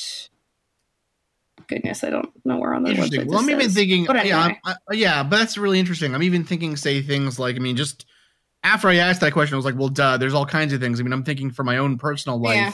goodness, 1.68 2.04
I 2.04 2.10
don't 2.10 2.30
know 2.46 2.58
where 2.58 2.74
on 2.74 2.84
the 2.84 2.92
interesting. 2.92 3.22
website. 3.22 3.28
Well, 3.28 3.40
I'm 3.40 3.50
even 3.50 3.70
thinking, 3.70 4.06
but 4.06 4.16
anyway. 4.16 4.30
yeah, 4.30 4.58
I, 4.66 4.94
yeah, 4.94 5.24
but 5.24 5.38
that's 5.38 5.58
really 5.58 5.80
interesting. 5.80 6.16
I'm 6.16 6.24
even 6.24 6.44
thinking, 6.44 6.76
say 6.76 7.02
things 7.02 7.40
like, 7.40 7.56
I 7.56 7.60
mean, 7.60 7.76
just 7.76 8.06
after 8.64 8.88
I 8.90 8.96
asked 8.96 9.22
that 9.22 9.34
question, 9.34 9.56
I 9.56 9.58
was 9.58 9.66
like, 9.66 9.78
well, 9.78 9.90
duh, 9.90 10.18
there's 10.18 10.34
all 10.34 10.46
kinds 10.46 10.74
of 10.74 10.82
things. 10.82 11.00
I 11.00 11.04
mean, 11.04 11.14
I'm 11.14 11.24
thinking 11.24 11.52
for 11.52 11.64
my 11.64 11.78
own 11.78 11.98
personal 11.98 12.42
life, 12.42 12.56
yeah. 12.56 12.74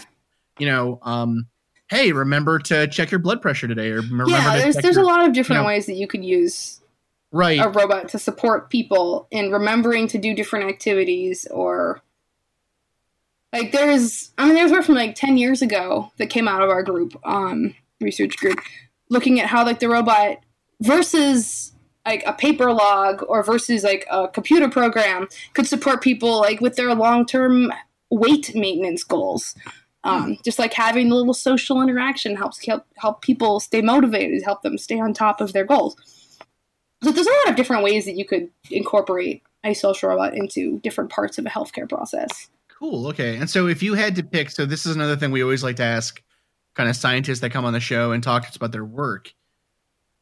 you 0.59 0.65
know, 0.67 0.99
um, 1.01 1.47
hey, 1.89 2.11
remember 2.11 2.59
to 2.59 2.87
check 2.87 3.11
your 3.11 3.19
blood 3.19 3.41
pressure 3.41 3.67
today, 3.67 3.89
or 3.89 3.97
remember 4.01 4.31
yeah, 4.31 4.57
there's 4.57 4.75
there's 4.77 4.95
your, 4.95 5.03
a 5.03 5.07
lot 5.07 5.25
of 5.25 5.33
different 5.33 5.59
you 5.59 5.63
know, 5.63 5.67
ways 5.67 5.85
that 5.85 5.93
you 5.93 6.07
could 6.07 6.23
use 6.23 6.81
right 7.31 7.59
a 7.59 7.69
robot 7.69 8.09
to 8.09 8.19
support 8.19 8.69
people 8.69 9.27
in 9.31 9.51
remembering 9.51 10.07
to 10.07 10.19
do 10.19 10.35
different 10.35 10.69
activities 10.69 11.47
or 11.49 11.99
like 13.51 13.71
there's 13.71 14.31
I 14.37 14.45
mean 14.45 14.55
there's 14.55 14.71
work 14.71 14.85
from 14.85 14.95
like 14.95 15.15
ten 15.15 15.37
years 15.37 15.61
ago 15.61 16.11
that 16.17 16.27
came 16.27 16.47
out 16.47 16.61
of 16.61 16.69
our 16.69 16.83
group, 16.83 17.15
um, 17.23 17.75
research 18.03 18.37
group, 18.37 18.59
looking 19.09 19.39
at 19.39 19.47
how 19.47 19.65
like 19.65 19.79
the 19.79 19.89
robot 19.89 20.39
versus 20.81 21.73
like 22.05 22.23
a 22.25 22.33
paper 22.33 22.71
log 22.71 23.23
or 23.27 23.43
versus 23.43 23.83
like 23.83 24.05
a 24.11 24.27
computer 24.27 24.69
program 24.69 25.27
could 25.53 25.67
support 25.67 26.01
people 26.01 26.39
like 26.39 26.59
with 26.59 26.75
their 26.75 26.93
long-term 26.93 27.71
weight 28.09 28.53
maintenance 28.55 29.03
goals. 29.03 29.55
Um, 30.05 30.37
just 30.43 30.59
like 30.59 30.73
having 30.73 31.09
a 31.09 31.15
little 31.15 31.33
social 31.33 31.81
interaction 31.81 32.35
helps 32.35 32.65
help, 32.65 32.85
help 32.97 33.21
people 33.21 33.61
stay 33.61 33.81
motivated 33.81 34.43
help 34.43 34.61
them 34.61 34.77
stay 34.77 34.99
on 34.99 35.13
top 35.13 35.39
of 35.39 35.53
their 35.53 35.63
goals. 35.63 35.95
So 37.01 37.11
there's 37.11 37.27
a 37.27 37.31
lot 37.31 37.49
of 37.51 37.55
different 37.55 37.83
ways 37.83 38.03
that 38.03 38.17
you 38.17 38.25
could 38.25 38.49
incorporate 38.69 39.43
a 39.63 39.73
social 39.73 40.09
robot 40.09 40.33
into 40.33 40.79
different 40.79 41.09
parts 41.09 41.37
of 41.37 41.45
a 41.45 41.49
healthcare 41.49 41.87
process. 41.87 42.49
Cool 42.67 43.07
okay. 43.07 43.37
And 43.37 43.49
so 43.49 43.67
if 43.67 43.81
you 43.81 43.93
had 43.93 44.15
to 44.17 44.23
pick 44.23 44.49
so 44.49 44.65
this 44.65 44.85
is 44.85 44.93
another 44.93 45.15
thing 45.15 45.31
we 45.31 45.41
always 45.41 45.63
like 45.63 45.77
to 45.77 45.83
ask 45.83 46.21
kind 46.73 46.89
of 46.89 46.95
scientists 46.95 47.39
that 47.41 47.51
come 47.51 47.65
on 47.65 47.73
the 47.73 47.79
show 47.79 48.11
and 48.11 48.23
talk 48.23 48.43
to 48.43 48.49
us 48.49 48.55
about 48.55 48.71
their 48.71 48.85
work 48.85 49.33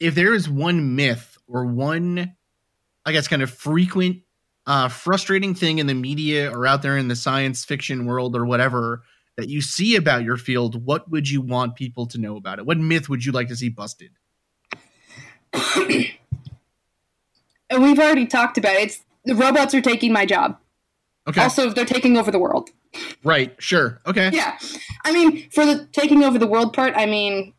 if 0.01 0.15
there 0.15 0.33
is 0.33 0.49
one 0.49 0.95
myth 0.95 1.37
or 1.47 1.65
one, 1.65 2.35
I 3.05 3.11
guess, 3.11 3.27
kind 3.27 3.43
of 3.43 3.51
frequent, 3.51 4.23
uh, 4.65 4.89
frustrating 4.89 5.53
thing 5.53 5.77
in 5.77 5.85
the 5.85 5.93
media 5.93 6.51
or 6.51 6.65
out 6.65 6.81
there 6.81 6.97
in 6.97 7.07
the 7.07 7.15
science 7.15 7.63
fiction 7.63 8.05
world 8.07 8.35
or 8.35 8.45
whatever 8.45 9.03
that 9.37 9.47
you 9.47 9.61
see 9.61 9.95
about 9.95 10.23
your 10.23 10.37
field, 10.37 10.85
what 10.85 11.09
would 11.11 11.29
you 11.29 11.39
want 11.39 11.75
people 11.75 12.07
to 12.07 12.17
know 12.17 12.35
about 12.35 12.57
it? 12.57 12.65
What 12.65 12.79
myth 12.79 13.09
would 13.09 13.23
you 13.23 13.31
like 13.31 13.47
to 13.49 13.55
see 13.55 13.69
busted? 13.69 14.09
we've 15.77 16.17
already 17.71 18.25
talked 18.25 18.57
about 18.57 18.73
it. 18.73 18.81
It's 18.81 19.03
the 19.23 19.35
robots 19.35 19.75
are 19.75 19.81
taking 19.81 20.11
my 20.11 20.25
job. 20.25 20.57
Okay. 21.27 21.41
Also, 21.41 21.69
they're 21.69 21.85
taking 21.85 22.17
over 22.17 22.31
the 22.31 22.39
world. 22.39 22.71
Right. 23.23 23.55
Sure. 23.59 24.01
Okay. 24.07 24.31
Yeah. 24.33 24.57
I 25.05 25.11
mean, 25.11 25.49
for 25.51 25.65
the 25.65 25.87
taking 25.91 26.23
over 26.23 26.39
the 26.39 26.47
world 26.47 26.73
part, 26.73 26.93
I 26.95 27.05
mean, 27.05 27.53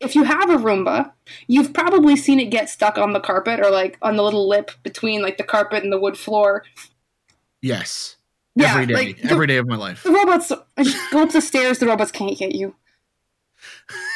if 0.00 0.16
you 0.16 0.24
have 0.24 0.50
a 0.50 0.56
Roomba, 0.56 1.12
you've 1.46 1.72
probably 1.72 2.16
seen 2.16 2.40
it 2.40 2.46
get 2.46 2.68
stuck 2.68 2.98
on 2.98 3.12
the 3.12 3.20
carpet 3.20 3.60
or 3.60 3.70
like 3.70 3.98
on 4.02 4.16
the 4.16 4.22
little 4.22 4.48
lip 4.48 4.72
between 4.82 5.22
like 5.22 5.38
the 5.38 5.44
carpet 5.44 5.84
and 5.84 5.92
the 5.92 6.00
wood 6.00 6.18
floor. 6.18 6.64
Yes. 7.60 8.16
Yeah, 8.54 8.72
every 8.72 8.86
day. 8.86 8.94
Like 8.94 9.22
the, 9.22 9.30
every 9.30 9.46
day 9.46 9.56
of 9.58 9.66
my 9.66 9.76
life. 9.76 10.02
The 10.02 10.10
robots 10.10 10.52
go 11.12 11.22
up 11.22 11.30
the 11.30 11.40
stairs, 11.40 11.78
the 11.78 11.86
robots 11.86 12.10
can't 12.10 12.36
get 12.36 12.54
you. 12.54 12.74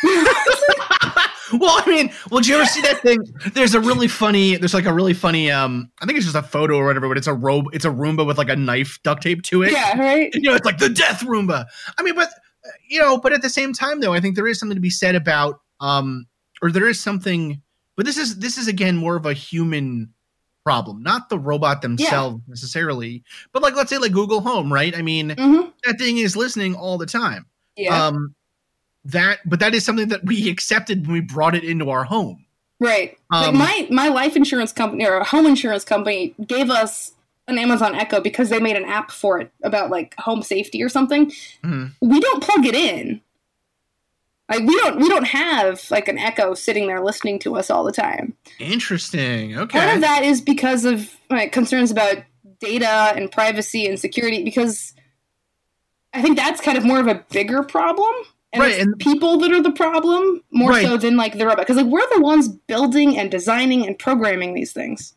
well, 1.53 1.83
I 1.85 1.89
mean, 1.89 2.13
well, 2.31 2.41
did 2.41 2.49
you 2.49 2.57
ever 2.57 2.67
see 2.67 2.81
that 2.83 3.01
thing? 3.01 3.19
There's 3.53 3.75
a 3.75 3.81
really 3.81 4.09
funny. 4.09 4.57
There's 4.57 4.75
like 4.75 4.87
a 4.87 4.93
really 4.93 5.15
funny. 5.15 5.51
Um, 5.51 5.91
I 6.01 6.07
think 6.07 6.17
it's 6.17 6.27
just 6.27 6.37
a 6.37 6.43
photo 6.43 6.77
or 6.77 6.87
whatever, 6.87 7.09
but 7.09 7.17
it's 7.17 7.27
a 7.27 7.35
robe. 7.35 7.67
It's 7.73 7.85
a 7.85 7.91
Roomba 7.91 8.27
with 8.27 8.39
like 8.39 8.49
a 8.49 8.57
knife 8.57 8.99
duct 9.03 9.23
tape 9.23 9.43
to 9.45 9.63
it. 9.63 9.73
Yeah, 9.73 9.99
right. 9.99 10.31
You 10.35 10.51
know, 10.51 10.57
it's 10.57 10.67
like 10.67 10.79
the 10.79 10.89
death 10.89 11.21
Roomba. 11.21 11.67
I 11.99 12.03
mean, 12.03 12.15
but 12.15 12.31
you 12.89 13.01
know, 13.01 13.19
but 13.19 13.33
at 13.33 13.43
the 13.43 13.51
same 13.51 13.73
time, 13.73 14.01
though, 14.01 14.13
I 14.13 14.21
think 14.21 14.37
there 14.37 14.47
is 14.47 14.59
something 14.59 14.77
to 14.77 14.81
be 14.81 14.91
said 14.91 15.15
about 15.15 15.61
um, 15.81 16.27
or 16.63 16.71
there 16.71 16.89
is 16.89 17.01
something, 17.01 17.63
but 17.97 18.07
this 18.07 18.17
is 18.17 18.39
this 18.39 18.59
is 18.59 18.69
again 18.69 18.97
more 18.97 19.17
of 19.17 19.27
a 19.27 19.33
human 19.33 20.13
problem, 20.65 21.03
not 21.03 21.29
the 21.29 21.39
robot 21.39 21.83
themselves 21.83 22.43
yeah. 22.45 22.51
necessarily, 22.51 23.23
but 23.53 23.63
like 23.63 23.77
let's 23.77 23.91
say 23.91 23.99
like 23.99 24.13
Google 24.13 24.41
Home, 24.41 24.73
right? 24.73 24.97
I 24.97 25.03
mean, 25.03 25.31
mm-hmm. 25.31 25.69
that 25.85 25.99
thing 25.99 26.19
is 26.19 26.37
listening 26.37 26.75
all 26.75 26.99
the 26.99 27.07
time. 27.07 27.47
Yeah. 27.77 28.07
Um, 28.07 28.35
that, 29.07 29.39
but 29.49 29.61
that 29.61 29.75
is 29.75 29.85
something 29.85 30.09
that 30.09 30.25
we 30.25 30.51
accepted 30.51 31.07
when 31.07 31.15
we 31.15 31.21
brought 31.21 31.55
it 31.55 31.65
into 31.65 31.91
our 31.91 32.05
home. 32.05 32.45
Right. 32.79 33.17
Um, 33.31 33.57
like 33.57 33.89
my 33.91 34.07
my 34.07 34.09
life 34.09 34.37
insurance 34.37 34.73
company 34.73 35.07
or 35.07 35.23
home 35.25 35.47
insurance 35.47 35.85
company 35.85 36.35
gave 36.47 36.71
us 36.71 37.13
an 37.49 37.59
Amazon 37.59 37.95
Echo 37.95 38.21
because 38.21 38.51
they 38.51 38.59
made 38.59 38.77
an 38.77 38.85
app 38.85 39.11
for 39.11 39.41
it 39.41 39.51
about 39.63 39.91
like 39.91 40.15
home 40.19 40.43
safety 40.43 40.83
or 40.83 40.89
something. 40.89 41.31
Mm-hmm. 41.65 41.87
We 42.01 42.21
don't 42.21 42.43
plug 42.43 42.67
it 42.67 42.75
in. 42.75 43.21
Like 44.49 44.61
we 44.61 44.77
don't 44.81 44.99
we 44.99 45.09
don't 45.09 45.27
have 45.27 45.91
like 45.91 46.09
an 46.09 46.19
echo 46.19 46.55
sitting 46.55 46.87
there 46.87 47.03
listening 47.03 47.39
to 47.41 47.57
us 47.57 47.71
all 47.71 47.83
the 47.83 47.93
time. 47.93 48.35
Interesting. 48.61 49.57
Okay. 49.57 49.79
Part 49.79 49.95
of 49.95 50.01
that 50.03 50.23
is 50.23 50.41
because 50.41 50.85
of 50.85 51.17
like, 51.31 51.53
concerns 51.53 51.91
about 51.91 52.19
data 52.61 53.13
and 53.17 53.31
privacy 53.31 53.87
and 53.87 53.99
security 53.99 54.45
because 54.45 54.95
I 56.13 56.23
think 56.23 56.37
that's 56.37 56.61
kind 56.61 56.79
of 56.79 56.85
more 56.85 57.01
of 57.01 57.09
a 57.09 57.25
bigger 57.31 57.63
problem. 57.63 58.13
And 58.57 58.63
right, 58.63 58.81
and 58.81 58.99
people 58.99 59.39
that 59.39 59.53
are 59.53 59.63
the 59.63 59.73
problem 59.73 60.43
more 60.51 60.71
right. 60.71 60.87
so 60.87 60.97
than 60.97 61.17
like 61.17 61.37
the 61.37 61.47
robot 61.47 61.59
because 61.59 61.77
like 61.77 61.87
we're 61.87 62.09
the 62.15 62.21
ones 62.21 62.49
building 62.49 63.19
and 63.19 63.31
designing 63.31 63.87
and 63.87 63.99
programming 63.99 64.55
these 64.55 64.73
things. 64.73 65.15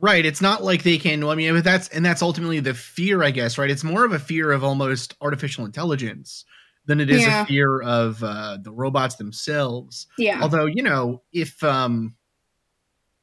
Right. 0.00 0.24
It's 0.24 0.40
not 0.40 0.64
like 0.64 0.82
they 0.82 0.96
can. 0.96 1.22
I 1.24 1.34
mean, 1.34 1.60
that's 1.62 1.88
and 1.88 2.04
that's 2.04 2.22
ultimately 2.22 2.60
the 2.60 2.74
fear, 2.74 3.22
I 3.22 3.30
guess. 3.30 3.58
Right. 3.58 3.70
It's 3.70 3.84
more 3.84 4.04
of 4.04 4.12
a 4.12 4.18
fear 4.18 4.50
of 4.50 4.64
almost 4.64 5.14
artificial 5.20 5.64
intelligence 5.64 6.44
than 6.86 7.00
it 7.00 7.10
is 7.10 7.20
yeah. 7.20 7.42
a 7.42 7.46
fear 7.46 7.80
of 7.82 8.24
uh, 8.24 8.58
the 8.62 8.72
robots 8.72 9.16
themselves. 9.16 10.06
Yeah. 10.16 10.40
Although 10.42 10.66
you 10.66 10.82
know, 10.82 11.22
if 11.32 11.62
um, 11.62 12.16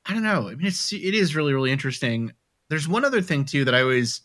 I 0.05 0.13
don't 0.13 0.23
know. 0.23 0.47
I 0.47 0.55
mean, 0.55 0.67
it's 0.67 0.93
it 0.93 1.13
is 1.13 1.35
really 1.35 1.53
really 1.53 1.71
interesting. 1.71 2.31
There's 2.69 2.87
one 2.87 3.03
other 3.03 3.21
thing 3.21 3.45
too 3.45 3.65
that 3.65 3.75
I 3.75 3.81
always 3.81 4.21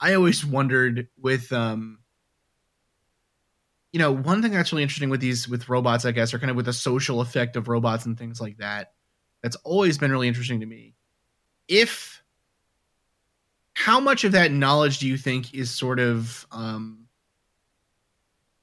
I 0.00 0.14
always 0.14 0.46
wondered 0.46 1.08
with 1.20 1.52
um 1.52 1.98
you 3.92 3.98
know, 3.98 4.12
one 4.12 4.42
thing 4.42 4.52
that's 4.52 4.72
really 4.72 4.82
interesting 4.82 5.10
with 5.10 5.20
these 5.20 5.48
with 5.48 5.68
robots, 5.68 6.04
I 6.04 6.12
guess, 6.12 6.34
or 6.34 6.38
kind 6.38 6.50
of 6.50 6.56
with 6.56 6.66
the 6.66 6.72
social 6.72 7.20
effect 7.20 7.56
of 7.56 7.68
robots 7.68 8.06
and 8.06 8.18
things 8.18 8.40
like 8.40 8.58
that. 8.58 8.92
That's 9.42 9.56
always 9.56 9.98
been 9.98 10.10
really 10.10 10.28
interesting 10.28 10.60
to 10.60 10.66
me. 10.66 10.94
If 11.68 12.22
how 13.74 14.00
much 14.00 14.24
of 14.24 14.32
that 14.32 14.50
knowledge 14.50 14.98
do 14.98 15.06
you 15.06 15.16
think 15.16 15.54
is 15.54 15.70
sort 15.70 16.00
of 16.00 16.46
um 16.50 17.06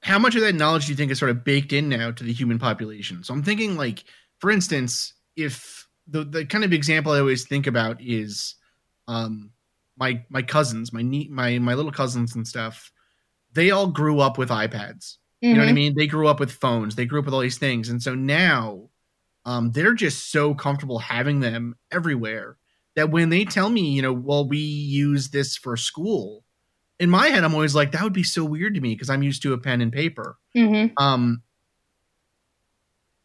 how 0.02 0.18
much 0.18 0.36
of 0.36 0.42
that 0.42 0.54
knowledge 0.54 0.86
do 0.86 0.92
you 0.92 0.96
think 0.96 1.10
is 1.10 1.18
sort 1.18 1.30
of 1.30 1.42
baked 1.42 1.72
in 1.72 1.88
now 1.88 2.12
to 2.12 2.22
the 2.22 2.32
human 2.32 2.58
population? 2.58 3.24
So 3.24 3.34
I'm 3.34 3.42
thinking 3.42 3.76
like, 3.76 4.04
for 4.38 4.50
instance, 4.50 5.14
if 5.34 5.88
the 6.06 6.22
the 6.24 6.46
kind 6.46 6.64
of 6.64 6.72
example 6.72 7.12
I 7.12 7.18
always 7.18 7.46
think 7.46 7.66
about 7.66 8.00
is 8.00 8.54
um 9.08 9.50
my 9.96 10.24
my 10.28 10.42
cousins, 10.42 10.92
my 10.92 11.02
nie- 11.02 11.28
my 11.28 11.58
my 11.58 11.74
little 11.74 11.90
cousins 11.90 12.36
and 12.36 12.46
stuff, 12.46 12.92
they 13.56 13.72
all 13.72 13.88
grew 13.88 14.20
up 14.20 14.38
with 14.38 14.50
iPads. 14.50 15.16
You 15.42 15.54
know 15.54 15.60
what 15.60 15.68
I 15.68 15.72
Mhm. 15.72 15.74
mean? 15.74 15.94
They 15.96 16.06
grew 16.06 16.28
up 16.28 16.38
with 16.40 16.52
phones. 16.52 16.94
They 16.94 17.06
grew 17.06 17.18
up 17.18 17.24
with 17.24 17.34
all 17.34 17.40
these 17.40 17.58
things, 17.58 17.88
and 17.88 18.00
so 18.02 18.14
now, 18.14 18.90
um, 19.44 19.72
they're 19.72 19.94
just 19.94 20.30
so 20.30 20.54
comfortable 20.54 20.98
having 21.00 21.40
them 21.40 21.74
everywhere 21.90 22.56
that 22.96 23.10
when 23.10 23.28
they 23.28 23.44
tell 23.44 23.68
me, 23.68 23.90
you 23.92 24.02
know, 24.02 24.12
well, 24.12 24.48
we 24.48 24.58
use 24.58 25.28
this 25.28 25.56
for 25.56 25.76
school. 25.76 26.44
In 26.98 27.10
my 27.10 27.28
head, 27.28 27.44
I'm 27.44 27.54
always 27.54 27.74
like, 27.74 27.92
that 27.92 28.02
would 28.02 28.14
be 28.14 28.22
so 28.22 28.44
weird 28.44 28.74
to 28.74 28.80
me 28.80 28.94
because 28.94 29.10
I'm 29.10 29.22
used 29.22 29.42
to 29.42 29.52
a 29.52 29.58
pen 29.58 29.82
and 29.82 29.92
paper. 29.92 30.38
Mhm. 30.56 30.92
Um, 30.96 31.42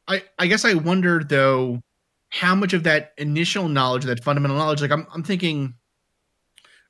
I 0.07 0.23
I 0.37 0.47
guess 0.47 0.65
I 0.65 0.73
wonder 0.73 1.23
though 1.23 1.81
how 2.29 2.55
much 2.55 2.73
of 2.73 2.83
that 2.83 3.13
initial 3.17 3.69
knowledge, 3.69 4.03
that 4.05 4.23
fundamental 4.23 4.57
knowledge, 4.57 4.81
like 4.81 4.91
I'm 4.91 5.07
I'm 5.13 5.23
thinking 5.23 5.75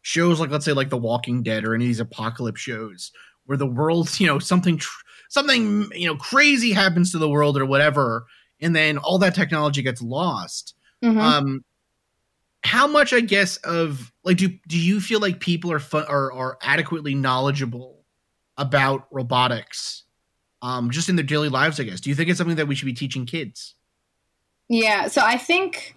shows 0.02 0.40
like 0.40 0.50
let's 0.50 0.66
say 0.66 0.74
like 0.74 0.90
The 0.90 0.98
Walking 0.98 1.44
Dead 1.44 1.64
or 1.64 1.76
any 1.76 1.86
of 1.86 1.90
these 1.90 2.00
apocalypse 2.00 2.60
shows 2.62 3.12
where 3.46 3.58
the 3.58 3.68
world, 3.68 4.20
you 4.20 4.28
know, 4.28 4.40
something 4.40 4.78
tr- 4.78 5.04
something 5.30 5.90
you 5.94 6.08
know 6.08 6.16
crazy 6.16 6.72
happens 6.72 7.12
to 7.12 7.18
the 7.18 7.30
world 7.30 7.58
or 7.58 7.66
whatever, 7.66 8.26
and 8.60 8.76
then 8.76 8.98
all 8.98 9.18
that 9.20 9.36
technology 9.36 9.82
gets 9.82 10.02
lost. 10.02 10.76
Mhm. 11.04 11.20
Um, 11.20 11.66
how 12.64 12.88
much 12.88 13.12
I 13.14 13.22
guess 13.22 13.58
of 13.58 14.12
like 14.24 14.38
do 14.38 14.50
do 14.68 14.78
you 14.78 15.02
feel 15.02 15.20
like 15.20 15.40
people 15.40 15.72
are 15.72 15.82
are 15.94 16.32
are 16.32 16.58
adequately 16.62 17.16
knowledgeable 17.16 18.04
about 18.58 19.08
robotics? 19.12 20.04
Um, 20.62 20.92
just 20.92 21.10
in 21.10 21.16
their 21.16 21.26
daily 21.26 21.50
lives, 21.50 21.80
I 21.80 21.84
guess. 21.84 22.00
Do 22.00 22.12
you 22.12 22.16
think 22.16 22.30
it's 22.30 22.38
something 22.38 22.58
that 22.58 22.68
we 22.68 22.76
should 22.76 22.86
be 22.86 22.94
teaching 22.94 23.26
kids? 23.26 23.74
Yeah, 24.70 25.08
so 25.08 25.22
I 25.26 25.36
think 25.36 25.96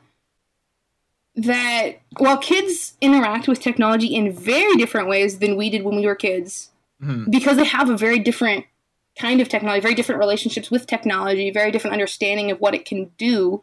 that 1.36 2.00
while 2.18 2.38
kids 2.38 2.96
interact 3.00 3.46
with 3.46 3.60
technology 3.60 4.06
in 4.06 4.32
very 4.32 4.74
different 4.76 5.08
ways 5.08 5.38
than 5.38 5.56
we 5.56 5.68
did 5.68 5.82
when 5.82 5.96
we 5.96 6.06
were 6.06 6.14
kids, 6.14 6.70
Mhm. 7.02 7.30
because 7.30 7.56
they 7.56 7.64
have 7.64 7.90
a 7.90 7.96
very 7.96 8.18
different 8.18 8.66
kind 9.18 9.40
of 9.40 9.48
technology, 9.48 9.80
very 9.80 9.94
different 9.94 10.18
relationships 10.18 10.70
with 10.70 10.86
technology, 10.86 11.50
very 11.50 11.70
different 11.70 11.92
understanding 11.92 12.50
of 12.50 12.60
what 12.60 12.74
it 12.74 12.84
can 12.84 13.10
do. 13.16 13.62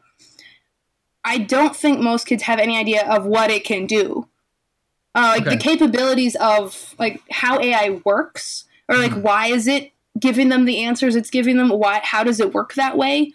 I 1.24 1.38
don't 1.38 1.76
think 1.76 2.00
most 2.00 2.26
kids 2.26 2.44
have 2.44 2.60
any 2.60 2.78
idea 2.78 3.06
of 3.08 3.26
what 3.26 3.52
it 3.52 3.64
can 3.64 3.86
do. 3.86 4.28
Uh, 5.14 5.34
like 5.36 5.42
Okay. 5.42 5.56
the 5.56 5.62
capabilities 5.62 6.36
of 6.36 6.96
like 6.98 7.22
how 7.32 7.60
AI 7.60 8.00
works, 8.06 8.66
or 8.88 8.98
like 8.98 9.12
Mhm. 9.12 9.22
why 9.24 9.48
is 9.48 9.68
it 9.68 9.92
giving 10.20 10.50
them 10.50 10.66
the 10.66 10.84
answers 10.84 11.16
it's 11.16 11.30
giving 11.30 11.58
them? 11.58 11.70
Why? 11.70 12.00
How 12.04 12.24
does 12.24 12.40
it 12.40 12.54
work 12.54 12.74
that 12.76 12.98
way? 12.98 13.34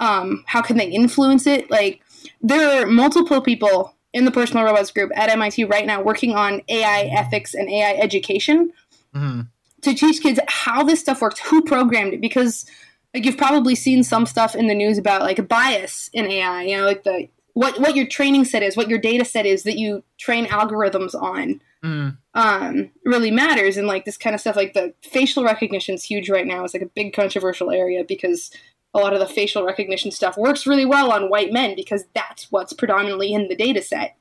Um, 0.00 0.42
how 0.46 0.62
can 0.62 0.76
they 0.76 0.88
influence 0.88 1.46
it? 1.46 1.70
Like 1.70 2.00
there 2.40 2.82
are 2.82 2.86
multiple 2.86 3.40
people 3.40 3.94
in 4.12 4.24
the 4.24 4.30
personal 4.30 4.64
robots 4.64 4.90
group 4.90 5.10
at 5.14 5.30
MIT 5.30 5.64
right 5.64 5.86
now 5.86 6.02
working 6.02 6.34
on 6.34 6.60
AI 6.68 7.02
ethics 7.04 7.54
and 7.54 7.70
AI 7.70 7.92
education 7.94 8.72
Mhm. 9.14 9.48
to 9.82 9.94
teach 9.94 10.22
kids 10.22 10.38
how 10.48 10.82
this 10.84 11.00
stuff 11.00 11.20
works, 11.20 11.40
who 11.40 11.62
programmed 11.62 12.14
it, 12.14 12.20
because 12.20 12.64
like 13.14 13.24
you've 13.24 13.36
probably 13.36 13.74
seen 13.74 14.02
some 14.02 14.26
stuff 14.26 14.54
in 14.54 14.68
the 14.68 14.74
news 14.74 14.96
about 14.98 15.22
like 15.22 15.46
bias 15.48 16.08
in 16.12 16.26
AI, 16.26 16.62
you 16.62 16.76
know, 16.76 16.84
like 16.84 17.02
the 17.04 17.28
what 17.54 17.78
what 17.80 17.94
your 17.96 18.06
training 18.06 18.44
set 18.46 18.62
is, 18.62 18.76
what 18.76 18.88
your 18.88 18.98
data 18.98 19.24
set 19.24 19.44
is 19.44 19.64
that 19.64 19.76
you 19.76 20.02
train 20.18 20.46
algorithms 20.46 21.14
on 21.14 21.60
Mhm. 21.84 22.16
um 22.34 22.90
really 23.04 23.30
matters 23.32 23.76
and 23.76 23.88
like 23.88 24.04
this 24.04 24.16
kind 24.16 24.34
of 24.34 24.40
stuff 24.40 24.54
like 24.56 24.72
the 24.72 24.94
facial 25.02 25.42
recognition 25.42 25.96
is 25.96 26.04
huge 26.04 26.30
right 26.30 26.46
now 26.46 26.62
it's 26.64 26.72
like 26.74 26.82
a 26.82 26.86
big 26.86 27.12
controversial 27.12 27.72
area 27.72 28.04
because 28.04 28.52
a 28.94 29.00
lot 29.00 29.12
of 29.12 29.18
the 29.18 29.26
facial 29.26 29.64
recognition 29.64 30.12
stuff 30.12 30.36
works 30.38 30.64
really 30.64 30.84
well 30.86 31.10
on 31.10 31.28
white 31.28 31.52
men 31.52 31.74
because 31.74 32.04
that's 32.14 32.46
what's 32.52 32.72
predominantly 32.72 33.32
in 33.32 33.48
the 33.48 33.56
data 33.56 33.82
set 33.82 34.16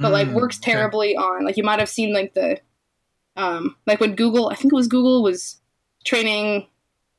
but 0.00 0.12
like 0.12 0.28
Mm, 0.28 0.34
works 0.34 0.58
okay. 0.58 0.72
terribly 0.72 1.16
on 1.16 1.42
like 1.46 1.56
you 1.56 1.64
might 1.64 1.78
have 1.80 1.88
seen 1.88 2.12
like 2.12 2.34
the 2.34 2.60
um 3.36 3.76
like 3.86 4.00
when 4.00 4.14
google 4.14 4.48
i 4.48 4.54
think 4.54 4.72
it 4.72 4.76
was 4.76 4.88
google 4.88 5.22
was 5.22 5.56
training 6.04 6.66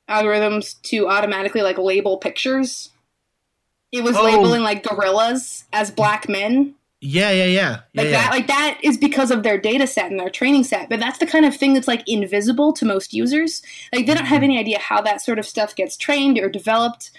algorithms 0.09 0.81
to 0.81 1.07
automatically 1.07 1.61
like 1.61 1.77
label 1.77 2.17
pictures 2.17 2.89
it 3.91 4.03
was 4.03 4.15
Oh. 4.17 4.23
labeling 4.23 4.63
like 4.63 4.83
gorillas 4.83 5.65
as 5.73 5.91
black 5.91 6.27
men 6.29 6.73
Yeah, 7.01 7.29
yeah, 7.31 7.45
yeah, 7.45 7.45
yeah. 7.45 7.79
like 7.95 8.05
yeah. 8.09 8.11
that 8.11 8.31
like 8.31 8.47
that 8.47 8.79
is 8.83 8.97
because 8.97 9.31
of 9.31 9.43
their 9.43 9.57
data 9.57 9.85
set 9.85 10.09
and 10.09 10.19
their 10.19 10.29
training 10.29 10.63
set 10.63 10.89
but 10.89 10.99
that's 10.99 11.19
the 11.19 11.27
kind 11.27 11.45
of 11.45 11.55
thing 11.55 11.73
that's 11.73 11.87
like 11.87 12.03
invisible 12.07 12.73
to 12.73 12.85
most 12.85 13.13
users 13.13 13.61
like 13.93 14.05
they 14.05 14.13
don't 14.13 14.25
have 14.25 14.43
any 14.43 14.57
idea 14.57 14.79
how 14.79 15.01
that 15.01 15.21
sort 15.21 15.39
of 15.39 15.45
stuff 15.45 15.75
gets 15.75 15.95
trained 15.97 16.37
or 16.39 16.49
developed 16.49 17.11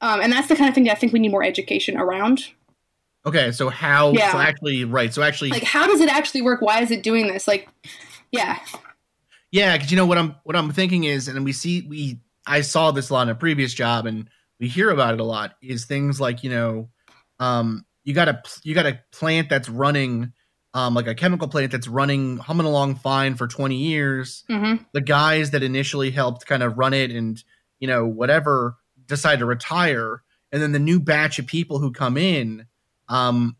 um, 0.00 0.20
and 0.20 0.32
that's 0.32 0.48
the 0.48 0.56
kind 0.56 0.68
of 0.68 0.74
thing 0.74 0.84
that 0.84 0.92
i 0.92 0.94
think 0.98 1.12
we 1.12 1.18
need 1.18 1.30
more 1.30 1.44
education 1.44 1.96
around 1.96 2.48
Okay, 3.26 3.52
so 3.52 3.70
how? 3.70 4.12
Yeah. 4.12 4.32
So 4.32 4.38
actually, 4.38 4.84
right. 4.84 5.10
So 5.14 5.22
actually, 5.22 5.48
like 5.48 5.62
how 5.62 5.86
does 5.86 6.02
it 6.02 6.10
actually 6.10 6.42
work 6.42 6.60
why 6.60 6.82
is 6.82 6.90
it 6.90 7.02
doing 7.02 7.26
this 7.26 7.48
like 7.48 7.66
yeah 8.34 8.58
Yeah, 9.50 9.76
because 9.76 9.90
you 9.92 9.96
know 9.96 10.06
what 10.06 10.18
I'm 10.18 10.34
what 10.42 10.56
I'm 10.56 10.72
thinking 10.72 11.04
is, 11.04 11.28
and 11.28 11.44
we 11.44 11.52
see 11.52 11.82
we 11.88 12.20
I 12.46 12.62
saw 12.62 12.90
this 12.90 13.10
a 13.10 13.12
lot 13.12 13.22
in 13.22 13.28
a 13.28 13.34
previous 13.36 13.72
job, 13.72 14.04
and 14.04 14.28
we 14.58 14.66
hear 14.66 14.90
about 14.90 15.14
it 15.14 15.20
a 15.20 15.24
lot. 15.24 15.54
Is 15.62 15.84
things 15.84 16.20
like 16.20 16.42
you 16.42 16.50
know, 16.50 16.88
um, 17.38 17.86
you 18.02 18.14
got 18.14 18.28
a 18.28 18.42
you 18.64 18.74
got 18.74 18.86
a 18.86 19.00
plant 19.12 19.48
that's 19.48 19.68
running, 19.68 20.32
um, 20.74 20.94
like 20.94 21.06
a 21.06 21.14
chemical 21.14 21.46
plant 21.46 21.70
that's 21.70 21.86
running 21.86 22.38
humming 22.38 22.66
along 22.66 22.96
fine 22.96 23.36
for 23.36 23.46
20 23.46 23.76
years. 23.76 24.42
hmm 24.48 24.74
The 24.92 25.00
guys 25.00 25.52
that 25.52 25.62
initially 25.62 26.10
helped 26.10 26.46
kind 26.46 26.64
of 26.64 26.76
run 26.76 26.92
it 26.92 27.12
and 27.12 27.42
you 27.78 27.86
know 27.86 28.06
whatever 28.06 28.76
decide 29.06 29.38
to 29.38 29.46
retire, 29.46 30.22
and 30.50 30.60
then 30.60 30.72
the 30.72 30.78
new 30.80 30.98
batch 30.98 31.38
of 31.38 31.46
people 31.46 31.78
who 31.78 31.92
come 31.92 32.16
in, 32.16 32.66
um, 33.08 33.56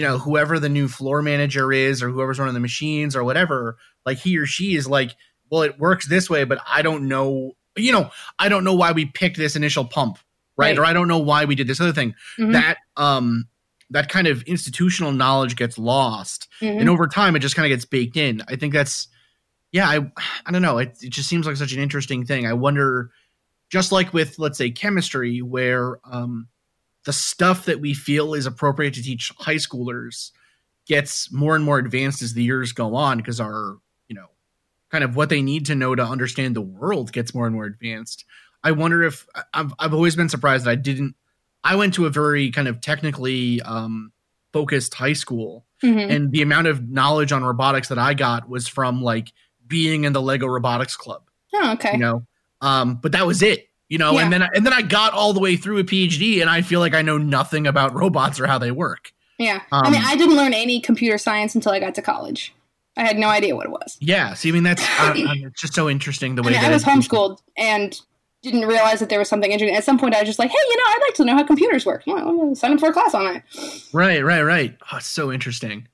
you 0.00 0.06
know, 0.06 0.16
whoever 0.16 0.58
the 0.58 0.70
new 0.70 0.88
floor 0.88 1.20
manager 1.20 1.70
is 1.74 2.02
or 2.02 2.08
whoever's 2.08 2.38
running 2.38 2.54
the 2.54 2.60
machines 2.60 3.14
or 3.14 3.22
whatever, 3.22 3.76
like 4.06 4.16
he 4.16 4.38
or 4.38 4.46
she 4.46 4.74
is 4.74 4.88
like, 4.88 5.14
well, 5.50 5.60
it 5.60 5.78
works 5.78 6.08
this 6.08 6.30
way, 6.30 6.44
but 6.44 6.58
I 6.66 6.80
don't 6.80 7.06
know, 7.06 7.52
you 7.76 7.92
know, 7.92 8.08
I 8.38 8.48
don't 8.48 8.64
know 8.64 8.72
why 8.72 8.92
we 8.92 9.04
picked 9.04 9.36
this 9.36 9.56
initial 9.56 9.84
pump, 9.84 10.16
right? 10.56 10.68
Right. 10.68 10.78
Or 10.78 10.86
I 10.86 10.94
don't 10.94 11.06
know 11.06 11.18
why 11.18 11.44
we 11.44 11.54
did 11.54 11.66
this 11.66 11.82
other 11.82 11.92
thing. 11.92 12.14
Mhm. 12.38 12.54
That 12.54 12.78
um 12.96 13.46
that 13.90 14.08
kind 14.08 14.26
of 14.26 14.40
institutional 14.44 15.12
knowledge 15.12 15.54
gets 15.54 15.76
lost. 15.76 16.48
Mhm. 16.62 16.80
And 16.80 16.88
over 16.88 17.06
time 17.06 17.36
it 17.36 17.40
just 17.40 17.54
kind 17.54 17.70
of 17.70 17.76
gets 17.76 17.84
baked 17.84 18.16
in. 18.16 18.42
I 18.48 18.56
think 18.56 18.72
that's 18.72 19.06
yeah, 19.70 19.86
I 19.86 20.10
I 20.46 20.50
don't 20.50 20.62
know. 20.62 20.78
It, 20.78 20.96
it 21.02 21.10
just 21.10 21.28
seems 21.28 21.46
like 21.46 21.56
such 21.56 21.74
an 21.74 21.80
interesting 21.82 22.24
thing. 22.24 22.46
I 22.46 22.54
wonder 22.54 23.10
just 23.68 23.92
like 23.92 24.14
with 24.14 24.38
let's 24.38 24.56
say 24.56 24.70
chemistry 24.70 25.42
where 25.42 25.98
um 26.10 26.48
the 27.06 27.12
stuff 27.12 27.64
that 27.64 27.80
we 27.80 27.94
feel 27.94 28.34
is 28.34 28.46
appropriate 28.46 28.94
to 28.94 29.02
teach 29.02 29.32
high 29.38 29.54
schoolers 29.56 30.30
gets 30.86 31.32
more 31.32 31.54
and 31.56 31.64
more 31.64 31.78
advanced 31.78 32.20
as 32.22 32.34
the 32.34 32.42
years 32.42 32.72
go 32.72 32.94
on 32.94 33.16
because 33.18 33.40
our 33.40 33.76
you 34.08 34.14
know 34.16 34.26
kind 34.90 35.04
of 35.04 35.14
what 35.16 35.28
they 35.28 35.40
need 35.42 35.66
to 35.66 35.74
know 35.74 35.94
to 35.94 36.02
understand 36.02 36.56
the 36.56 36.60
world 36.60 37.12
gets 37.12 37.34
more 37.34 37.46
and 37.46 37.54
more 37.54 37.64
advanced. 37.64 38.24
I 38.62 38.72
wonder 38.72 39.02
if 39.02 39.26
i've, 39.54 39.72
I've 39.78 39.94
always 39.94 40.16
been 40.16 40.28
surprised 40.28 40.66
that 40.66 40.70
i 40.70 40.74
didn't 40.74 41.14
i 41.64 41.74
went 41.76 41.94
to 41.94 42.04
a 42.06 42.10
very 42.10 42.50
kind 42.50 42.68
of 42.68 42.80
technically 42.82 43.62
um 43.62 44.12
focused 44.52 44.92
high 44.94 45.14
school 45.14 45.64
Mhm. 45.82 46.10
and 46.10 46.30
the 46.32 46.42
amount 46.42 46.66
of 46.66 46.90
knowledge 46.90 47.32
on 47.32 47.42
robotics 47.42 47.88
that 47.88 47.98
i 47.98 48.12
got 48.12 48.50
was 48.50 48.68
from 48.68 49.00
like 49.02 49.32
being 49.66 50.04
in 50.04 50.12
the 50.12 50.20
lego 50.20 50.46
robotics 50.46 50.94
club. 50.96 51.22
Oh 51.54 51.72
okay. 51.72 51.92
You 51.92 51.98
know? 51.98 52.26
Um 52.60 52.96
but 52.96 53.12
that 53.12 53.26
was 53.26 53.40
it 53.40 53.69
you 53.90 53.98
know 53.98 54.12
Yeah. 54.14 54.22
and 54.24 54.32
then 54.32 54.42
I, 54.42 54.48
and 54.54 54.64
then 54.64 54.72
i 54.72 54.80
got 54.80 55.12
all 55.12 55.34
the 55.34 55.40
way 55.40 55.56
through 55.56 55.76
a 55.78 55.84
phd 55.84 56.40
and 56.40 56.48
i 56.48 56.62
feel 56.62 56.80
like 56.80 56.94
i 56.94 57.02
know 57.02 57.18
nothing 57.18 57.66
about 57.66 57.92
robots 57.94 58.40
or 58.40 58.46
how 58.46 58.56
they 58.58 58.70
work. 58.70 59.12
Yeah. 59.38 59.60
I 59.70 59.90
mean 59.90 60.00
um, 60.00 60.06
i 60.08 60.16
didn't 60.16 60.36
learn 60.36 60.54
any 60.54 60.80
computer 60.80 61.18
science 61.18 61.54
until 61.54 61.72
i 61.72 61.78
got 61.80 61.94
to 61.96 62.02
college. 62.02 62.54
I 62.96 63.04
had 63.04 63.18
no 63.18 63.28
idea 63.28 63.54
what 63.54 63.66
it 63.66 63.72
was. 63.72 63.98
Yeah 64.00 64.32
so 64.34 64.48
i 64.48 64.52
mean 64.52 64.62
that's 64.62 64.82
I, 64.82 65.10
I, 65.28 65.34
it's 65.46 65.60
just 65.60 65.74
so 65.74 65.90
interesting 65.90 66.36
the 66.36 66.42
I 66.42 66.46
way 66.46 66.52
mean, 66.52 66.62
that 66.62 66.70
I 66.70 66.74
was 66.74 66.84
homeschooled 66.84 67.38
and 67.58 68.00
didn't 68.42 68.66
realize 68.66 69.00
that 69.00 69.10
there 69.10 69.18
was 69.18 69.28
something 69.28 69.52
interesting. 69.52 69.76
At 69.76 69.84
some 69.84 69.98
point, 69.98 70.14
I 70.14 70.20
was 70.20 70.26
just 70.26 70.38
like, 70.38 70.50
"Hey, 70.50 70.56
you 70.70 70.76
know, 70.78 70.82
I'd 70.86 70.98
like 71.02 71.14
to 71.16 71.24
know 71.26 71.34
how 71.36 71.44
computers 71.44 71.84
work. 71.84 72.04
Well, 72.06 72.54
sign 72.54 72.72
up 72.72 72.80
for 72.80 72.88
a 72.88 72.92
class 72.92 73.12
on 73.12 73.26
it 73.36 73.42
right 73.92 74.24
right 74.24 74.40
right. 74.42 74.76
Oh, 74.90 74.96
it's 74.96 75.06
so 75.06 75.30
interesting. 75.30 75.86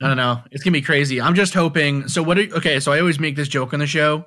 I 0.00 0.08
don't 0.08 0.16
know. 0.16 0.40
It's 0.50 0.64
gonna 0.64 0.72
be 0.72 0.80
crazy. 0.80 1.20
I'm 1.20 1.34
just 1.34 1.52
hoping 1.52 2.08
so 2.08 2.22
what 2.22 2.38
are, 2.38 2.48
okay 2.56 2.80
so 2.80 2.92
i 2.92 2.98
always 2.98 3.20
make 3.20 3.36
this 3.36 3.46
joke 3.48 3.74
on 3.74 3.80
the 3.80 3.86
show 3.86 4.24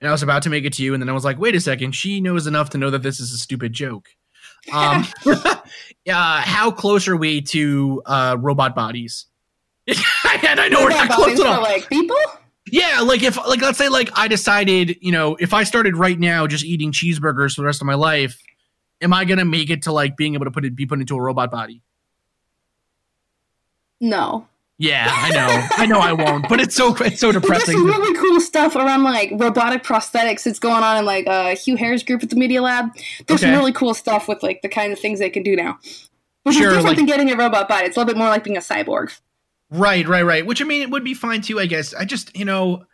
and 0.00 0.08
i 0.08 0.12
was 0.12 0.22
about 0.22 0.42
to 0.42 0.50
make 0.50 0.64
it 0.64 0.72
to 0.72 0.82
you 0.82 0.94
and 0.94 1.02
then 1.02 1.08
i 1.08 1.12
was 1.12 1.24
like 1.24 1.38
wait 1.38 1.54
a 1.54 1.60
second 1.60 1.92
she 1.92 2.20
knows 2.20 2.46
enough 2.46 2.70
to 2.70 2.78
know 2.78 2.90
that 2.90 3.02
this 3.02 3.20
is 3.20 3.32
a 3.32 3.38
stupid 3.38 3.72
joke 3.72 4.08
um 4.72 5.06
yeah 6.04 6.40
how 6.40 6.70
close 6.70 7.08
are 7.08 7.16
we 7.16 7.40
to 7.40 8.02
uh 8.06 8.36
robot 8.38 8.74
bodies 8.74 9.26
and 9.88 10.60
i 10.60 10.68
know 10.68 10.82
we're 10.82 10.90
not 10.90 11.10
close 11.10 11.40
at 11.40 11.46
all 11.46 11.62
like 11.62 11.88
people. 11.88 12.16
Yeah, 12.70 13.00
like 13.00 13.22
if 13.22 13.36
like 13.46 13.60
let's 13.60 13.78
say 13.78 13.88
like 13.88 14.10
I 14.14 14.28
decided, 14.28 14.96
you 15.00 15.12
know, 15.12 15.36
if 15.36 15.54
I 15.54 15.64
started 15.64 15.96
right 15.96 16.18
now 16.18 16.46
just 16.46 16.64
eating 16.64 16.92
cheeseburgers 16.92 17.54
for 17.54 17.62
the 17.62 17.66
rest 17.66 17.80
of 17.80 17.86
my 17.86 17.94
life, 17.94 18.40
am 19.00 19.12
I 19.12 19.24
gonna 19.24 19.44
make 19.44 19.70
it 19.70 19.82
to 19.82 19.92
like 19.92 20.16
being 20.16 20.34
able 20.34 20.44
to 20.44 20.50
put 20.50 20.64
it 20.64 20.74
be 20.74 20.86
put 20.86 21.00
into 21.00 21.16
a 21.16 21.20
robot 21.20 21.50
body? 21.50 21.82
No. 24.00 24.46
Yeah, 24.80 25.08
I 25.12 25.30
know, 25.30 25.66
I 25.76 25.86
know, 25.86 25.98
I 25.98 26.12
won't. 26.12 26.48
But 26.48 26.60
it's 26.60 26.74
so 26.76 26.94
it's 26.96 27.18
so 27.18 27.32
But 27.32 27.42
there's 27.42 27.42
depressing. 27.42 27.76
some 27.76 27.86
really 27.86 28.16
cool 28.16 28.40
stuff 28.40 28.76
around 28.76 29.02
like 29.02 29.30
robotic 29.34 29.82
prosthetics 29.82 30.44
that's 30.44 30.60
going 30.60 30.84
on 30.84 30.98
in 30.98 31.04
like 31.04 31.26
uh, 31.26 31.56
Hugh 31.56 31.74
Herr's 31.76 32.04
group 32.04 32.22
at 32.22 32.30
the 32.30 32.36
Media 32.36 32.62
Lab. 32.62 32.90
There's 33.26 33.42
Okay. 33.42 33.50
some 33.50 33.58
really 33.58 33.72
cool 33.72 33.92
stuff 33.92 34.28
with 34.28 34.40
like 34.42 34.62
the 34.62 34.68
kind 34.68 34.92
of 34.92 34.98
things 35.00 35.18
they 35.18 35.30
can 35.30 35.42
do 35.42 35.56
now. 35.56 35.78
Which 36.44 36.54
Sure, 36.56 36.68
is 36.68 36.76
different 36.76 36.84
like- 36.86 36.96
than 36.96 37.06
getting 37.06 37.30
a 37.32 37.36
robot 37.36 37.68
body. 37.68 37.86
It's 37.86 37.96
a 37.96 38.00
little 38.00 38.12
bit 38.14 38.18
more 38.18 38.28
like 38.28 38.44
being 38.44 38.56
a 38.56 38.60
cyborg. 38.60 39.10
Right, 39.70 40.06
right, 40.06 40.22
right. 40.22 40.46
Which 40.46 40.62
I 40.62 40.64
mean, 40.64 40.80
it 40.82 40.90
would 40.90 41.02
be 41.04 41.12
fine 41.14 41.40
too. 41.42 41.58
I 41.58 41.66
guess. 41.66 41.92
I 41.92 42.04
just, 42.04 42.34
you 42.36 42.44
know, 42.44 42.84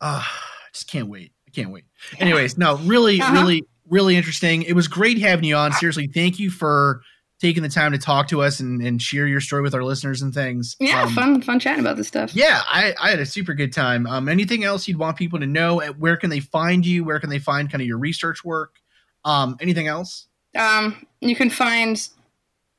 uh, 0.00 0.24
just 0.72 0.88
can't 0.88 1.08
wait. 1.08 1.32
I 1.48 1.50
can't 1.50 1.70
wait. 1.70 1.84
Anyways, 2.20 2.56
no, 2.56 2.76
really, 2.78 3.20
Uh-huh. 3.20 3.32
really, 3.32 3.66
really 3.90 4.16
interesting. 4.16 4.62
It 4.62 4.74
was 4.74 4.86
great 4.86 5.18
having 5.18 5.44
you 5.44 5.56
on. 5.56 5.72
Seriously, 5.72 6.06
thank 6.06 6.38
you 6.38 6.50
for 6.50 7.02
taking 7.42 7.62
the 7.64 7.68
time 7.68 7.90
to 7.90 7.98
talk 7.98 8.28
to 8.28 8.40
us 8.40 8.60
and, 8.60 8.80
and 8.80 9.02
share 9.02 9.26
your 9.26 9.40
story 9.40 9.62
with 9.62 9.74
our 9.74 9.82
listeners 9.82 10.22
and 10.22 10.32
things. 10.32 10.76
Yeah, 10.78 11.02
Um, 11.02 11.12
fun 11.12 11.42
fun 11.42 11.58
chatting 11.58 11.80
about 11.80 11.96
this 11.96 12.06
stuff. 12.06 12.34
Yeah, 12.34 12.62
I, 12.68 12.94
I 13.02 13.10
had 13.10 13.18
a 13.18 13.26
super 13.26 13.52
good 13.52 13.72
time. 13.72 14.06
Um, 14.06 14.28
anything 14.28 14.62
else 14.62 14.86
you'd 14.86 14.96
want 14.96 15.16
people 15.18 15.40
to 15.40 15.46
know? 15.46 15.82
Uh, 15.82 15.88
Where 15.88 16.16
can 16.16 16.30
they 16.30 16.38
find 16.40 16.86
you? 16.86 17.02
Where 17.04 17.18
can 17.18 17.30
they 17.30 17.40
find 17.40 17.68
kind 17.70 17.82
of 17.82 17.88
your 17.88 17.98
research 17.98 18.44
work? 18.44 18.76
Um, 19.24 19.56
anything 19.60 19.88
else? 19.88 20.28
Um, 20.56 21.04
you 21.20 21.34
can 21.34 21.50
find 21.50 22.08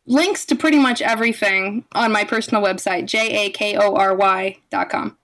links 0.06 0.46
to 0.46 0.56
pretty 0.56 0.80
much 0.80 1.02
everything 1.02 1.84
on 1.94 2.12
my 2.12 2.24
personal 2.24 2.64
website, 2.64 3.06
j 3.06 3.46
a 3.46 3.50
k 3.52 3.76
o 3.78 3.96
r 3.96 4.16
y 4.16 4.58
dot 4.72 4.90
com. 4.90 5.18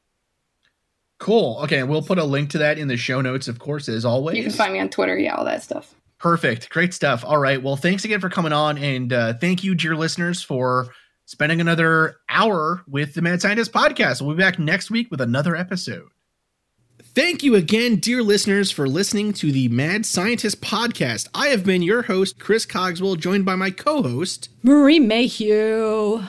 Cool. 1.17 1.59
Okay, 1.63 1.83
we'll 1.83 2.01
put 2.01 2.17
a 2.17 2.23
link 2.23 2.49
to 2.51 2.57
that 2.59 2.77
in 2.77 2.87
the 2.87 2.95
show 2.97 3.21
notes, 3.21 3.47
of 3.47 3.59
course, 3.59 3.89
as 3.89 4.05
always. 4.05 4.37
You 4.37 4.43
can 4.43 4.51
find 4.51 4.73
me 4.73 4.79
on 4.79 4.89
Twitter, 4.89 5.17
yeah, 5.17 5.35
all 5.35 5.45
that 5.45 5.63
stuff. 5.63 5.93
Perfect. 6.19 6.69
Great 6.69 6.93
stuff. 6.93 7.23
All 7.25 7.37
right. 7.37 7.61
Well, 7.61 7.77
thanks 7.77 8.03
again 8.03 8.19
for 8.19 8.29
coming 8.29 8.51
on. 8.51 8.77
And 8.77 9.11
uh, 9.13 9.33
thank 9.35 9.63
you, 9.63 9.73
dear 9.73 9.95
listeners, 9.95 10.43
for 10.43 10.89
spending 11.25 11.61
another 11.61 12.17
hour 12.27 12.83
with 12.87 13.13
the 13.13 13.21
Mad 13.21 13.41
Scientist 13.41 13.71
podcast. 13.71 14.21
We'll 14.21 14.35
be 14.35 14.41
back 14.41 14.59
next 14.59 14.91
week 14.91 15.09
with 15.11 15.21
another 15.21 15.55
episode. 15.55 16.09
Thank 17.01 17.41
you 17.41 17.55
again, 17.55 17.95
dear 17.95 18.21
listeners, 18.21 18.69
for 18.69 18.87
listening 18.87 19.31
to 19.33 19.51
the 19.51 19.69
Mad 19.69 20.05
Scientist 20.05 20.61
podcast. 20.61 21.29
I 21.33 21.47
have 21.47 21.63
been 21.63 21.81
your 21.81 22.01
host, 22.01 22.37
Chris 22.37 22.65
Cogswell, 22.65 23.15
joined 23.15 23.45
by 23.45 23.55
my 23.55 23.71
co 23.71 24.03
host. 24.03 24.49
Marie 24.61 24.99
Mayhew. 24.99 26.23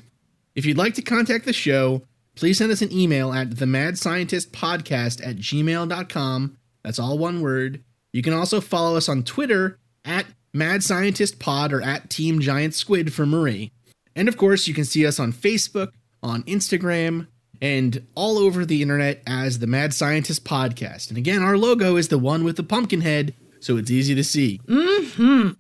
If 0.55 0.65
you'd 0.65 0.79
like 0.79 0.95
to 0.95 1.03
contact 1.03 1.45
the 1.45 1.53
show, 1.53 2.03
please 2.37 2.59
send 2.59 2.71
us 2.71 2.83
an 2.83 2.93
email 2.93 3.33
at 3.33 3.51
themadscientistpodcast 3.51 3.67
Mad 3.67 3.99
Scientist 3.99 4.53
Podcast 4.53 5.27
at 5.27 5.37
gmail.com. 5.37 6.57
That's 6.85 6.99
all 6.99 7.19
one 7.19 7.41
word. 7.41 7.83
You 8.13 8.23
can 8.23 8.33
also 8.33 8.61
follow 8.61 8.97
us 8.97 9.09
on 9.09 9.23
Twitter 9.23 9.79
at 10.05 10.27
Mad 10.53 10.83
Scientist 10.83 11.39
Pod 11.39 11.73
or 11.73 11.83
at 11.83 12.11
Team 12.11 12.41
Giant 12.41 12.75
Squid 12.75 13.13
for 13.13 13.27
Marie. 13.27 13.71
And 14.17 14.29
of 14.29 14.37
course, 14.37 14.67
you 14.67 14.75
can 14.75 14.85
see 14.85 15.07
us 15.07 15.21
on 15.21 15.33
Facebook, 15.33 15.93
on 16.23 16.43
Instagram, 16.45 17.29
and 17.63 18.07
all 18.15 18.39
over 18.39 18.65
the 18.65 18.83
internet 18.83 19.23
as 19.27 19.59
the 19.59 19.67
Mad 19.67 19.95
Scientist 19.95 20.45
Podcast. 20.45 21.09
And 21.09 21.19
again, 21.19 21.43
our 21.43 21.57
logo 21.57 21.97
is 21.97 22.09
the 22.09 22.19
one 22.19 22.43
with 22.45 22.57
the 22.57 22.63
pumpkin 22.63 23.03
head, 23.03 23.35
so 23.61 23.77
it's 23.77 23.91
easy 23.91 24.15
to 24.15 24.25
see. 24.25 24.61
Mm-hmm. 24.67 25.51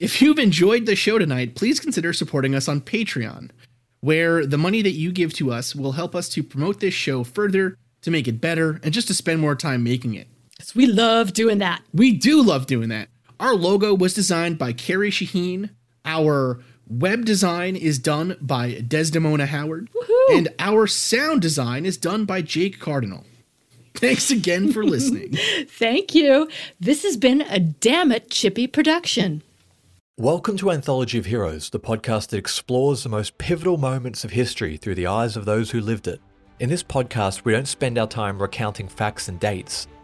If 0.00 0.20
you've 0.20 0.38
enjoyed 0.38 0.86
the 0.86 0.96
show 0.96 1.18
tonight, 1.18 1.54
please 1.54 1.78
consider 1.78 2.12
supporting 2.12 2.54
us 2.54 2.68
on 2.68 2.80
Patreon, 2.80 3.50
where 4.00 4.44
the 4.46 4.58
money 4.58 4.82
that 4.82 4.92
you 4.92 5.12
give 5.12 5.32
to 5.34 5.52
us 5.52 5.76
will 5.76 5.92
help 5.92 6.14
us 6.16 6.28
to 6.30 6.42
promote 6.42 6.80
this 6.80 6.94
show 6.94 7.22
further, 7.22 7.76
to 8.00 8.10
make 8.10 8.26
it 8.26 8.40
better, 8.40 8.80
and 8.82 8.92
just 8.92 9.06
to 9.08 9.14
spend 9.14 9.40
more 9.40 9.54
time 9.54 9.84
making 9.84 10.14
it. 10.14 10.26
we 10.74 10.86
love 10.86 11.32
doing 11.32 11.58
that. 11.58 11.82
We 11.92 12.12
do 12.12 12.42
love 12.42 12.66
doing 12.66 12.88
that. 12.88 13.08
Our 13.42 13.56
logo 13.56 13.92
was 13.92 14.14
designed 14.14 14.56
by 14.56 14.72
Carrie 14.72 15.10
Shaheen. 15.10 15.70
Our 16.04 16.60
web 16.88 17.24
design 17.24 17.74
is 17.74 17.98
done 17.98 18.36
by 18.40 18.84
Desdemona 18.86 19.46
Howard. 19.46 19.90
Woohoo. 19.90 20.38
And 20.38 20.48
our 20.60 20.86
sound 20.86 21.42
design 21.42 21.84
is 21.84 21.96
done 21.96 22.24
by 22.24 22.42
Jake 22.42 22.78
Cardinal. 22.78 23.24
Thanks 23.94 24.30
again 24.30 24.70
for 24.70 24.84
listening. 24.84 25.36
Thank 25.66 26.14
you. 26.14 26.48
This 26.78 27.02
has 27.02 27.16
been 27.16 27.40
a 27.40 27.58
damn 27.58 28.12
it 28.12 28.30
chippy 28.30 28.68
production. 28.68 29.42
Welcome 30.16 30.56
to 30.58 30.70
Anthology 30.70 31.18
of 31.18 31.26
Heroes, 31.26 31.70
the 31.70 31.80
podcast 31.80 32.28
that 32.28 32.38
explores 32.38 33.02
the 33.02 33.08
most 33.08 33.38
pivotal 33.38 33.76
moments 33.76 34.22
of 34.22 34.30
history 34.30 34.76
through 34.76 34.94
the 34.94 35.08
eyes 35.08 35.36
of 35.36 35.46
those 35.46 35.72
who 35.72 35.80
lived 35.80 36.06
it. 36.06 36.20
In 36.60 36.70
this 36.70 36.84
podcast, 36.84 37.44
we 37.44 37.50
don't 37.50 37.66
spend 37.66 37.98
our 37.98 38.06
time 38.06 38.40
recounting 38.40 38.86
facts 38.86 39.26
and 39.26 39.40
dates. 39.40 39.88